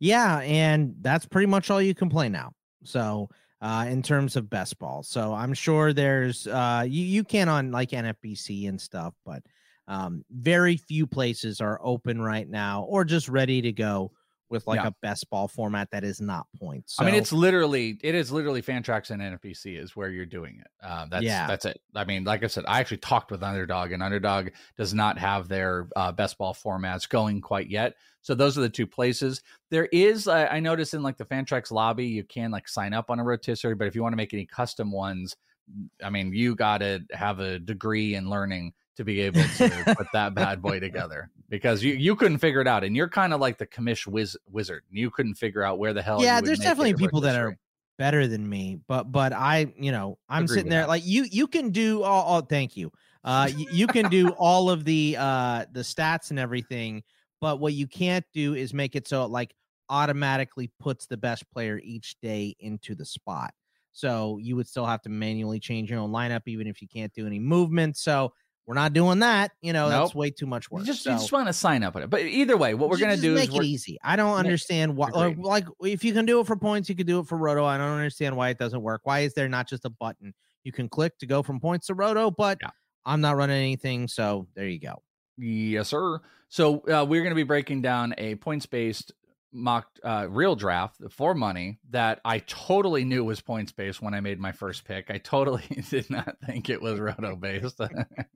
Yeah. 0.00 0.38
And 0.38 0.96
that's 1.00 1.26
pretty 1.26 1.46
much 1.46 1.70
all 1.70 1.80
you 1.80 1.94
can 1.94 2.08
play 2.08 2.28
now. 2.28 2.54
So, 2.82 3.28
uh, 3.60 3.86
in 3.88 4.02
terms 4.02 4.34
of 4.34 4.50
best 4.50 4.80
ball. 4.80 5.04
So 5.04 5.32
I'm 5.32 5.54
sure 5.54 5.92
there's 5.92 6.48
uh 6.48 6.84
you, 6.88 7.04
you 7.04 7.22
can 7.22 7.48
on 7.48 7.70
like 7.70 7.90
NFBC 7.90 8.68
and 8.68 8.80
stuff, 8.80 9.14
but 9.24 9.44
um 9.88 10.24
very 10.30 10.76
few 10.76 11.06
places 11.06 11.60
are 11.60 11.80
open 11.82 12.20
right 12.20 12.48
now 12.48 12.82
or 12.84 13.04
just 13.04 13.28
ready 13.28 13.60
to 13.62 13.72
go 13.72 14.12
with 14.50 14.66
like 14.66 14.80
Yeah. 14.80 14.86
a 14.88 14.94
best 15.02 15.28
ball 15.28 15.46
format 15.46 15.90
that 15.90 16.04
is 16.04 16.22
not 16.22 16.46
points. 16.58 16.96
I 16.98 17.04
mean, 17.04 17.14
it's 17.14 17.34
literally 17.34 17.98
it 18.02 18.14
is 18.14 18.32
literally 18.32 18.62
Fantrax 18.62 19.10
and 19.10 19.20
NFBC 19.20 19.78
is 19.78 19.94
where 19.94 20.08
you're 20.08 20.24
doing 20.24 20.58
it. 20.58 20.68
Uh, 20.82 21.04
that's 21.10 21.22
Yeah. 21.24 21.46
that's 21.46 21.66
it. 21.66 21.78
I 21.94 22.04
mean, 22.06 22.24
like 22.24 22.42
I 22.42 22.46
said, 22.46 22.64
I 22.66 22.80
actually 22.80 22.96
talked 22.98 23.30
with 23.30 23.42
Underdog, 23.42 23.92
and 23.92 24.02
Underdog 24.02 24.48
does 24.78 24.94
not 24.94 25.18
have 25.18 25.48
their 25.48 25.88
uh, 25.96 26.12
best 26.12 26.38
ball 26.38 26.54
formats 26.54 27.06
going 27.06 27.42
quite 27.42 27.68
yet. 27.68 27.96
So 28.22 28.34
those 28.34 28.56
are 28.56 28.62
the 28.62 28.70
two 28.70 28.86
places. 28.86 29.42
There 29.70 29.86
is, 29.92 30.26
I 30.28 30.46
I 30.46 30.60
noticed 30.60 30.94
in 30.94 31.02
like 31.02 31.18
the 31.18 31.26
Fantrax 31.26 31.70
lobby, 31.70 32.06
you 32.06 32.24
can 32.24 32.50
like 32.50 32.68
sign 32.68 32.94
up 32.94 33.10
on 33.10 33.20
a 33.20 33.24
rotisserie, 33.24 33.74
but 33.74 33.86
if 33.86 33.94
you 33.94 34.02
want 34.02 34.14
to 34.14 34.16
make 34.16 34.32
any 34.32 34.46
custom 34.46 34.90
ones, 34.90 35.36
I 36.02 36.08
mean, 36.08 36.32
you 36.32 36.54
got 36.54 36.78
to 36.78 37.04
have 37.12 37.40
a 37.40 37.58
degree 37.58 38.14
in 38.14 38.30
learning 38.30 38.72
to 38.98 39.04
be 39.04 39.20
able 39.20 39.40
to 39.40 39.94
put 39.96 40.08
that 40.12 40.34
bad 40.34 40.60
boy 40.60 40.80
together 40.80 41.30
because 41.48 41.84
you 41.84 41.94
you 41.94 42.16
couldn't 42.16 42.38
figure 42.38 42.60
it 42.60 42.66
out, 42.66 42.82
and 42.82 42.96
you're 42.96 43.08
kind 43.08 43.32
of 43.32 43.40
like 43.40 43.56
the 43.56 43.66
commish 43.66 44.08
wiz- 44.08 44.36
wizard. 44.50 44.82
You 44.90 45.08
couldn't 45.08 45.36
figure 45.36 45.62
out 45.62 45.78
where 45.78 45.94
the 45.94 46.02
hell. 46.02 46.20
yeah 46.20 46.40
there's 46.40 46.58
definitely 46.58 46.94
people 46.94 47.20
that 47.20 47.36
are 47.36 47.56
better 47.96 48.26
than 48.28 48.48
me 48.48 48.78
but 48.86 49.10
but 49.10 49.32
i 49.32 49.72
you 49.76 49.90
know 49.90 50.16
i'm 50.28 50.44
Agree 50.44 50.56
sitting 50.56 50.70
there 50.70 50.82
that. 50.82 50.88
like 50.88 51.04
you 51.04 51.24
you 51.32 51.48
can 51.48 51.70
do 51.70 52.02
all, 52.04 52.22
all 52.22 52.40
thank 52.40 52.76
you 52.76 52.92
uh 53.24 53.48
you, 53.56 53.66
you 53.72 53.86
can 53.88 54.08
do 54.08 54.28
all 54.38 54.70
of 54.70 54.84
the 54.84 55.16
uh 55.18 55.64
the 55.72 55.80
stats 55.80 56.30
and 56.30 56.38
everything 56.38 57.02
but 57.40 57.58
what 57.58 57.72
you 57.72 57.88
can't 57.88 58.24
do 58.32 58.54
is 58.54 58.72
make 58.72 58.94
it 58.94 59.08
so 59.08 59.24
it 59.24 59.30
like 59.30 59.52
automatically 59.90 60.70
puts 60.78 61.06
the 61.06 61.16
best 61.16 61.48
player 61.50 61.80
each 61.82 62.14
day 62.22 62.54
into 62.60 62.94
the 62.94 63.04
spot 63.04 63.52
so 63.90 64.38
you 64.40 64.54
would 64.54 64.68
still 64.68 64.86
have 64.86 65.02
to 65.02 65.08
manually 65.08 65.58
change 65.58 65.90
your 65.90 65.98
own 65.98 66.12
lineup 66.12 66.42
even 66.46 66.68
if 66.68 66.80
you 66.80 66.86
can't 66.86 67.12
do 67.14 67.26
any 67.26 67.40
movement 67.40 67.96
so 67.96 68.32
we're 68.68 68.74
not 68.74 68.92
doing 68.92 69.20
that 69.20 69.50
you 69.62 69.72
know 69.72 69.88
that's 69.88 70.14
way 70.14 70.30
too 70.30 70.46
much 70.46 70.70
work 70.70 70.80
You 70.80 70.86
just 70.86 71.02
so, 71.02 71.10
you 71.10 71.16
just 71.16 71.32
want 71.32 71.46
to 71.46 71.54
sign 71.54 71.82
up 71.82 71.96
on 71.96 72.02
it. 72.02 72.10
But 72.10 72.20
either 72.20 72.56
way, 72.56 72.74
what 72.74 72.90
we're 72.90 72.98
gonna 72.98 73.16
do 73.16 73.34
make 73.34 73.48
is 73.48 73.54
make 73.54 73.62
it 73.62 73.66
easy. 73.66 73.98
I 74.04 74.14
don't 74.14 74.36
understand 74.36 74.94
why. 74.94 75.10
Or 75.10 75.34
like, 75.34 75.66
if 75.80 76.04
you 76.04 76.12
can 76.12 76.26
do 76.26 76.40
it 76.40 76.46
for 76.46 76.54
points, 76.54 76.88
you 76.90 76.94
could 76.94 77.06
do 77.06 77.20
it 77.20 77.26
for 77.26 77.38
Roto. 77.38 77.64
I 77.64 77.78
don't 77.78 77.96
understand 77.96 78.36
why 78.36 78.50
it 78.50 78.58
doesn't 78.58 78.82
work. 78.82 79.00
Why 79.04 79.20
is 79.20 79.32
there 79.32 79.48
not 79.48 79.68
just 79.68 79.86
a 79.86 79.90
button 79.90 80.34
you 80.64 80.72
can 80.72 80.88
click 80.88 81.16
to 81.18 81.26
go 81.26 81.42
from 81.42 81.60
points 81.60 81.86
to 81.86 81.94
Roto? 81.94 82.30
But 82.30 82.58
Yeah. 82.62 82.70
I'm 83.06 83.22
not 83.22 83.36
running 83.36 83.56
anything, 83.56 84.06
so 84.06 84.46
there 84.54 84.68
you 84.68 84.78
go. 84.78 85.02
Yes, 85.38 85.88
sir. 85.88 86.20
So 86.50 86.80
uh, 86.88 87.06
we're 87.08 87.22
going 87.22 87.30
to 87.30 87.36
be 87.36 87.42
breaking 87.44 87.80
down 87.80 88.14
a 88.18 88.34
points 88.34 88.66
based 88.66 89.12
mock 89.52 89.86
uh, 90.04 90.26
real 90.28 90.54
draft 90.56 91.00
for 91.10 91.34
money 91.34 91.78
that 91.90 92.20
I 92.24 92.40
totally 92.40 93.04
knew 93.04 93.24
was 93.24 93.40
points 93.40 93.72
based 93.72 94.02
when 94.02 94.14
I 94.14 94.20
made 94.20 94.38
my 94.38 94.52
first 94.52 94.84
pick. 94.84 95.10
I 95.10 95.18
totally 95.18 95.62
did 95.90 96.10
not 96.10 96.36
think 96.46 96.68
it 96.70 96.80
was 96.82 96.98
roto 97.00 97.36
based, 97.36 97.80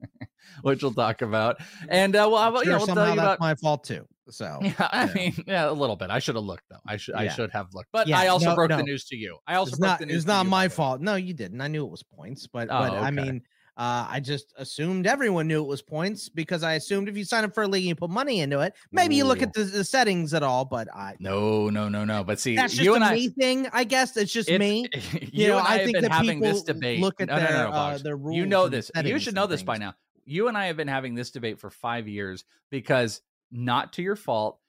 which 0.61 0.81
we'll 0.83 0.93
talk 0.93 1.21
about. 1.21 1.57
And 1.89 2.15
uh, 2.15 2.27
well, 2.31 2.35
I, 2.37 2.49
will- 2.49 2.63
Sure, 2.63 2.71
yeah, 2.71 2.77
we'll 2.77 2.85
somehow 2.87 3.03
tell 3.05 3.13
you 3.13 3.15
that's 3.21 3.25
about. 3.27 3.39
my 3.39 3.55
fault 3.55 3.83
too. 3.83 4.05
So 4.29 4.59
Yeah, 4.61 4.71
I 4.79 5.05
yeah. 5.05 5.13
mean, 5.13 5.43
yeah, 5.47 5.69
a 5.69 5.73
little 5.73 5.95
bit. 5.97 6.09
I 6.09 6.19
should 6.19 6.35
have 6.35 6.45
looked 6.45 6.63
though. 6.69 6.77
I 6.87 6.97
should, 6.97 7.15
I 7.15 7.27
should 7.27 7.51
have 7.51 7.67
looked. 7.73 7.89
But 7.91 8.07
Yeah, 8.07 8.19
I 8.19 8.27
also 8.27 8.49
no, 8.51 8.55
broke 8.55 8.69
no. 8.69 8.77
the 8.77 8.83
news 8.83 9.05
to 9.05 9.15
you. 9.17 9.37
I 9.47 9.55
also 9.55 9.71
it's 9.71 9.79
broke 9.79 9.89
not 9.89 9.99
the 9.99 10.05
news. 10.05 10.17
it's 10.17 10.25
not 10.25 10.45
my 10.45 10.67
fault. 10.69 11.01
No, 11.01 11.15
you 11.15 11.33
didn't. 11.33 11.59
I 11.61 11.67
knew 11.67 11.85
it 11.85 11.91
was 11.91 12.03
points, 12.03 12.47
but 12.47 12.69
Oh, 12.71 12.79
but 12.79 12.93
I 12.93 13.11
mean, 13.11 13.41
uh, 13.75 14.05
I 14.09 14.19
just 14.19 14.53
assumed 14.57 15.07
everyone 15.07 15.47
knew 15.47 15.63
it 15.63 15.67
was 15.67 15.81
points 15.81 16.29
because 16.29 16.61
I 16.61 16.73
assumed 16.73 17.09
if 17.09 17.17
you 17.17 17.25
sign 17.25 17.43
up 17.43 17.55
for 17.55 17.63
a 17.63 17.67
league 17.67 17.83
and 17.83 17.89
you 17.89 17.95
put 17.95 18.11
money 18.11 18.41
into 18.41 18.59
it, 18.59 18.73
maybe 18.91 19.15
you 19.15 19.25
look 19.25 19.41
at 19.41 19.51
the, 19.53 19.63
the 19.63 19.83
settings 19.83 20.33
at 20.35 20.43
all. 20.43 20.63
But 20.63 20.87
I 20.93 21.15
No, 21.19 21.69
no, 21.69 21.89
no, 21.89 22.05
no. 22.05 22.23
But 22.23 22.39
see, 22.39 22.55
that's 22.55 22.73
just 22.73 22.83
you 22.85 22.93
a 22.93 22.95
and 22.95 23.03
I, 23.03 23.27
thing, 23.29 23.67
I 23.73 23.83
guess. 23.83 24.15
It's 24.15 24.31
just 24.31 24.47
It's- 24.47 24.59
me. 24.59 24.87
you, 25.31 25.47
know, 25.47 25.57
and 25.57 25.67
I 25.67 25.71
I, 25.71 25.77
have 25.77 25.85
think 25.85 25.95
been 25.95 26.03
that 26.03 26.11
having 26.11 26.39
this 26.39 26.61
people 26.61 26.73
debate. 26.75 26.99
look 27.01 27.19
at 27.19 27.29
no, 27.29 27.35
no, 27.37 27.41
no, 27.41 27.47
their, 27.49 27.63
no, 27.63 27.71
uh, 27.71 27.97
their 27.97 28.15
You 28.15 28.21
rules 28.23 28.47
know 28.47 28.63
and 28.65 28.73
this. 28.73 28.91
You 29.03 29.17
should 29.19 29.35
know 29.35 29.47
this 29.47 29.63
by 29.63 29.77
now. 29.77 29.95
You 30.25 30.47
and 30.47 30.57
I 30.57 30.67
have 30.67 30.77
been 30.77 30.87
having 30.87 31.15
this 31.15 31.31
debate 31.31 31.59
for 31.59 31.69
five 31.69 32.07
years 32.07 32.45
because 32.69 33.21
not 33.51 33.93
to 33.93 34.01
your 34.03 34.15
fault. 34.15 34.59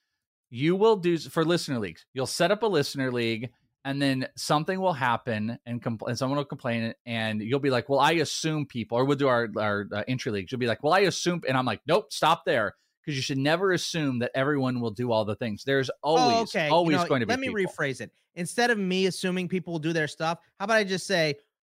You 0.51 0.77
will 0.77 0.97
do 0.97 1.19
for 1.19 1.45
listener 1.45 1.81
leagues. 1.81 2.07
You'll 2.15 2.27
set 2.27 2.53
up 2.53 2.63
a 2.63 2.67
listener 2.67 3.11
league, 3.11 3.51
and 3.85 4.01
then 4.01 4.27
something 4.37 4.81
will 4.81 4.93
happen, 4.93 5.59
and, 5.67 5.83
compl- 5.83 6.09
and 6.09 6.19
someone 6.19 6.39
will 6.39 6.45
complain, 6.45 6.95
and 7.07 7.41
you'll 7.43 7.61
be 7.61 7.71
like, 7.71 7.89
"Well, 7.89 8.01
I 8.01 8.13
assume 8.13 8.67
people," 8.67 8.97
or 8.99 9.05
we'll 9.05 9.17
do 9.17 9.29
our 9.29 9.49
our 9.59 9.87
uh, 9.93 10.03
entry 10.09 10.33
leagues. 10.33 10.51
You'll 10.53 10.59
be 10.59 10.67
like, 10.67 10.83
"Well, 10.83 10.93
I 10.93 11.01
assume," 11.01 11.43
and 11.47 11.57
I'm 11.57 11.67
like, 11.67 11.81
"Nope, 11.87 12.13
stop 12.13 12.45
there." 12.45 12.75
Because 13.01 13.17
you 13.17 13.23
should 13.23 13.37
never 13.39 13.73
assume 13.73 14.21
that 14.21 14.31
everyone 14.35 14.81
will 14.81 14.91
do 14.91 15.13
all 15.13 15.27
the 15.27 15.37
things. 15.37 15.63
There's 15.63 15.91
always, 16.03 16.37
oh, 16.37 16.43
okay. 16.45 16.69
You 16.69 16.73
always 16.73 16.97
know, 16.97 17.07
going 17.07 17.21
to 17.21 17.27
be. 17.27 17.33
Let 17.33 17.41
me 17.41 17.49
people. 17.55 17.71
rephrase 17.73 18.01
it. 18.01 18.11
Instead 18.35 18.71
of 18.71 18.79
me 18.79 19.05
assuming 19.05 19.47
people 19.47 19.75
will 19.75 19.79
do 19.79 19.93
their 19.93 20.09
stuff, 20.09 20.39
how 20.59 20.65
about 20.65 20.79
I 20.79 20.85
just 20.85 21.07
say, 21.07 21.35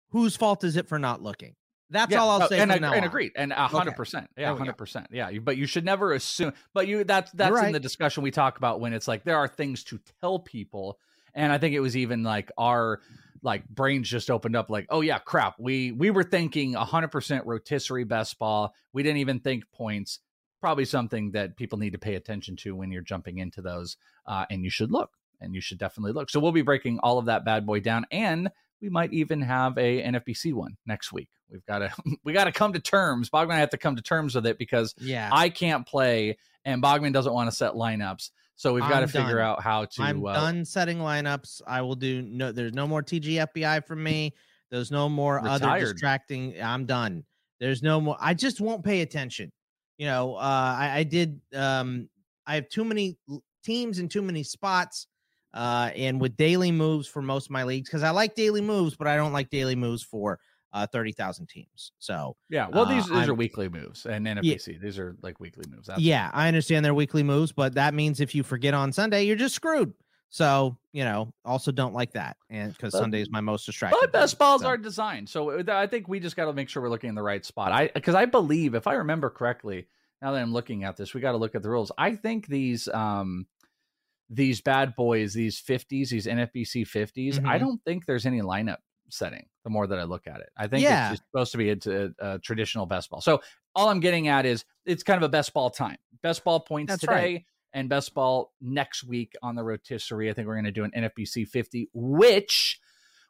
whose 0.10 0.36
fault 0.36 0.64
is 0.64 0.76
it 0.76 0.88
for 0.88 0.98
not 0.98 1.22
looking? 1.22 1.56
That's 1.92 2.12
Yeah, 2.12 2.20
all 2.22 2.30
I'll 2.42 2.48
say 2.48 2.60
and, 2.60 2.72
from 2.72 2.82
now 2.82 2.94
and 2.94 3.04
agreed 3.06 3.32
and 3.36 3.52
a 3.52 3.68
hundred 3.68 3.96
percent 3.96 4.28
yeah 4.38 4.46
There 4.46 4.54
we 4.54 4.58
go. 4.58 4.60
hundred 4.60 4.78
percent 4.78 5.08
yeah 5.12 5.30
you- 5.30 5.42
but 5.42 5.58
you 5.58 5.66
should 5.66 5.84
never 5.86 6.14
assume 6.14 6.54
but 6.74 6.88
you 6.88 7.04
that's 7.04 7.32
that's 7.32 7.60
in 7.64 7.72
the 7.72 7.80
discussion 7.80 8.22
we 8.22 8.30
talk 8.30 8.58
about 8.60 8.80
when 8.80 8.94
it's 8.94 9.08
like 9.08 9.24
there 9.24 9.38
are 9.38 9.48
things 9.48 9.84
to 9.86 10.00
tell 10.22 10.38
people 10.38 11.00
and 11.34 11.52
i 11.52 11.58
think 11.58 11.76
it 11.76 11.80
was 11.80 11.96
even 11.98 12.24
like 12.24 12.52
our 12.58 13.00
like 13.42 13.68
brains 13.70 14.10
just 14.10 14.30
opened 14.30 14.56
up 14.56 14.70
like 14.70 14.86
oh 14.90 15.02
yeah 15.02 15.18
crap 15.20 15.56
we 15.60 15.92
we 15.94 16.10
were 16.12 16.24
thinking 16.24 16.74
100% 16.74 17.42
rotisserie 17.46 18.04
best 18.04 18.38
ball. 18.38 18.74
We 18.92 19.02
didn't 19.04 19.20
even 19.20 19.40
think 19.40 19.64
points. 19.72 20.20
Probably 20.60 20.84
something 20.84 21.32
that 21.32 21.56
people 21.56 21.80
need 21.80 21.94
to 21.94 21.98
pay 22.00 22.16
attention 22.16 22.58
to 22.58 22.76
when 22.76 22.92
you're 22.92 23.02
jumping 23.02 23.38
into 23.38 23.62
those 23.62 23.96
uh, 24.26 24.44
and 24.50 24.62
you 24.66 24.70
should 24.70 24.92
look 24.92 25.12
and 25.40 25.56
you 25.56 25.62
should 25.62 25.78
definitely 25.78 26.12
look. 26.12 26.30
So 26.30 26.42
we'll 26.42 26.52
be 26.52 26.64
breaking 26.64 27.00
all 27.00 27.18
of 27.18 27.28
that 27.28 27.46
bad 27.46 27.66
boy 27.66 27.80
down 27.80 28.06
and 28.12 28.50
we 28.82 28.90
might 28.90 29.14
even 29.14 29.40
have 29.42 29.78
a 29.78 30.04
nfbc 30.04 30.54
one 30.54 30.76
next 30.86 31.14
week. 31.14 31.30
We've 31.50 31.66
got 31.66 31.80
to 31.80 31.94
we 32.26 32.34
got 32.34 32.44
to 32.44 32.52
come 32.52 32.74
to 32.74 32.80
terms. 32.82 33.30
Bogman 33.30 33.52
I 33.52 33.60
have 33.60 33.70
to 33.70 33.78
come 33.78 33.96
to 33.96 34.02
terms 34.02 34.36
with 34.36 34.46
it 34.48 34.58
because 34.58 34.94
Yeah. 34.98 35.30
i 35.32 35.48
can't 35.48 35.88
play 35.88 36.38
and 36.66 36.84
bogman 36.84 37.14
doesn't 37.14 37.34
want 37.34 37.50
to 37.50 37.56
set 37.56 37.72
lineups 37.74 38.32
so 38.60 38.74
we've 38.74 38.82
got 38.82 38.98
to 38.98 39.04
I'm 39.04 39.08
figure 39.08 39.38
done. 39.38 39.46
out 39.46 39.64
how 39.64 39.86
to 39.86 40.02
I'm 40.02 40.26
uh, 40.26 40.34
done 40.34 40.66
setting 40.66 40.98
lineups. 40.98 41.62
I 41.66 41.82
will 41.82 41.96
do 41.96 42.22
no. 42.22 42.52
There's 42.52 42.74
no 42.74 42.86
more 42.88 43.02
TGFBI 43.02 43.88
for 43.88 43.96
me. 43.96 44.36
There's 44.70 44.92
no 44.92 45.08
more 45.08 45.40
other 45.40 45.80
distracting. 45.80 46.62
I'm 46.62 46.86
done. 46.86 47.24
There's 47.62 47.82
no 47.82 48.02
more. 48.02 48.18
I 48.20 48.34
just 48.34 48.60
won't 48.60 48.84
pay 48.84 49.00
attention. 49.00 49.54
You 49.98 50.08
know, 50.08 50.36
uh, 50.36 50.76
I, 50.78 50.92
I 50.96 51.04
did. 51.04 51.40
Um, 51.56 52.10
I 52.46 52.56
have 52.56 52.68
too 52.68 52.84
many 52.84 53.18
teams 53.64 54.00
and 54.00 54.12
too 54.12 54.22
many 54.22 54.44
spots. 54.44 55.08
Uh, 55.54 55.92
and 55.96 56.20
with 56.20 56.36
daily 56.36 56.72
moves 56.72 57.08
for 57.08 57.22
most 57.22 57.46
of 57.46 57.52
my 57.52 57.64
leagues, 57.64 57.88
because 57.88 58.04
I 58.04 58.10
like 58.10 58.36
daily 58.36 58.62
moves, 58.62 58.98
but 58.98 59.08
I 59.08 59.16
don't 59.16 59.32
like 59.32 59.50
daily 59.50 59.76
moves 59.76 60.04
for 60.04 60.38
uh 60.74 60.86
thirty 60.88 61.12
thousand 61.12 61.48
teams. 61.48 61.92
So 62.00 62.36
yeah 62.50 62.68
well 62.68 62.86
uh, 62.86 62.90
these 62.94 63.08
these 63.08 63.18
I'm- 63.18 63.30
are 63.32 63.34
weekly 63.34 63.70
moves 63.70 64.06
and 64.06 64.26
nfbc 64.28 64.80
these 64.80 65.00
are 65.00 65.16
like 65.22 65.40
weekly 65.40 65.66
moves 65.70 65.90
yeah, 65.98 66.30
I 66.34 66.48
understand 66.48 66.86
they're 66.86 66.94
weekly 66.94 67.24
moves, 67.24 67.52
but 67.52 67.74
that 67.76 67.94
means 67.94 68.20
if 68.20 68.36
you 68.36 68.44
forget 68.44 68.74
on 68.74 68.92
Sunday, 68.92 69.24
you're 69.24 69.36
just 69.36 69.56
screwed. 69.56 69.94
So 70.30 70.78
you 70.94 71.04
know, 71.04 71.34
also 71.44 71.72
don't 71.72 71.94
like 71.96 72.14
that, 72.14 72.38
and 72.52 72.72
because 72.72 72.94
Sunday 72.94 73.20
is 73.22 73.32
my 73.32 73.42
most 73.42 73.66
distracting. 73.66 73.98
But 74.00 74.14
best 74.14 74.38
balls 74.38 74.62
so. 74.62 74.68
are 74.68 74.78
designed, 74.78 75.28
so 75.28 75.50
uh, 75.60 75.64
I 75.70 75.88
think 75.88 76.08
we 76.08 76.20
just 76.20 76.36
got 76.36 76.46
to 76.46 76.54
make 76.54 76.70
sure 76.70 76.84
we're 76.84 76.90
looking 76.90 77.10
in 77.10 77.16
the 77.16 77.24
right 77.24 77.44
spot. 77.44 77.72
I 77.72 77.90
because 77.92 78.14
I 78.14 78.26
believe, 78.26 78.76
if 78.76 78.86
I 78.86 78.94
remember 78.94 79.32
correctly, 79.32 79.88
now 80.22 80.32
that 80.34 80.40
I'm 80.40 80.54
looking 80.54 80.84
at 80.84 80.98
this, 80.98 81.16
we 81.16 81.22
got 81.22 81.32
to 81.32 81.38
look 81.40 81.56
at 81.56 81.64
the 81.64 81.70
rules. 81.72 81.92
I 81.98 82.16
think 82.16 82.46
these 82.46 82.88
um 82.90 83.48
these 84.30 84.62
bad 84.62 84.96
boys, 84.96 85.34
these 85.34 85.60
50s, 85.60 86.10
these 86.10 86.28
NFBC 86.28 86.86
50s, 86.86 87.44
I 87.44 87.58
Mhm. 87.58 87.60
don't 87.62 87.84
think 87.84 88.06
there's 88.06 88.28
any 88.28 88.42
lineup 88.42 88.78
setting. 89.10 89.48
The 89.64 89.70
more 89.70 89.88
that 89.88 90.00
I 90.00 90.04
look 90.04 90.26
at 90.28 90.40
it, 90.40 90.50
I 90.58 90.68
think 90.68 90.84
Yeah. 90.84 91.12
it's 91.12 91.20
just 91.20 91.30
supposed 91.32 91.52
to 91.52 91.58
be 91.58 91.70
a, 91.72 91.78
a, 92.22 92.36
a 92.36 92.40
traditional 92.40 92.86
best 92.86 93.10
ball. 93.10 93.22
So 93.22 93.42
all 93.76 93.90
I'm 93.90 94.00
getting 94.00 94.28
at 94.30 94.46
is 94.46 94.64
it's 94.86 95.04
kind 95.04 95.18
of 95.22 95.24
a 95.28 95.30
best 95.30 95.54
ball 95.54 95.70
time, 95.70 95.98
best 96.24 96.44
ball 96.44 96.60
points 96.62 96.92
That's 96.92 97.02
today. 97.02 97.14
right. 97.14 97.46
And 97.72 97.88
best 97.88 98.16
ball 98.16 98.52
next 98.62 99.04
week 99.04 99.34
on 99.44 99.54
the 99.56 99.64
rotisserie. 99.64 100.30
I 100.30 100.34
think 100.34 100.48
we're 100.48 100.56
going 100.56 100.66
to 100.66 100.72
do 100.72 100.86
an 100.86 100.92
NFBC 100.98 101.48
50, 101.48 101.90
which 101.94 102.80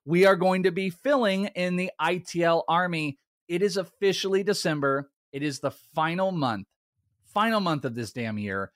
we 0.06 0.26
are 0.26 0.38
going 0.38 0.64
to 0.64 0.72
be 0.72 0.90
filling 0.92 1.48
in 1.56 1.76
the 1.76 1.92
ITL 2.02 2.64
Army. 2.70 3.18
It 3.50 3.62
is 3.62 3.76
officially 3.76 4.44
December. 4.44 5.10
It 5.34 5.44
is 5.44 5.60
the 5.60 5.72
final 5.72 6.32
month, 6.32 6.68
final 7.34 7.60
month 7.60 7.84
of 7.84 7.96
this 7.96 8.14
damn 8.14 8.38
year. 8.38 8.72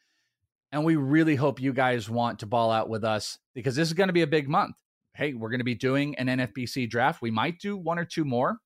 And 0.73 0.83
we 0.83 0.95
really 0.97 1.35
hope 1.35 1.61
you 1.61 1.71
guys 1.71 2.09
want 2.09 2.39
to 2.39 2.45
ball 2.45 2.69
out 2.71 2.89
with 2.89 3.05
us 3.05 3.37
because 3.53 3.75
this 3.77 3.87
is 3.87 3.93
going 3.93 4.07
to 4.09 4.13
be 4.13 4.23
a 4.23 4.27
big 4.27 4.49
month. 4.49 4.75
Hey, 5.15 5.33
we're 5.33 5.49
going 5.49 5.59
to 5.59 5.63
be 5.63 5.75
doing 5.75 6.15
an 6.15 6.25
NFBC 6.25 6.89
draft. 6.89 7.21
We 7.21 7.29
might 7.29 7.59
do 7.59 7.77
one 7.77 7.99
or 7.99 8.05
two 8.05 8.25
more. 8.25 8.57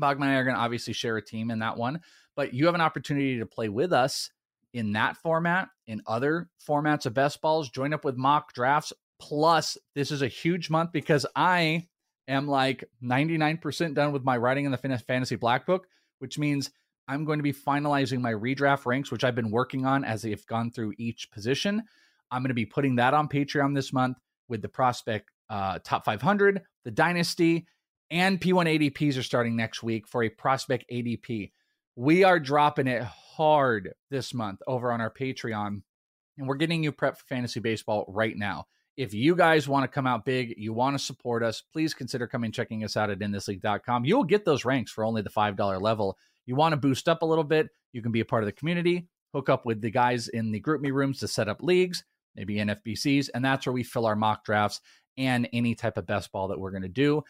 Bogman 0.00 0.22
and 0.22 0.30
I 0.30 0.34
are 0.36 0.44
going 0.44 0.56
to 0.56 0.62
obviously 0.62 0.94
share 0.94 1.18
a 1.18 1.24
team 1.24 1.50
in 1.50 1.58
that 1.58 1.76
one, 1.76 2.00
but 2.34 2.54
you 2.54 2.64
have 2.64 2.74
an 2.74 2.80
opportunity 2.80 3.38
to 3.38 3.46
play 3.46 3.68
with 3.68 3.92
us 3.92 4.30
in 4.72 4.92
that 4.92 5.18
format, 5.18 5.68
in 5.86 6.00
other 6.06 6.48
formats 6.66 7.04
of 7.04 7.12
best 7.12 7.42
balls. 7.42 7.68
Join 7.68 7.92
up 7.92 8.04
with 8.04 8.16
mock 8.16 8.54
drafts. 8.54 8.94
Plus, 9.20 9.76
this 9.94 10.10
is 10.10 10.22
a 10.22 10.28
huge 10.28 10.70
month 10.70 10.92
because 10.92 11.26
I 11.36 11.88
am 12.26 12.48
like 12.48 12.84
99% 13.04 13.94
done 13.94 14.12
with 14.12 14.24
my 14.24 14.38
writing 14.38 14.64
in 14.64 14.72
the 14.72 14.78
Fantasy 15.06 15.36
Black 15.36 15.66
Book, 15.66 15.86
which 16.20 16.38
means 16.38 16.70
I'm 17.06 17.26
going 17.26 17.38
to 17.38 17.42
be 17.42 17.52
finalizing 17.52 18.20
my 18.20 18.32
redraft 18.32 18.86
ranks, 18.86 19.10
which 19.10 19.24
I've 19.24 19.34
been 19.34 19.50
working 19.50 19.84
on 19.84 20.04
as 20.04 20.24
I've 20.24 20.46
gone 20.46 20.70
through 20.70 20.94
each 20.96 21.30
position. 21.30 21.82
I'm 22.30 22.42
going 22.42 22.48
to 22.48 22.54
be 22.54 22.64
putting 22.64 22.96
that 22.96 23.12
on 23.12 23.28
Patreon 23.28 23.74
this 23.74 23.92
month 23.92 24.16
with 24.48 24.62
the 24.62 24.68
prospect 24.68 25.31
uh, 25.52 25.78
top 25.84 26.04
500, 26.06 26.62
the 26.84 26.90
dynasty, 26.90 27.66
and 28.10 28.40
P1 28.40 28.90
ADPs 28.90 29.18
are 29.18 29.22
starting 29.22 29.54
next 29.54 29.82
week 29.82 30.08
for 30.08 30.22
a 30.22 30.30
prospect 30.30 30.86
ADP. 30.90 31.52
We 31.94 32.24
are 32.24 32.40
dropping 32.40 32.86
it 32.86 33.02
hard 33.02 33.92
this 34.10 34.32
month 34.32 34.60
over 34.66 34.90
on 34.90 35.02
our 35.02 35.12
Patreon, 35.12 35.82
and 36.38 36.48
we're 36.48 36.54
getting 36.54 36.82
you 36.82 36.90
prep 36.90 37.18
for 37.18 37.26
fantasy 37.26 37.60
baseball 37.60 38.06
right 38.08 38.34
now. 38.34 38.64
If 38.96 39.12
you 39.12 39.36
guys 39.36 39.68
want 39.68 39.84
to 39.84 39.94
come 39.94 40.06
out 40.06 40.24
big, 40.24 40.54
you 40.56 40.72
want 40.72 40.98
to 40.98 41.04
support 41.04 41.42
us, 41.42 41.62
please 41.70 41.92
consider 41.92 42.26
coming 42.26 42.50
checking 42.50 42.82
us 42.82 42.96
out 42.96 43.10
at 43.10 43.18
inthisleague.com. 43.18 44.06
You'll 44.06 44.24
get 44.24 44.46
those 44.46 44.64
ranks 44.64 44.90
for 44.90 45.04
only 45.04 45.20
the 45.20 45.30
$5 45.30 45.80
level. 45.82 46.16
You 46.46 46.56
want 46.56 46.72
to 46.72 46.78
boost 46.78 47.10
up 47.10 47.20
a 47.20 47.26
little 47.26 47.44
bit, 47.44 47.68
you 47.92 48.00
can 48.00 48.12
be 48.12 48.20
a 48.20 48.24
part 48.24 48.42
of 48.42 48.46
the 48.46 48.52
community, 48.52 49.06
hook 49.34 49.50
up 49.50 49.66
with 49.66 49.82
the 49.82 49.90
guys 49.90 50.28
in 50.28 50.50
the 50.50 50.60
group 50.60 50.80
me 50.80 50.92
rooms 50.92 51.18
to 51.20 51.28
set 51.28 51.48
up 51.50 51.62
leagues, 51.62 52.04
maybe 52.36 52.56
NFBCs, 52.56 53.28
and 53.34 53.44
that's 53.44 53.66
where 53.66 53.72
we 53.74 53.82
fill 53.82 54.06
our 54.06 54.16
mock 54.16 54.44
drafts 54.46 54.80
and 55.16 55.48
any 55.52 55.74
type 55.74 55.96
of 55.96 56.06
best 56.06 56.32
ball 56.32 56.48
that 56.48 56.58
we're 56.58 56.70
going 56.70 56.82
to 56.82 56.88
do. 56.88 57.22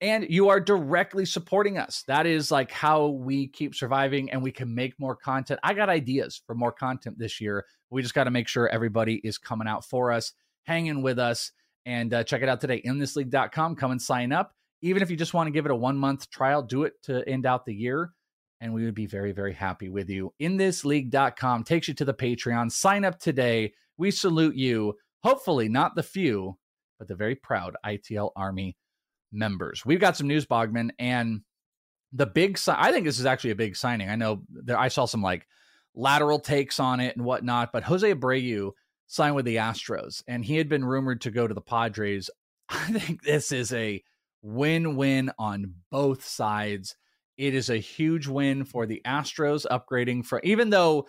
And 0.00 0.26
you 0.28 0.50
are 0.50 0.60
directly 0.60 1.24
supporting 1.24 1.78
us. 1.78 2.04
That 2.06 2.26
is 2.26 2.50
like 2.50 2.70
how 2.70 3.06
we 3.08 3.48
keep 3.48 3.74
surviving 3.74 4.30
and 4.30 4.42
we 4.42 4.52
can 4.52 4.74
make 4.74 4.98
more 5.00 5.16
content. 5.16 5.58
I 5.62 5.72
got 5.72 5.88
ideas 5.88 6.42
for 6.46 6.54
more 6.54 6.72
content 6.72 7.18
this 7.18 7.40
year. 7.40 7.64
We 7.88 8.02
just 8.02 8.14
got 8.14 8.24
to 8.24 8.30
make 8.30 8.46
sure 8.46 8.68
everybody 8.68 9.20
is 9.24 9.38
coming 9.38 9.66
out 9.66 9.84
for 9.84 10.12
us, 10.12 10.32
hanging 10.64 11.02
with 11.02 11.18
us, 11.18 11.52
and 11.86 12.12
uh, 12.12 12.24
check 12.24 12.42
it 12.42 12.48
out 12.48 12.60
today. 12.60 12.82
InThisLeague.com. 12.82 13.76
Come 13.76 13.92
and 13.92 14.02
sign 14.02 14.32
up. 14.32 14.52
Even 14.82 15.02
if 15.02 15.10
you 15.10 15.16
just 15.16 15.32
want 15.32 15.46
to 15.46 15.50
give 15.50 15.64
it 15.64 15.70
a 15.70 15.76
one 15.76 15.96
month 15.96 16.28
trial, 16.28 16.62
do 16.62 16.84
it 16.84 16.92
to 17.04 17.26
end 17.26 17.46
out 17.46 17.64
the 17.64 17.74
year 17.74 18.12
and 18.60 18.72
we 18.72 18.84
would 18.84 18.94
be 18.94 19.06
very, 19.06 19.32
very 19.32 19.52
happy 19.52 19.88
with 19.88 20.08
you. 20.08 20.32
InThisLeague.com 20.40 21.64
takes 21.64 21.88
you 21.88 21.94
to 21.94 22.04
the 22.04 22.14
Patreon. 22.14 22.70
Sign 22.72 23.04
up 23.04 23.18
today. 23.18 23.72
We 23.98 24.10
salute 24.10 24.56
you. 24.56 24.94
Hopefully, 25.22 25.68
not 25.68 25.94
the 25.94 26.02
few, 26.02 26.56
but 26.98 27.08
the 27.08 27.14
very 27.14 27.34
proud 27.34 27.76
ITL 27.84 28.30
Army 28.36 28.76
members. 29.32 29.84
We've 29.84 30.00
got 30.00 30.16
some 30.16 30.28
news, 30.28 30.46
Bogman, 30.46 30.90
and 30.98 31.42
the 32.12 32.26
big. 32.26 32.58
Si- 32.58 32.72
I 32.74 32.92
think 32.92 33.04
this 33.04 33.18
is 33.18 33.26
actually 33.26 33.50
a 33.50 33.56
big 33.56 33.76
signing. 33.76 34.08
I 34.08 34.16
know 34.16 34.42
there. 34.50 34.78
I 34.78 34.88
saw 34.88 35.04
some 35.04 35.22
like 35.22 35.46
lateral 35.94 36.38
takes 36.38 36.80
on 36.80 37.00
it 37.00 37.16
and 37.16 37.24
whatnot, 37.24 37.70
but 37.72 37.84
Jose 37.84 38.14
Abreu 38.14 38.72
signed 39.06 39.34
with 39.34 39.44
the 39.44 39.56
Astros, 39.56 40.22
and 40.26 40.44
he 40.44 40.56
had 40.56 40.68
been 40.68 40.84
rumored 40.84 41.22
to 41.22 41.30
go 41.30 41.46
to 41.46 41.54
the 41.54 41.60
Padres. 41.60 42.30
I 42.68 42.92
think 42.92 43.22
this 43.22 43.52
is 43.52 43.72
a 43.72 44.02
win-win 44.42 45.30
on 45.38 45.74
both 45.90 46.24
sides. 46.24 46.96
It 47.36 47.54
is 47.54 47.68
a 47.68 47.76
huge 47.76 48.26
win 48.26 48.64
for 48.64 48.86
the 48.86 49.02
Astros 49.04 49.66
upgrading 49.70 50.24
for 50.24 50.40
even 50.42 50.70
though 50.70 51.06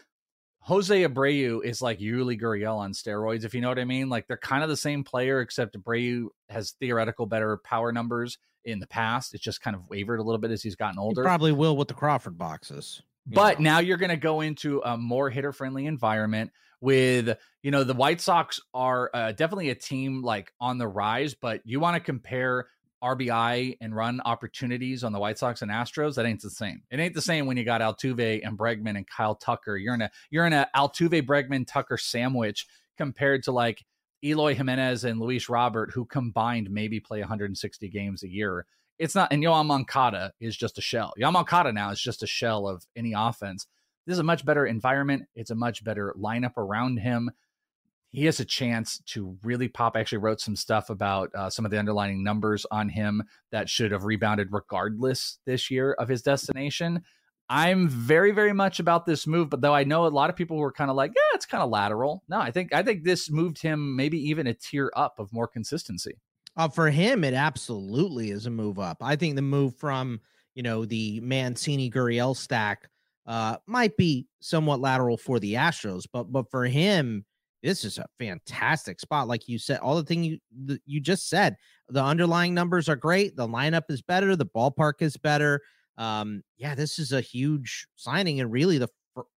Jose 0.68 1.02
Abreu 1.02 1.64
is 1.64 1.82
like 1.82 2.00
Yuli 2.00 2.38
Gurriel 2.38 2.76
on 2.76 2.92
steroids, 2.92 3.46
if 3.46 3.54
you 3.54 3.62
know 3.62 3.70
what 3.70 3.80
I 3.80 3.86
mean. 3.86 4.10
Like 4.10 4.28
they're 4.28 4.36
kind 4.36 4.64
of 4.64 4.70
the 4.70 4.76
same 4.76 5.06
player, 5.06 5.40
except 5.40 5.82
Abreu 5.82 6.28
has 6.50 6.72
theoretical 6.72 7.26
better 7.26 7.56
power 7.64 7.94
numbers 7.94 8.38
in 8.66 8.82
the 8.82 8.88
past. 8.88 9.34
It's 9.34 9.42
just 9.42 9.62
kind 9.62 9.78
of 9.78 9.90
wavered 9.90 10.20
a 10.20 10.24
little 10.24 10.40
bit 10.40 10.52
as 10.52 10.62
he's 10.62 10.76
gotten 10.76 10.96
He 10.96 11.00
older. 11.00 11.24
probably 11.24 11.54
will 11.54 11.78
with 11.78 11.88
the 11.88 11.94
Crawford 11.94 12.38
boxes. 12.38 13.02
But 13.26 13.62
know. 13.62 13.72
now 13.72 13.80
you're 13.80 13.96
going 13.96 14.10
to 14.10 14.18
go 14.18 14.42
into 14.42 14.82
a 14.84 14.98
more 14.98 15.30
hitter 15.30 15.54
friendly 15.54 15.86
environment 15.86 16.52
with, 16.82 17.38
you 17.64 17.72
know, 17.72 17.86
the 17.86 17.94
White 17.94 18.20
Sox 18.20 18.60
are 18.74 19.10
uh, 19.14 19.32
definitely 19.32 19.70
a 19.70 19.76
team 19.76 20.22
like 20.22 20.52
on 20.60 20.80
the 20.80 20.88
rise, 20.88 21.34
but 21.34 21.62
you 21.64 21.80
want 21.80 21.96
to 21.96 22.02
compare 22.02 22.68
RBI 23.04 23.78
and 23.82 23.96
run 23.96 24.22
opportunities 24.26 25.04
on 25.04 25.12
the 25.12 25.20
White 25.20 25.38
Sox 25.38 25.62
and 25.62 25.72
Astros, 25.72 26.16
that 26.16 26.26
ain't 26.26 26.42
the 26.42 26.50
same. 26.50 26.82
It 26.90 27.00
ain't 27.00 27.14
the 27.14 27.22
same 27.22 27.46
when 27.46 27.58
you 27.58 27.64
got 27.64 27.82
Altuve 27.82 28.46
and 28.46 28.58
Bregman 28.58 28.98
and 28.98 29.08
Kyle 29.08 29.36
Tucker. 29.36 29.78
You're 29.78 29.94
in 29.94 30.02
a 30.02 30.12
you're 30.30 30.46
in 30.46 30.54
a 30.54 30.68
Altuve 30.76 31.26
Bregman 31.26 31.68
Tucker 31.68 31.98
sandwich 31.98 32.68
compared 32.98 33.44
to 33.44 33.52
like 33.52 33.86
Eloy 34.24 34.56
Jimenez 34.56 35.04
and 35.04 35.20
Luis 35.20 35.50
Robert, 35.50 35.92
who 35.94 36.06
combined 36.06 36.72
maybe 36.72 37.00
play 37.00 37.20
160 37.20 37.88
games 37.90 38.24
a 38.24 38.30
year. 38.30 38.66
It's 38.98 39.14
not, 39.14 39.32
and 39.32 39.44
Yoán 39.44 39.68
Moncada 39.68 40.34
is 40.40 40.58
just 40.58 40.80
a 40.80 40.82
shell. 40.82 41.14
Yoán 41.20 41.34
Moncada 41.34 41.72
now 41.72 41.92
is 41.92 42.02
just 42.02 42.24
a 42.24 42.28
shell 42.28 42.68
of 42.68 42.86
any 42.96 43.14
offense. 43.16 43.68
This 44.08 44.14
is 44.14 44.20
a 44.20 44.24
much 44.24 44.44
better 44.44 44.66
environment. 44.66 45.28
It's 45.36 45.52
a 45.52 45.56
much 45.56 45.84
better 45.84 46.16
lineup 46.18 46.58
around 46.58 46.98
him 46.98 47.30
he 48.18 48.26
has 48.26 48.40
a 48.40 48.46
chance 48.46 48.98
to 49.06 49.38
really 49.44 49.68
pop. 49.68 49.96
I 49.96 50.00
actually 50.00 50.18
wrote 50.18 50.42
some 50.42 50.56
stuff 50.56 50.90
about 50.90 51.30
uh, 51.36 51.52
some 51.52 51.66
of 51.66 51.72
the 51.72 51.78
underlying 51.78 52.24
numbers 52.24 52.66
on 52.72 52.90
him 52.90 53.22
that 53.52 53.70
should 53.70 53.92
have 53.92 54.06
rebounded 54.06 54.48
regardless 54.50 55.38
this 55.46 55.70
year 55.70 55.94
of 55.94 56.08
his 56.08 56.24
destination. 56.24 57.04
I'm 57.48 57.88
very, 57.88 58.32
very 58.32 58.54
much 58.54 58.80
about 58.80 59.06
this 59.06 59.28
move, 59.28 59.52
but 59.52 59.62
though 59.62 59.76
I 59.76 59.84
know 59.84 60.08
a 60.08 60.10
lot 60.10 60.32
of 60.32 60.36
people 60.36 60.58
were 60.58 60.72
kind 60.72 60.90
of 60.90 60.96
like, 60.96 61.12
yeah, 61.16 61.36
it's 61.36 61.46
kind 61.46 61.62
of 61.62 61.70
lateral. 61.70 62.24
No, 62.28 62.40
I 62.40 62.50
think 62.50 62.74
I 62.74 62.82
think 62.82 63.04
this 63.04 63.30
moved 63.30 63.62
him 63.62 63.96
maybe 63.96 64.18
even 64.30 64.48
a 64.48 64.56
tier 64.56 64.92
up 64.96 65.20
of 65.20 65.32
more 65.32 65.48
consistency. 65.48 66.16
Uh, 66.56 66.70
for 66.70 66.90
him, 66.90 67.24
it 67.24 67.36
absolutely 67.36 68.32
is 68.32 68.48
a 68.48 68.50
move 68.50 68.80
up. 68.80 68.98
I 69.00 69.16
think 69.16 69.36
the 69.36 69.44
move 69.44 69.76
from 69.76 70.22
you 70.56 70.64
know 70.64 70.86
the 70.86 71.20
Mancini 71.20 71.92
Gurriel 71.92 72.36
stack 72.36 72.90
uh, 73.28 73.58
might 73.68 73.96
be 73.96 74.26
somewhat 74.40 74.80
lateral 74.80 75.18
for 75.18 75.40
the 75.40 75.54
Astros, 75.54 76.06
but 76.12 76.32
but 76.32 76.50
for 76.50 76.66
him, 76.66 77.24
this 77.64 77.84
is 77.84 77.98
a 77.98 78.06
fantastic 78.20 79.00
spot. 79.00 79.28
Like 79.28 79.48
you 79.48 79.60
said, 79.60 79.80
all 79.80 79.96
the 79.96 80.04
thing 80.04 80.24
you 80.24 80.40
the, 80.66 80.80
you 80.86 81.00
just 81.00 81.30
said, 81.30 81.56
the 81.90 82.04
underlying 82.04 82.54
numbers 82.54 82.88
are 82.90 82.96
great. 82.96 83.36
The 83.36 83.48
lineup 83.48 83.84
is 83.90 84.02
better. 84.02 84.36
The 84.36 84.46
ballpark 84.46 85.02
is 85.02 85.18
better. 85.18 85.62
Um, 85.98 86.44
yeah, 86.58 86.76
this 86.76 87.00
is 87.00 87.12
a 87.12 87.22
huge 87.22 87.88
signing 87.96 88.40
and 88.40 88.52
really 88.52 88.78
the 88.78 88.90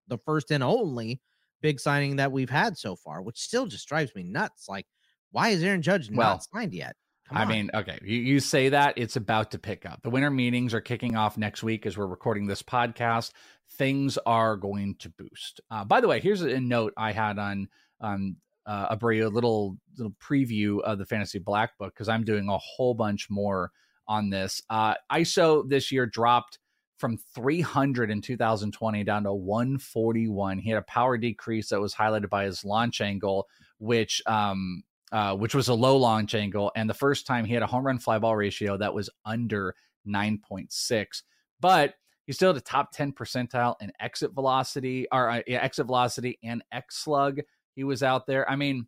the 0.08 0.18
first 0.26 0.50
and 0.50 0.62
only 0.62 1.20
big 1.62 1.80
signing 1.80 2.16
that 2.16 2.32
we've 2.32 2.50
had 2.50 2.76
so 2.76 2.96
far, 2.96 3.22
which 3.22 3.38
still 3.38 3.66
just 3.66 3.88
drives 3.88 4.14
me 4.14 4.22
nuts. 4.22 4.66
Like, 4.68 4.86
why 5.30 5.50
is 5.50 5.62
Aaron 5.62 5.82
Judge 5.82 6.10
Well, 6.10 6.30
not 6.30 6.44
signed 6.44 6.74
yet? 6.74 6.96
Come 7.28 7.38
I 7.38 7.42
on. 7.42 7.48
mean, 7.48 7.70
okay, 7.74 7.98
you, 8.02 8.18
you 8.18 8.40
say 8.40 8.68
that 8.70 8.94
it's 8.96 9.16
about 9.16 9.52
to 9.52 9.58
pick 9.58 9.86
up. 9.86 10.02
The 10.02 10.10
winter 10.10 10.30
meetings 10.30 10.74
are 10.74 10.80
kicking 10.80 11.16
off 11.16 11.38
next 11.38 11.62
week 11.62 11.86
as 11.86 11.96
we're 11.96 12.06
recording 12.06 12.46
this 12.46 12.62
podcast. 12.62 13.32
Things 13.78 14.18
are 14.26 14.56
going 14.56 14.96
to 14.98 15.10
boost. 15.10 15.60
Uh, 15.70 15.84
by 15.84 16.00
the 16.00 16.08
way, 16.08 16.20
here's 16.20 16.42
a 16.42 16.60
note 16.60 16.92
I 16.96 17.12
had 17.12 17.38
on 17.38 17.68
on 18.00 18.36
uh, 18.66 18.94
Abreu, 18.94 19.26
a 19.26 19.28
little 19.28 19.76
little 19.96 20.14
preview 20.22 20.80
of 20.82 20.98
the 20.98 21.06
Fantasy 21.06 21.38
Black 21.38 21.76
Book 21.78 21.94
because 21.94 22.08
I'm 22.08 22.24
doing 22.24 22.48
a 22.48 22.58
whole 22.58 22.94
bunch 22.94 23.28
more 23.30 23.70
on 24.06 24.30
this. 24.30 24.62
Uh, 24.70 24.94
ISO 25.12 25.68
this 25.68 25.90
year 25.92 26.06
dropped 26.06 26.58
from 26.98 27.16
300 27.34 28.10
in 28.10 28.20
2020 28.20 29.04
down 29.04 29.24
to 29.24 29.32
141. 29.32 30.58
He 30.58 30.70
had 30.70 30.78
a 30.78 30.82
power 30.82 31.16
decrease 31.16 31.70
that 31.70 31.80
was 31.80 31.94
highlighted 31.94 32.28
by 32.28 32.44
his 32.44 32.64
launch 32.64 33.00
angle, 33.00 33.48
which 33.78 34.22
um, 34.26 34.82
uh, 35.12 35.34
which 35.34 35.54
was 35.54 35.68
a 35.68 35.74
low 35.74 35.96
launch 35.96 36.34
angle. 36.34 36.70
And 36.76 36.88
the 36.88 36.94
first 36.94 37.26
time 37.26 37.44
he 37.44 37.54
had 37.54 37.62
a 37.62 37.66
home 37.66 37.86
run 37.86 37.98
fly 37.98 38.18
ball 38.18 38.36
ratio 38.36 38.76
that 38.76 38.94
was 38.94 39.10
under 39.24 39.74
9.6. 40.06 41.22
But 41.60 41.94
he 42.26 42.32
still 42.32 42.50
had 42.50 42.56
a 42.56 42.64
top 42.64 42.92
10 42.92 43.12
percentile 43.12 43.74
in 43.80 43.90
exit 43.98 44.32
velocity 44.32 45.08
or 45.10 45.30
uh, 45.30 45.42
exit 45.48 45.86
velocity 45.86 46.38
and 46.44 46.62
X 46.70 46.98
slug. 46.98 47.40
He 47.80 47.84
was 47.84 48.02
out 48.02 48.26
there. 48.26 48.46
I 48.46 48.56
mean, 48.56 48.86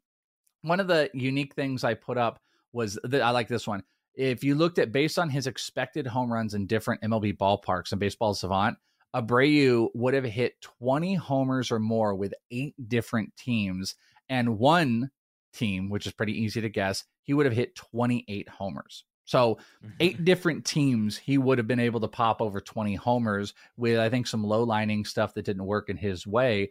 one 0.61 0.79
of 0.79 0.87
the 0.87 1.09
unique 1.15 1.55
things 1.55 1.83
I 1.83 1.95
put 1.95 2.19
up 2.19 2.43
was 2.75 2.99
that 3.05 3.23
I 3.23 3.31
like 3.31 3.49
this 3.49 3.67
one. 3.67 3.83
If 4.15 4.45
you 4.45 4.55
looked 4.55 4.79
at 4.79 4.93
based 4.93 5.19
on 5.19 5.31
his 5.31 5.47
expected 5.47 6.07
home 6.07 6.31
runs 6.31 6.53
in 6.53 6.67
different 6.67 7.01
MLB 7.01 7.39
ballparks 7.39 7.93
and 7.93 7.99
Baseball 7.99 8.35
Savant, 8.35 8.77
Abreu 9.17 9.89
would 9.95 10.13
have 10.13 10.27
hit 10.27 10.61
20 10.61 11.15
homers 11.15 11.71
or 11.71 11.79
more 11.79 12.15
with 12.15 12.35
eight 12.51 12.75
different 12.87 13.35
teams, 13.35 13.95
and 14.29 14.59
one 14.59 15.11
team, 15.55 15.89
which 15.89 16.07
is 16.07 16.13
pretty 16.13 16.39
easy 16.39 16.61
to 16.61 16.69
guess, 16.69 17.05
he 17.23 17.33
would 17.33 17.47
have 17.47 17.55
hit 17.55 17.75
28 17.75 18.47
homers. 18.47 19.05
So, 19.25 19.57
eight 20.01 20.17
mm-hmm. 20.17 20.25
different 20.25 20.65
teams, 20.67 21.17
he 21.17 21.39
would 21.39 21.57
have 21.57 21.67
been 21.67 21.81
able 21.81 22.01
to 22.01 22.09
pop 22.09 22.43
over 22.43 22.61
20 22.61 22.95
homers 22.97 23.55
with, 23.79 23.99
I 23.99 24.11
think, 24.11 24.27
some 24.27 24.45
low 24.45 24.65
lining 24.65 25.07
stuff 25.07 25.33
that 25.33 25.47
didn't 25.47 25.65
work 25.65 25.89
in 25.89 25.97
his 25.97 26.27
way. 26.27 26.71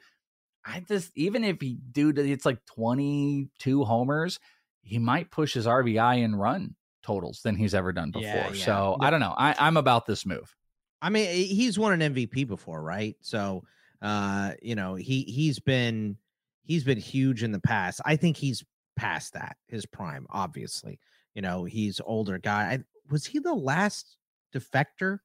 I 0.65 0.81
just, 0.81 1.11
even 1.15 1.43
if 1.43 1.59
he 1.59 1.77
do, 1.91 2.09
it's 2.09 2.45
like 2.45 2.63
22 2.65 3.83
homers, 3.83 4.39
he 4.81 4.99
might 4.99 5.31
push 5.31 5.53
his 5.53 5.65
RBI 5.65 6.23
and 6.23 6.39
run 6.39 6.75
totals 7.03 7.41
than 7.43 7.55
he's 7.55 7.73
ever 7.73 7.91
done 7.91 8.11
before. 8.11 8.27
Yeah, 8.27 8.51
yeah. 8.53 8.65
So, 8.65 8.97
I 8.99 9.09
don't 9.09 9.19
know. 9.19 9.33
I, 9.37 9.55
I'm 9.57 9.77
about 9.77 10.05
this 10.05 10.25
move. 10.25 10.55
I 11.01 11.09
mean, 11.09 11.27
he's 11.27 11.79
won 11.79 11.99
an 11.99 12.13
MVP 12.13 12.47
before, 12.47 12.81
right? 12.81 13.15
So, 13.21 13.63
uh, 14.01 14.51
you 14.61 14.75
know, 14.75 14.95
he 14.95 15.23
he's 15.23 15.59
been 15.59 16.17
he's 16.63 16.83
been 16.83 16.99
huge 16.99 17.43
in 17.43 17.51
the 17.51 17.59
past. 17.59 18.01
I 18.05 18.15
think 18.15 18.37
he's 18.37 18.63
past 18.95 19.33
that 19.33 19.57
his 19.67 19.85
prime. 19.85 20.27
Obviously, 20.29 20.99
you 21.33 21.41
know, 21.41 21.63
he's 21.63 21.99
older 22.05 22.37
guy. 22.37 22.63
I, 22.63 22.79
was 23.09 23.25
he 23.25 23.39
the 23.39 23.53
last 23.53 24.15
defector 24.53 25.19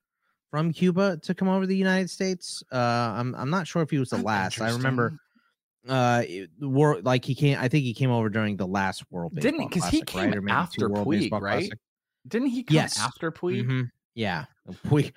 from 0.51 0.73
Cuba 0.73 1.19
to 1.25 1.35
come 1.35 1.49
over 1.49 1.63
to 1.63 1.67
the 1.67 1.77
United 1.77 2.09
States? 2.09 2.63
Uh, 2.73 2.77
I'm 2.77 3.35
I'm 3.35 3.51
not 3.51 3.67
sure 3.67 3.83
if 3.83 3.91
he 3.91 3.99
was 3.99 4.11
the 4.11 4.19
last. 4.19 4.61
I 4.61 4.71
remember. 4.71 5.19
Uh, 5.89 6.23
war 6.61 7.01
like 7.03 7.25
he 7.25 7.35
came. 7.35 7.59
I 7.61 7.69
think 7.69 7.85
he 7.85 7.95
came 7.95 8.11
over 8.11 8.29
during 8.29 8.57
the 8.57 8.67
last 8.67 9.05
World 9.11 9.35
Didn't 9.35 9.59
Baseball 9.59 9.69
because 9.69 9.89
he 9.91 10.03
came 10.03 10.31
right? 10.31 10.37
Or 10.37 10.43
maybe 10.43 10.53
two 10.53 10.59
after 10.59 10.89
World 10.89 11.07
Puig, 11.07 11.31
right? 11.33 11.59
Classic. 11.59 11.79
Didn't 12.29 12.49
he 12.49 12.63
come 12.65 12.75
Yes. 12.75 12.99
after 13.01 13.31
Puig? 13.31 13.65
Mhm. 13.65 13.91
Yeah, 14.15 14.47
Puig. 14.87 15.13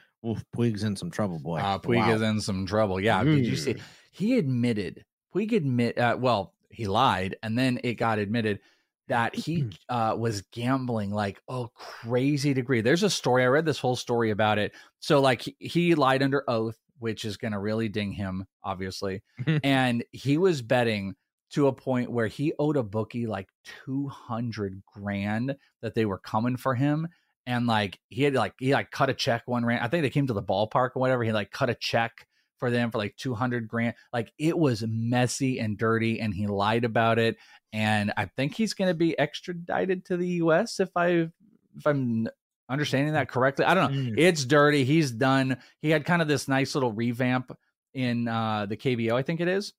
Puig's 0.55 0.84
in 0.84 0.95
some 0.95 1.09
trouble, 1.09 1.39
boy. 1.39 1.59
Uh, 1.59 1.80
Puig 1.80 1.97
Wow. 1.97 2.11
is 2.13 2.22
in 2.22 2.41
some 2.41 2.65
trouble. 2.65 2.99
Yeah. 2.99 3.24
Did 3.24 3.45
you 3.45 3.55
see? 3.55 3.76
Mm. 3.76 3.82
He 4.11 4.38
admitted, 4.38 5.05
Puig 5.34 5.53
admit, 5.53 5.97
uh, 5.97 6.17
well, 6.20 6.53
he 6.70 6.88
lied, 6.88 7.38
and 7.41 7.57
then 7.57 7.80
it 7.84 7.95
got 7.95 8.20
admitted 8.20 8.59
that 9.07 9.34
he 9.34 9.70
uh, 9.88 10.15
was 10.20 10.41
gambling 10.51 11.11
like 11.11 11.41
a 11.47 11.65
crazy 11.74 12.53
degree. 12.53 12.82
There's 12.82 13.01
a 13.01 13.09
story. 13.09 13.43
I 13.43 13.47
read 13.47 13.65
this 13.65 13.80
whole 13.80 13.95
story 13.95 14.30
about 14.30 14.59
it. 14.59 14.74
So, 14.99 15.20
like, 15.20 15.41
he, 15.41 15.55
he 15.59 15.95
lied 15.95 16.22
under 16.22 16.47
oath, 16.47 16.78
which 17.00 17.26
is 17.26 17.38
going 17.38 17.54
to 17.54 17.60
really 17.60 17.89
ding 17.89 18.12
him, 18.12 18.45
obviously. 18.64 19.24
and 19.64 20.04
he 20.12 20.38
was 20.38 20.62
betting 20.62 21.16
to 21.52 21.68
a 21.68 21.74
point 21.74 22.12
where 22.12 22.28
he 22.28 22.54
owed 22.60 22.78
a 22.78 22.84
bookie 22.84 23.26
like 23.26 23.47
200 23.86 24.84
grand 24.86 25.56
that 25.82 25.95
they 25.95 26.06
were 26.06 26.20
coming 26.20 26.58
for 26.58 26.76
him 26.76 27.08
and 27.45 27.66
like 27.66 28.00
he 28.10 28.24
had 28.24 28.34
like 28.34 28.54
he 28.60 28.74
like 28.74 28.91
cut 28.91 29.10
a 29.10 29.14
check 29.14 29.43
one 29.45 29.66
ran 29.66 29.82
i 29.82 29.88
think 29.88 30.04
they 30.04 30.10
came 30.10 30.28
to 30.28 30.34
the 30.34 30.43
ballpark 30.43 30.91
or 30.95 31.00
whatever 31.00 31.24
he 31.24 31.32
like 31.32 31.52
cut 31.52 31.70
a 31.70 31.76
check 31.76 32.28
for 32.58 32.70
them 32.70 32.91
for 32.91 32.97
like 32.97 33.16
200 33.18 33.68
grand 33.68 33.95
like 34.14 34.32
it 34.38 34.58
was 34.58 34.84
messy 34.88 35.60
and 35.60 35.78
dirty 35.78 36.20
and 36.20 36.34
he 36.34 36.45
lied 36.45 36.84
about 36.84 37.18
it 37.18 37.38
and 37.74 38.14
i 38.18 38.26
think 38.26 38.54
he's 38.54 38.74
going 38.74 38.89
to 38.89 38.95
be 38.95 39.18
extradited 39.18 40.06
to 40.06 40.18
the 40.18 40.28
us 40.28 40.80
if 40.80 40.89
i 40.95 41.08
if 41.08 41.88
i'm 41.88 42.28
understanding 42.70 43.13
that 43.13 43.30
correctly. 43.30 43.65
I 43.65 43.74
don't 43.74 43.93
know. 43.93 44.13
It's 44.17 44.45
dirty. 44.45 44.86
He's 44.86 45.11
done. 45.11 45.57
He 45.82 45.89
had 45.89 46.05
kind 46.05 46.22
of 46.22 46.28
this 46.28 46.47
nice 46.47 46.76
little 46.76 46.91
revamp 46.91 47.51
in 47.95 48.28
uh 48.28 48.67
the 48.67 48.78
kbo 48.78 49.13
i 49.13 49.24
think 49.24 49.41
it 49.41 49.47
is. 49.47 49.74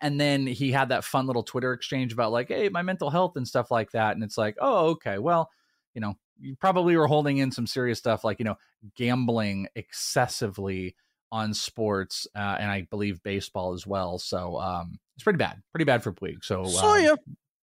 And 0.00 0.20
then 0.20 0.46
he 0.46 0.70
had 0.70 0.90
that 0.90 1.04
fun 1.04 1.26
little 1.26 1.42
twitter 1.42 1.72
exchange 1.72 2.12
about 2.12 2.32
like 2.32 2.48
hey 2.48 2.68
my 2.68 2.82
mental 2.82 3.10
health 3.10 3.32
and 3.36 3.46
stuff 3.46 3.70
like 3.70 3.90
that. 3.92 4.14
And 4.14 4.22
it's 4.22 4.38
like 4.38 4.56
oh 4.60 4.90
okay. 4.90 5.18
Well 5.18 5.50
you 5.94 6.00
know 6.00 6.14
you 6.38 6.56
probably 6.56 6.96
were 6.96 7.08
holding 7.08 7.38
in 7.38 7.50
some 7.50 7.66
serious 7.66 7.98
stuff 7.98 8.24
like 8.24 8.38
you 8.38 8.44
know 8.44 8.56
gambling 8.96 9.68
excessively 9.74 10.94
on 11.30 11.54
sports 11.54 12.26
uh, 12.36 12.56
and 12.60 12.70
i 12.70 12.86
believe 12.90 13.22
baseball 13.22 13.72
as 13.72 13.86
well. 13.86 14.18
So 14.18 14.58
um 14.58 14.98
it's 15.16 15.24
pretty 15.24 15.38
bad 15.38 15.60
pretty 15.72 15.84
bad 15.84 16.04
for 16.04 16.12
puig. 16.12 16.44
So 16.44 16.64
Saw 16.64 16.94
uh, 16.94 16.96
ya. 16.96 17.16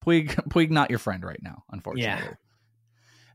puig 0.04 0.34
puig 0.48 0.70
not 0.70 0.90
your 0.90 0.98
friend 0.98 1.24
right 1.24 1.40
now 1.40 1.62
unfortunately 1.70 2.30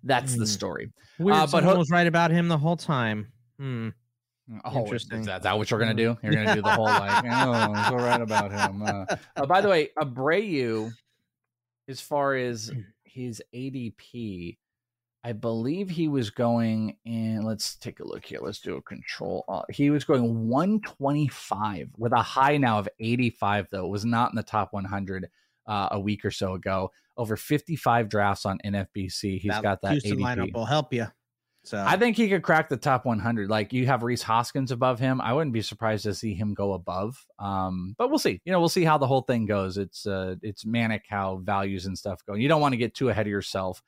that's 0.03 0.35
the 0.35 0.43
Mm. 0.43 0.47
story 0.47 0.91
Weird. 1.19 1.35
uh, 1.37 1.41
but 1.41 1.47
someone 1.49 1.73
ho- 1.73 1.79
was 1.79 1.89
right 1.91 2.07
about 2.07 2.31
him 2.31 2.47
the 2.47 2.57
whole 2.57 2.77
time. 2.77 3.31
Hmm. 3.57 3.89
Oh, 4.65 4.79
Interesting. 4.83 5.21
Is 5.21 5.25
that, 5.27 5.37
is 5.37 5.43
that 5.43 5.57
what 5.57 5.71
you're 5.71 5.79
gonna 5.79 5.93
do? 5.93 6.17
You're 6.21 6.33
gonna 6.33 6.55
do 6.55 6.61
the 6.61 6.69
whole 6.69 6.85
like, 6.85 7.23
oh, 7.27 7.89
so 7.89 7.95
right 7.95 8.19
about 8.21 8.51
him. 8.51 8.81
Uh, 8.83 9.05
uh, 9.37 9.45
by 9.45 9.61
the 9.61 9.69
way, 9.69 9.89
Abreu, 9.97 10.91
as 11.87 12.01
far 12.01 12.35
as 12.35 12.69
his 13.05 13.41
ADP, 13.55 14.57
I 15.23 15.31
believe 15.31 15.89
he 15.89 16.09
was 16.09 16.29
going 16.29 16.97
in. 17.05 17.43
Let's 17.43 17.75
take 17.77 18.01
a 18.01 18.03
look 18.07 18.25
here. 18.25 18.39
Let's 18.41 18.59
do 18.59 18.75
a 18.75 18.81
control. 18.81 19.45
Uh, 19.47 19.61
he 19.69 19.89
was 19.89 20.03
going 20.03 20.49
125 20.49 21.91
with 21.97 22.11
a 22.11 22.21
high 22.21 22.57
now 22.57 22.79
of 22.79 22.89
85. 22.99 23.67
Though 23.71 23.85
it 23.85 23.89
was 23.89 24.03
not 24.03 24.31
in 24.31 24.35
the 24.35 24.43
top 24.43 24.73
100 24.73 25.29
uh, 25.67 25.89
a 25.91 25.99
week 25.99 26.25
or 26.25 26.31
so 26.31 26.53
ago. 26.53 26.91
Over 27.15 27.35
55 27.37 28.09
drafts 28.09 28.45
on 28.45 28.57
NFBC. 28.65 29.39
He's 29.39 29.59
got 29.59 29.81
that 29.81 29.91
Houston 29.91 30.17
ADP. 30.17 30.21
lineup 30.21 30.53
will 30.53 30.65
help 30.65 30.93
you. 30.93 31.07
So 31.65 31.81
I 31.81 31.95
think 31.95 32.17
he 32.17 32.27
could 32.27 32.43
crack 32.43 32.67
the 32.67 32.75
top 32.75 33.05
100. 33.05 33.49
Like 33.49 33.71
you 33.71 33.85
have 33.85 34.03
Rhys 34.03 34.21
Hoskins 34.21 34.71
above 34.71 34.99
him. 34.99 35.21
I 35.21 35.31
wouldn't 35.31 35.53
be 35.53 35.61
surprised 35.61 36.03
to 36.03 36.13
see 36.13 36.33
him 36.33 36.53
go 36.53 36.73
above. 36.73 37.25
Um, 37.39 37.95
but 37.97 38.09
we'll 38.09 38.19
see. 38.19 38.41
You 38.43 38.51
know, 38.51 38.59
we'll 38.59 38.67
see 38.67 38.83
how 38.83 38.97
the 38.97 39.07
whole 39.07 39.21
thing 39.21 39.45
goes. 39.45 39.77
It's 39.77 40.05
uh, 40.05 40.35
it's 40.41 40.65
manic 40.65 41.03
how 41.07 41.37
values 41.37 41.85
and 41.85 41.97
stuff 41.97 42.19
go. 42.27 42.33
You 42.33 42.49
don't 42.49 42.59
want 42.59 42.73
to 42.73 42.77
get 42.77 42.93
too 42.93 43.09
ahead 43.09 43.27
of 43.27 43.31
yourself. 43.31 43.81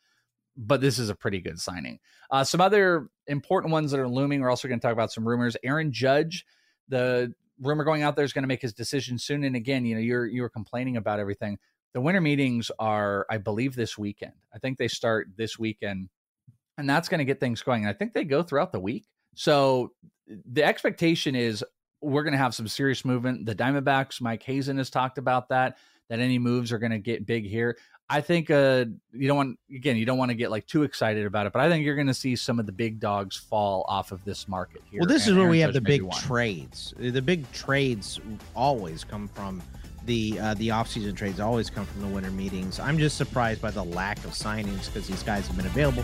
But 0.57 0.79
this 0.79 0.99
is 0.99 1.09
a 1.09 1.15
pretty 1.15 1.41
good 1.41 1.59
signing. 1.59 1.99
Uh, 2.31 2.45
some 2.45 2.61
other 2.61 3.09
important 3.27 3.73
ones 3.73 3.91
that 3.91 3.99
are 3.99 4.07
looming. 4.07 4.39
We're 4.39 4.49
also 4.49 4.69
going 4.69 4.79
to 4.79 4.87
talk 4.87 4.93
about 4.93 5.11
some 5.11 5.27
rumors. 5.27 5.57
Aaron 5.61 5.91
Judge, 5.91 6.45
the 6.87 7.33
rumor 7.61 7.83
going 7.83 8.03
out 8.03 8.15
there 8.15 8.25
is 8.25 8.33
going 8.33 8.43
to 8.43 8.47
make 8.47 8.61
his 8.61 8.73
decision 8.73 9.17
soon. 9.17 9.43
And 9.43 9.55
again, 9.55 9.85
you 9.85 9.95
know, 9.95 10.01
you're 10.01 10.25
you 10.25 10.41
were 10.41 10.49
complaining 10.49 10.97
about 10.97 11.19
everything. 11.19 11.57
The 11.93 12.01
winter 12.01 12.21
meetings 12.21 12.71
are, 12.77 13.25
I 13.29 13.37
believe, 13.37 13.75
this 13.75 13.97
weekend. 13.97 14.33
I 14.53 14.59
think 14.59 14.77
they 14.77 14.89
start 14.89 15.29
this 15.37 15.57
weekend 15.57 16.09
and 16.77 16.89
that's 16.89 17.09
going 17.09 17.19
to 17.19 17.25
get 17.25 17.39
things 17.39 17.61
going. 17.61 17.83
And 17.83 17.89
I 17.89 17.93
think 17.93 18.13
they 18.13 18.23
go 18.23 18.43
throughout 18.43 18.71
the 18.71 18.79
week. 18.79 19.05
So 19.35 19.93
the 20.27 20.63
expectation 20.63 21.35
is 21.35 21.63
we're 22.01 22.23
going 22.23 22.33
to 22.33 22.37
have 22.37 22.55
some 22.55 22.67
serious 22.67 23.05
movement. 23.05 23.45
The 23.45 23.55
Diamondbacks, 23.55 24.21
Mike 24.21 24.43
Hazen 24.43 24.77
has 24.77 24.89
talked 24.89 25.17
about 25.17 25.49
that, 25.49 25.77
that 26.09 26.19
any 26.19 26.37
moves 26.37 26.71
are 26.71 26.77
going 26.77 26.91
to 26.91 26.99
get 26.99 27.25
big 27.25 27.45
here. 27.45 27.77
I 28.09 28.21
think 28.21 28.51
uh, 28.51 28.85
you 29.13 29.27
don't 29.27 29.37
want, 29.37 29.59
again, 29.73 29.97
you 29.97 30.05
don't 30.05 30.19
want 30.19 30.29
to 30.29 30.35
get 30.35 30.51
like 30.51 30.67
too 30.67 30.83
excited 30.83 31.25
about 31.25 31.47
it, 31.47 31.53
but 31.53 31.61
I 31.61 31.69
think 31.69 31.83
you're 31.83 31.95
going 31.95 32.07
to 32.07 32.13
see 32.13 32.35
some 32.35 32.59
of 32.59 32.67
the 32.67 32.71
big 32.71 32.99
dogs 32.99 33.35
fall 33.35 33.83
off 33.87 34.11
of 34.11 34.23
this 34.25 34.47
market 34.47 34.83
here. 34.91 34.99
Well, 34.99 35.09
this 35.09 35.27
is 35.27 35.33
where 35.33 35.49
we 35.49 35.59
have 35.59 35.73
the 35.73 35.81
big 35.81 36.03
one. 36.03 36.15
trades. 36.15 36.93
The 36.97 37.21
big 37.21 37.51
trades 37.51 38.19
always 38.55 39.03
come 39.03 39.27
from 39.27 39.61
the 40.05 40.39
uh, 40.39 40.53
the 40.53 40.67
offseason 40.67 41.15
trades 41.15 41.39
always 41.39 41.71
come 41.71 41.85
from 41.85 42.01
the 42.01 42.07
winter 42.07 42.29
meetings. 42.29 42.79
I'm 42.79 42.99
just 42.99 43.17
surprised 43.17 43.61
by 43.61 43.71
the 43.71 43.83
lack 43.83 44.19
of 44.19 44.31
signings 44.31 44.85
because 44.85 45.07
these 45.07 45.23
guys 45.23 45.47
have 45.47 45.57
been 45.57 45.65
available. 45.65 46.03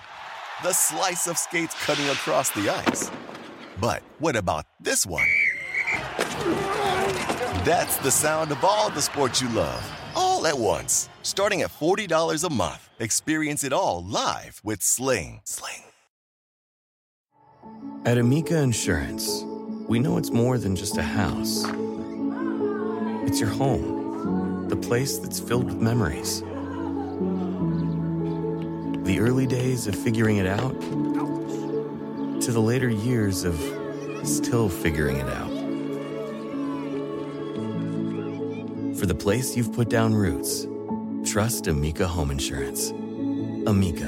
The 0.63 0.73
slice 0.73 1.25
of 1.25 1.39
skates 1.39 1.73
cutting 1.83 2.07
across 2.09 2.51
the 2.51 2.69
ice. 2.69 3.09
But 3.79 4.03
what 4.19 4.35
about 4.35 4.67
this 4.79 5.07
one? 5.07 5.25
That's 7.65 7.97
the 7.97 8.11
sound 8.11 8.51
of 8.51 8.63
all 8.63 8.91
the 8.91 9.01
sports 9.01 9.41
you 9.41 9.49
love, 9.49 9.83
all 10.15 10.45
at 10.45 10.55
once. 10.55 11.09
Starting 11.23 11.63
at 11.63 11.71
$40 11.71 12.43
a 12.43 12.53
month. 12.53 12.87
Experience 12.99 13.63
it 13.63 13.73
all 13.73 14.05
live 14.05 14.61
with 14.63 14.83
Sling. 14.83 15.41
Sling. 15.45 15.81
At 18.05 18.19
Amica 18.19 18.59
Insurance, 18.59 19.43
we 19.87 19.97
know 19.97 20.17
it's 20.17 20.29
more 20.29 20.59
than 20.59 20.75
just 20.75 20.95
a 20.95 21.01
house. 21.01 21.65
It's 23.25 23.39
your 23.39 23.49
home, 23.49 24.67
the 24.69 24.75
place 24.75 25.17
that's 25.17 25.39
filled 25.39 25.65
with 25.65 25.81
memories. 25.81 26.43
The 29.11 29.19
early 29.19 29.45
days 29.45 29.87
of 29.87 29.95
figuring 29.95 30.37
it 30.37 30.47
out 30.47 30.79
to 32.39 32.49
the 32.49 32.61
later 32.61 32.87
years 32.87 33.43
of 33.43 33.59
still 34.23 34.69
figuring 34.69 35.17
it 35.17 35.27
out. 35.27 35.51
For 38.97 39.05
the 39.05 39.13
place 39.13 39.57
you've 39.57 39.73
put 39.73 39.89
down 39.89 40.15
roots, 40.15 40.65
trust 41.29 41.67
Amica 41.67 42.07
Home 42.07 42.31
Insurance. 42.31 42.91
Amica, 43.67 44.07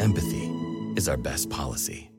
empathy 0.00 0.50
is 0.96 1.08
our 1.08 1.16
best 1.16 1.48
policy. 1.48 2.10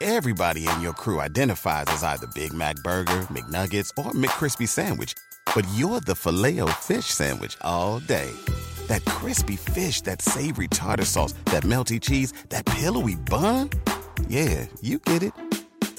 Everybody 0.00 0.68
in 0.68 0.80
your 0.80 0.92
crew 0.92 1.18
identifies 1.18 1.86
as 1.88 2.04
either 2.04 2.28
Big 2.36 2.52
Mac 2.52 2.76
Burger, 2.84 3.22
McNuggets, 3.22 3.90
or 3.98 4.12
McCrispy 4.12 4.68
Sandwich. 4.68 5.12
But 5.56 5.66
you're 5.74 5.98
the 5.98 6.14
Filet-O-Fish 6.14 7.06
Sandwich 7.06 7.56
all 7.62 7.98
day. 7.98 8.30
That 8.90 9.04
crispy 9.04 9.54
fish, 9.54 10.00
that 10.00 10.20
savory 10.20 10.66
tartar 10.66 11.04
sauce, 11.04 11.32
that 11.46 11.62
melty 11.62 12.00
cheese, 12.00 12.32
that 12.48 12.66
pillowy 12.66 13.14
bun. 13.14 13.70
Yeah, 14.26 14.66
you 14.80 14.98
get 14.98 15.22
it. 15.22 15.32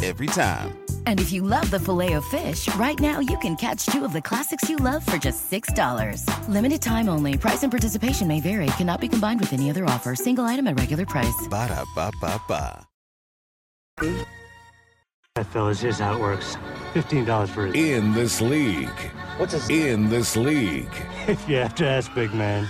Every 0.04 0.28
time. 0.28 0.78
And 1.06 1.22
if 1.22 1.32
you 1.32 1.42
love 1.42 1.72
the 1.72 1.80
filet 1.80 2.14
of 2.14 2.26
fish, 2.26 2.68
right 2.76 3.00
now 3.00 3.22
you 3.22 3.38
can 3.38 3.56
catch 3.56 3.86
two 3.86 4.04
of 4.04 4.12
the 4.12 4.22
classics 4.22 4.68
you 4.68 4.76
love 4.76 5.06
for 5.06 5.18
just 5.18 5.50
$6. 5.50 6.26
Limited 6.50 6.82
time 6.82 7.08
only. 7.08 7.38
Price 7.38 7.64
and 7.64 7.72
participation 7.72 8.28
may 8.28 8.42
vary. 8.42 8.66
Cannot 8.78 9.00
be 9.00 9.08
combined 9.08 9.40
with 9.40 9.54
any 9.54 9.70
other 9.70 9.86
offer. 9.86 10.14
Single 10.14 10.44
item 10.44 10.68
at 10.68 10.78
regular 10.78 11.06
price. 11.06 11.48
Ba 11.50 11.68
da 11.70 11.86
ba 11.96 12.12
ba 12.20 12.42
ba. 12.48 12.88
That 15.36 15.46
fellas, 15.46 15.80
here's 15.80 16.00
how 16.00 16.16
it 16.16 16.20
works. 16.20 16.58
Fifteen 16.94 17.24
dollars 17.24 17.52
for 17.52 17.68
his. 17.68 17.76
In 17.76 18.14
this 18.14 18.42
league. 18.42 19.00
What's 19.38 19.54
his? 19.54 19.70
In 19.70 20.10
this 20.10 20.36
league. 20.36 20.92
If 21.28 21.48
you 21.48 21.58
have 21.58 21.76
to 21.76 21.86
ask, 21.88 22.14
big 22.16 22.34
man, 22.34 22.68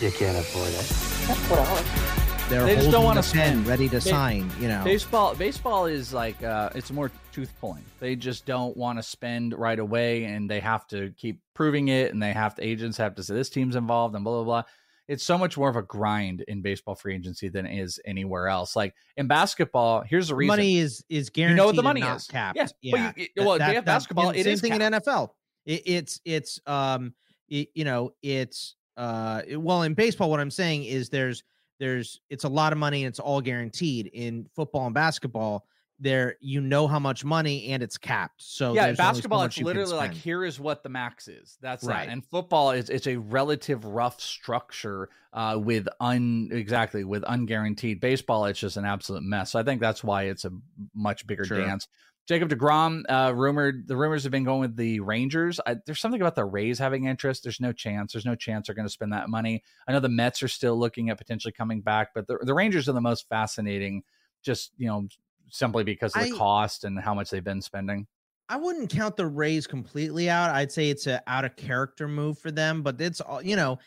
you 0.00 0.10
can't 0.12 0.38
afford 0.38 0.68
it. 0.68 1.26
That's 1.26 1.50
what 1.50 1.58
I. 1.60 2.24
They're 2.48 2.64
They 2.64 2.76
just 2.76 2.90
don't 2.90 3.04
wanna 3.04 3.22
spend. 3.22 3.66
ready 3.66 3.88
to 3.90 3.96
Ba- 3.96 4.00
sign. 4.00 4.50
You 4.58 4.68
know, 4.68 4.82
Baseball 4.82 5.34
baseball 5.34 5.84
is 5.86 6.14
like 6.14 6.42
uh 6.42 6.70
it's 6.74 6.90
more 6.90 7.10
tooth 7.32 7.52
pulling. 7.60 7.84
They 8.00 8.16
just 8.16 8.46
don't 8.46 8.74
want 8.76 8.98
to 8.98 9.02
spend 9.02 9.52
right 9.58 9.78
away 9.78 10.24
and 10.24 10.50
they 10.50 10.60
have 10.60 10.86
to 10.88 11.12
keep 11.18 11.40
proving 11.54 11.88
it 11.88 12.12
and 12.12 12.22
they 12.22 12.32
have 12.32 12.54
to 12.54 12.62
agents 12.66 12.96
have 12.96 13.16
to 13.16 13.22
say 13.22 13.34
this 13.34 13.50
team's 13.50 13.76
involved 13.76 14.14
and 14.14 14.24
blah 14.24 14.36
blah 14.36 14.44
blah. 14.44 14.62
It's 15.08 15.24
so 15.24 15.36
much 15.36 15.58
more 15.58 15.68
of 15.68 15.76
a 15.76 15.82
grind 15.82 16.42
in 16.48 16.62
baseball 16.62 16.94
free 16.94 17.14
agency 17.16 17.48
than 17.48 17.66
it 17.66 17.78
is 17.80 18.00
anywhere 18.06 18.48
else. 18.48 18.74
Like 18.76 18.94
in 19.18 19.26
basketball, 19.26 20.00
here's 20.02 20.28
the 20.28 20.34
reason. 20.34 20.48
money 20.48 20.78
is 20.78 21.04
is 21.10 21.26
You 21.26 21.32
guaranteed. 21.32 21.56
know 21.58 21.66
what 21.66 21.76
the 21.76 21.82
money 21.82 22.00
not 22.00 22.16
is. 22.16 22.26
capped. 22.28 22.56
Yeah, 22.56 22.66
yeah. 22.80 23.12
but 23.14 23.18
you- 23.18 23.28
well, 23.44 23.58
they 23.58 23.74
have 23.74 23.84
basketball, 23.84 24.28
and 24.30 24.38
it 24.38 24.44
same 24.44 24.52
is 24.54 24.60
thing 24.62 24.72
in. 24.72 24.80
NFL. 24.80 25.30
It, 25.66 25.82
it's 25.84 26.20
it's 26.24 26.60
um 26.66 27.12
it, 27.50 27.68
you 27.74 27.84
know 27.84 28.12
it's 28.22 28.74
uh 28.98 29.42
well 29.56 29.82
in 29.82 29.94
baseball. 29.94 30.28
What 30.28 30.40
I'm 30.40 30.50
saying 30.50 30.84
is 30.84 31.08
there's 31.08 31.42
there's 31.78 32.20
it's 32.28 32.44
a 32.44 32.48
lot 32.48 32.72
of 32.72 32.78
money 32.78 33.04
and 33.04 33.08
it's 33.10 33.20
all 33.20 33.40
guaranteed. 33.40 34.08
In 34.12 34.46
football 34.54 34.86
and 34.86 34.94
basketball, 34.94 35.64
there 36.00 36.36
you 36.40 36.60
know 36.60 36.86
how 36.88 36.98
much 36.98 37.24
money 37.24 37.68
and 37.68 37.82
it's 37.82 37.96
capped. 37.96 38.42
So 38.42 38.72
yeah, 38.74 38.86
there's 38.86 38.98
only 39.00 39.06
so 39.06 39.12
basketball, 39.14 39.42
it's 39.44 39.58
literally 39.60 39.94
like 39.94 40.12
here 40.12 40.44
is 40.44 40.58
what 40.60 40.82
the 40.82 40.88
max 40.88 41.28
is. 41.28 41.56
That's 41.60 41.84
Right. 41.84 41.94
right. 41.98 42.08
And 42.08 42.24
football 42.26 42.72
is 42.72 42.90
it's 42.90 43.06
a 43.06 43.16
relative 43.16 43.84
rough 43.84 44.20
structure 44.20 45.08
uh, 45.32 45.56
with 45.60 45.88
un 46.00 46.48
exactly 46.52 47.04
with 47.04 47.22
unguaranteed. 47.24 48.00
Baseball, 48.00 48.46
it's 48.46 48.58
just 48.58 48.76
an 48.76 48.84
absolute 48.84 49.22
mess. 49.22 49.52
So 49.52 49.58
I 49.58 49.62
think 49.62 49.80
that's 49.80 50.02
why 50.02 50.24
it's 50.24 50.44
a 50.44 50.50
much 50.94 51.26
bigger 51.26 51.44
Sure. 51.44 51.58
dance. 51.64 51.86
Jacob 52.28 52.50
Degrom, 52.50 53.04
uh, 53.08 53.32
rumored 53.34 53.88
the 53.88 53.96
rumors 53.96 54.22
have 54.22 54.30
been 54.30 54.44
going 54.44 54.60
with 54.60 54.76
the 54.76 55.00
Rangers. 55.00 55.58
I, 55.66 55.76
there's 55.86 55.98
something 55.98 56.20
about 56.20 56.34
the 56.34 56.44
Rays 56.44 56.78
having 56.78 57.06
interest. 57.06 57.42
There's 57.42 57.58
no 57.58 57.72
chance. 57.72 58.12
There's 58.12 58.26
no 58.26 58.34
chance 58.34 58.66
they're 58.66 58.74
going 58.74 58.86
to 58.86 58.92
spend 58.92 59.14
that 59.14 59.30
money. 59.30 59.62
I 59.88 59.92
know 59.92 60.00
the 60.00 60.10
Mets 60.10 60.42
are 60.42 60.48
still 60.48 60.78
looking 60.78 61.08
at 61.08 61.16
potentially 61.16 61.52
coming 61.52 61.80
back, 61.80 62.10
but 62.14 62.26
the, 62.26 62.36
the 62.42 62.52
Rangers 62.52 62.86
are 62.86 62.92
the 62.92 63.00
most 63.00 63.26
fascinating. 63.30 64.02
Just 64.42 64.72
you 64.76 64.88
know, 64.88 65.08
simply 65.48 65.84
because 65.84 66.14
of 66.14 66.22
the 66.22 66.34
I- 66.34 66.36
cost 66.36 66.84
and 66.84 67.00
how 67.00 67.14
much 67.14 67.30
they've 67.30 67.42
been 67.42 67.62
spending. 67.62 68.06
I 68.50 68.56
wouldn't 68.56 68.90
count 68.90 69.16
the 69.16 69.26
Rays 69.26 69.66
completely 69.66 70.28
out. 70.28 70.50
I'd 70.50 70.72
say 70.72 70.90
it's 70.90 71.06
a 71.06 71.22
out 71.26 71.46
of 71.46 71.56
character 71.56 72.08
move 72.08 72.38
for 72.38 72.50
them, 72.50 72.82
but 72.82 73.00
it's 73.00 73.22
all 73.22 73.40
you 73.42 73.56
know. 73.56 73.78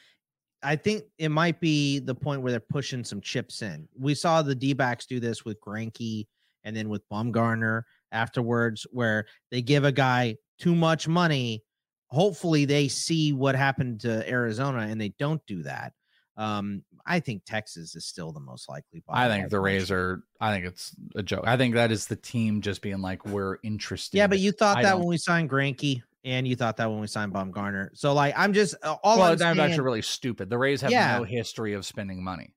I 0.64 0.76
think 0.76 1.04
it 1.18 1.30
might 1.30 1.60
be 1.60 2.00
the 2.00 2.14
point 2.14 2.42
where 2.42 2.52
they're 2.52 2.60
pushing 2.60 3.04
some 3.04 3.22
chips 3.22 3.62
in. 3.62 3.88
We 3.98 4.14
saw 4.14 4.42
the 4.42 4.54
D 4.56 4.74
backs 4.74 5.06
do 5.06 5.20
this 5.20 5.46
with 5.46 5.60
Greinke 5.62 6.28
and 6.64 6.76
then 6.76 6.90
with 6.90 7.08
Bumgarner 7.10 7.84
afterwards, 8.12 8.86
where 8.92 9.26
they 9.52 9.62
give 9.62 9.84
a 9.84 9.92
guy 9.92 10.36
too 10.60 10.76
much 10.76 11.08
money. 11.08 11.64
Hopefully, 12.08 12.66
they 12.66 12.88
see 12.88 13.32
what 13.34 13.56
happened 13.56 14.02
to 14.02 14.30
Arizona 14.30 14.80
and 14.82 15.00
they 15.00 15.10
don't 15.18 15.42
do 15.48 15.64
that. 15.64 15.94
Um, 16.38 16.84
I 17.06 17.20
think 17.20 17.44
Texas 17.46 17.96
is 17.96 18.06
still 18.06 18.32
the 18.32 18.40
most 18.40 18.70
likely. 18.70 19.04
I 19.10 19.28
think 19.28 19.50
the. 19.50 19.60
Rays 19.60 19.92
are. 19.92 20.24
I 20.40 20.54
think 20.54 20.66
it's 20.66 20.96
a 21.16 21.24
joke. 21.24 21.44
I 21.46 21.58
think 21.58 21.76
that 21.76 21.92
is 21.92 22.08
the 22.08 22.16
team 22.16 22.62
just 22.62 22.82
being 22.82 23.02
like, 23.02 23.26
we're 23.26 23.58
interested. 23.64 24.18
Yeah, 24.18 24.28
but 24.28 24.40
you 24.40 24.52
thought 24.52 24.78
I 24.78 24.84
that 24.84 24.92
don't- 24.92 25.00
when 25.02 25.10
we 25.10 25.18
signed 25.18 25.50
Greinke, 25.50 26.02
and 26.24 26.48
you 26.48 26.56
thought 26.56 26.78
that 26.78 26.90
when 26.90 27.00
we 27.00 27.08
signed 27.08 27.34
Bumgarner. 27.34 27.90
So 27.94 28.14
like, 28.14 28.34
I'm 28.38 28.54
just 28.54 28.76
all 28.84 29.00
well, 29.20 29.32
I'm 29.32 29.38
saying, 29.38 29.80
are 29.80 29.84
really 29.84 30.02
stupid. 30.02 30.50
The 30.50 30.58
Rays 30.58 30.82
have 30.82 30.92
Yeah. 30.92 31.18
no 31.18 31.24
history 31.24 31.74
of 31.74 31.86
spending 31.86 32.24
money. 32.24 32.54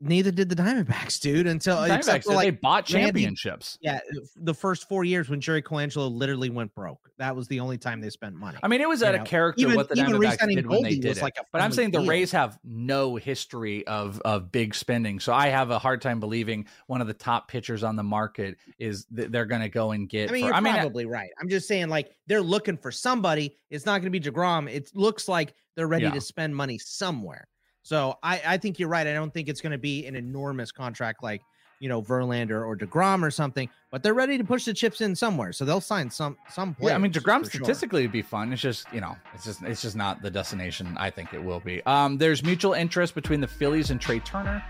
Neither 0.00 0.30
did 0.30 0.48
the 0.48 0.54
Diamondbacks, 0.56 1.20
dude. 1.20 1.46
Until 1.46 1.82
except 1.82 2.06
Diamondbacks 2.06 2.24
for 2.24 2.34
like 2.34 2.46
they 2.46 2.50
bought 2.50 2.90
Randy- 2.92 3.06
championships. 3.22 3.78
Yeah, 3.80 4.00
the 4.36 4.54
first 4.54 4.88
four 4.88 5.04
years 5.04 5.28
when 5.28 5.40
Jerry 5.40 5.62
Colangelo 5.62 6.10
literally 6.12 6.50
went 6.50 6.74
broke, 6.74 7.10
that 7.18 7.34
was 7.34 7.48
the 7.48 7.60
only 7.60 7.78
time 7.78 8.00
they 8.00 8.10
spent 8.10 8.34
money. 8.34 8.58
I 8.62 8.68
mean, 8.68 8.80
it 8.80 8.88
was 8.88 9.02
out 9.02 9.14
of 9.14 9.24
character 9.24 9.62
Even- 9.62 9.76
what 9.76 9.88
the 9.88 9.94
Diamondbacks 9.96 10.48
did 10.48 10.66
when 10.66 10.82
they 10.82 10.96
did 10.96 11.16
it. 11.16 11.22
like 11.22 11.36
a 11.38 11.44
but 11.52 11.60
I'm 11.62 11.72
saying 11.72 11.90
the. 11.92 12.00
Rays 12.02 12.32
have 12.32 12.58
no 12.64 13.16
history 13.16 13.86
of 13.86 14.20
of 14.20 14.50
big 14.52 14.74
spending, 14.74 15.20
so 15.20 15.32
I 15.32 15.48
have 15.48 15.70
a 15.70 15.78
hard 15.78 16.00
time 16.00 16.20
believing 16.20 16.66
one 16.86 17.00
of 17.00 17.06
the 17.06 17.14
top 17.14 17.48
pitchers 17.48 17.82
on 17.82 17.96
the 17.96 18.02
market 18.04 18.56
is 18.78 19.06
th- 19.14 19.30
they're 19.30 19.46
going 19.46 19.62
to 19.62 19.68
go 19.68 19.90
and 19.92 20.08
get. 20.08 20.30
I 20.30 20.32
mean, 20.32 20.42
for, 20.42 20.46
you're 20.48 20.54
I 20.54 20.60
mean, 20.60 20.74
I- 20.74 20.78
probably 20.80 21.06
right. 21.06 21.28
I'm 21.40 21.48
just 21.48 21.66
saying, 21.68 21.88
like, 21.88 22.10
they're 22.26 22.40
looking 22.40 22.76
for 22.76 22.90
somebody. 22.90 23.56
It's 23.70 23.84
not 23.84 24.00
going 24.00 24.10
to 24.12 24.18
be 24.18 24.20
Degrom. 24.20 24.70
It 24.72 24.90
looks 24.94 25.28
like 25.28 25.54
they're 25.76 25.86
ready 25.88 26.04
Yeah. 26.04 26.10
to 26.12 26.20
spend 26.20 26.54
money 26.56 26.78
somewhere. 26.78 27.46
So 27.88 28.18
I, 28.22 28.42
I 28.46 28.58
think 28.58 28.78
you're 28.78 28.90
right. 28.90 29.06
I 29.06 29.14
don't 29.14 29.32
think 29.32 29.48
it's 29.48 29.62
going 29.62 29.72
to 29.72 29.78
be 29.78 30.04
an 30.04 30.14
enormous 30.14 30.70
contract 30.70 31.22
like 31.22 31.40
you 31.80 31.88
know 31.88 32.02
Verlander 32.02 32.62
or 32.66 32.76
Degrom 32.76 33.22
or 33.22 33.30
something, 33.30 33.66
but 33.90 34.02
they're 34.02 34.12
ready 34.12 34.36
to 34.36 34.44
push 34.44 34.66
the 34.66 34.74
chips 34.74 35.00
in 35.00 35.16
somewhere. 35.16 35.54
So 35.54 35.64
they'll 35.64 35.80
sign 35.80 36.10
some 36.10 36.36
some 36.50 36.74
players. 36.74 36.90
Yeah, 36.90 36.96
I 36.96 36.98
mean 36.98 37.12
Degrom 37.12 37.44
for 37.44 37.50
sure. 37.50 37.64
statistically 37.64 38.02
would 38.02 38.12
be 38.12 38.20
fun. 38.20 38.52
It's 38.52 38.60
just 38.60 38.92
you 38.92 39.00
know, 39.00 39.16
it's 39.32 39.46
just 39.46 39.62
it's 39.62 39.80
just 39.80 39.96
not 39.96 40.20
the 40.20 40.30
destination 40.30 40.98
I 40.98 41.08
think 41.08 41.32
it 41.32 41.42
will 41.42 41.60
be. 41.60 41.82
Um, 41.86 42.18
there's 42.18 42.44
mutual 42.44 42.74
interest 42.74 43.14
between 43.14 43.40
the 43.40 43.48
Phillies 43.48 43.90
and 43.90 43.98
Trea 43.98 44.20
Turner. 44.20 44.62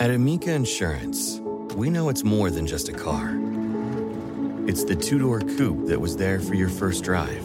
At 0.00 0.10
Amica 0.10 0.52
Insurance, 0.52 1.40
we 1.76 1.88
know 1.88 2.10
it's 2.10 2.24
more 2.24 2.50
than 2.50 2.66
just 2.66 2.90
a 2.90 2.92
car. 2.92 3.40
It's 4.68 4.84
the 4.84 4.96
two 4.96 5.18
door 5.18 5.40
coupe 5.40 5.86
that 5.86 5.98
was 5.98 6.14
there 6.14 6.40
for 6.40 6.52
your 6.52 6.68
first 6.68 7.04
drive, 7.04 7.42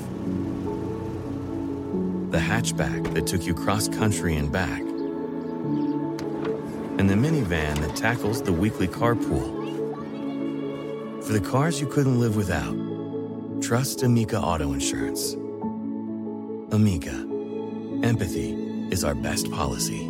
the 2.31 2.37
hatchback 2.37 3.13
that 3.13 3.25
took 3.25 3.45
you 3.45 3.53
cross 3.53 3.87
country 3.87 4.35
and 4.35 4.51
back, 4.51 4.81
and 6.99 7.09
the 7.09 7.15
minivan 7.15 7.79
that 7.79 7.95
tackles 7.95 8.41
the 8.41 8.53
weekly 8.53 8.87
carpool. 8.87 9.57
For 11.25 11.33
the 11.33 11.41
cars 11.41 11.81
you 11.81 11.87
couldn't 11.87 12.19
live 12.19 12.35
without, 12.35 12.75
trust 13.61 14.03
Amica 14.03 14.39
Auto 14.39 14.73
Insurance. 14.73 15.33
Amica, 16.71 17.15
empathy 18.03 18.51
is 18.91 19.03
our 19.03 19.15
best 19.15 19.49
policy. 19.51 20.07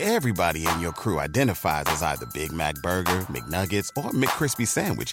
Everybody 0.00 0.66
in 0.66 0.80
your 0.80 0.92
crew 0.92 1.20
identifies 1.20 1.84
as 1.86 2.02
either 2.02 2.26
Big 2.34 2.52
Mac 2.52 2.74
Burger, 2.82 3.20
McNuggets, 3.30 3.88
or 3.96 4.10
McCrispy 4.10 4.66
Sandwich. 4.66 5.12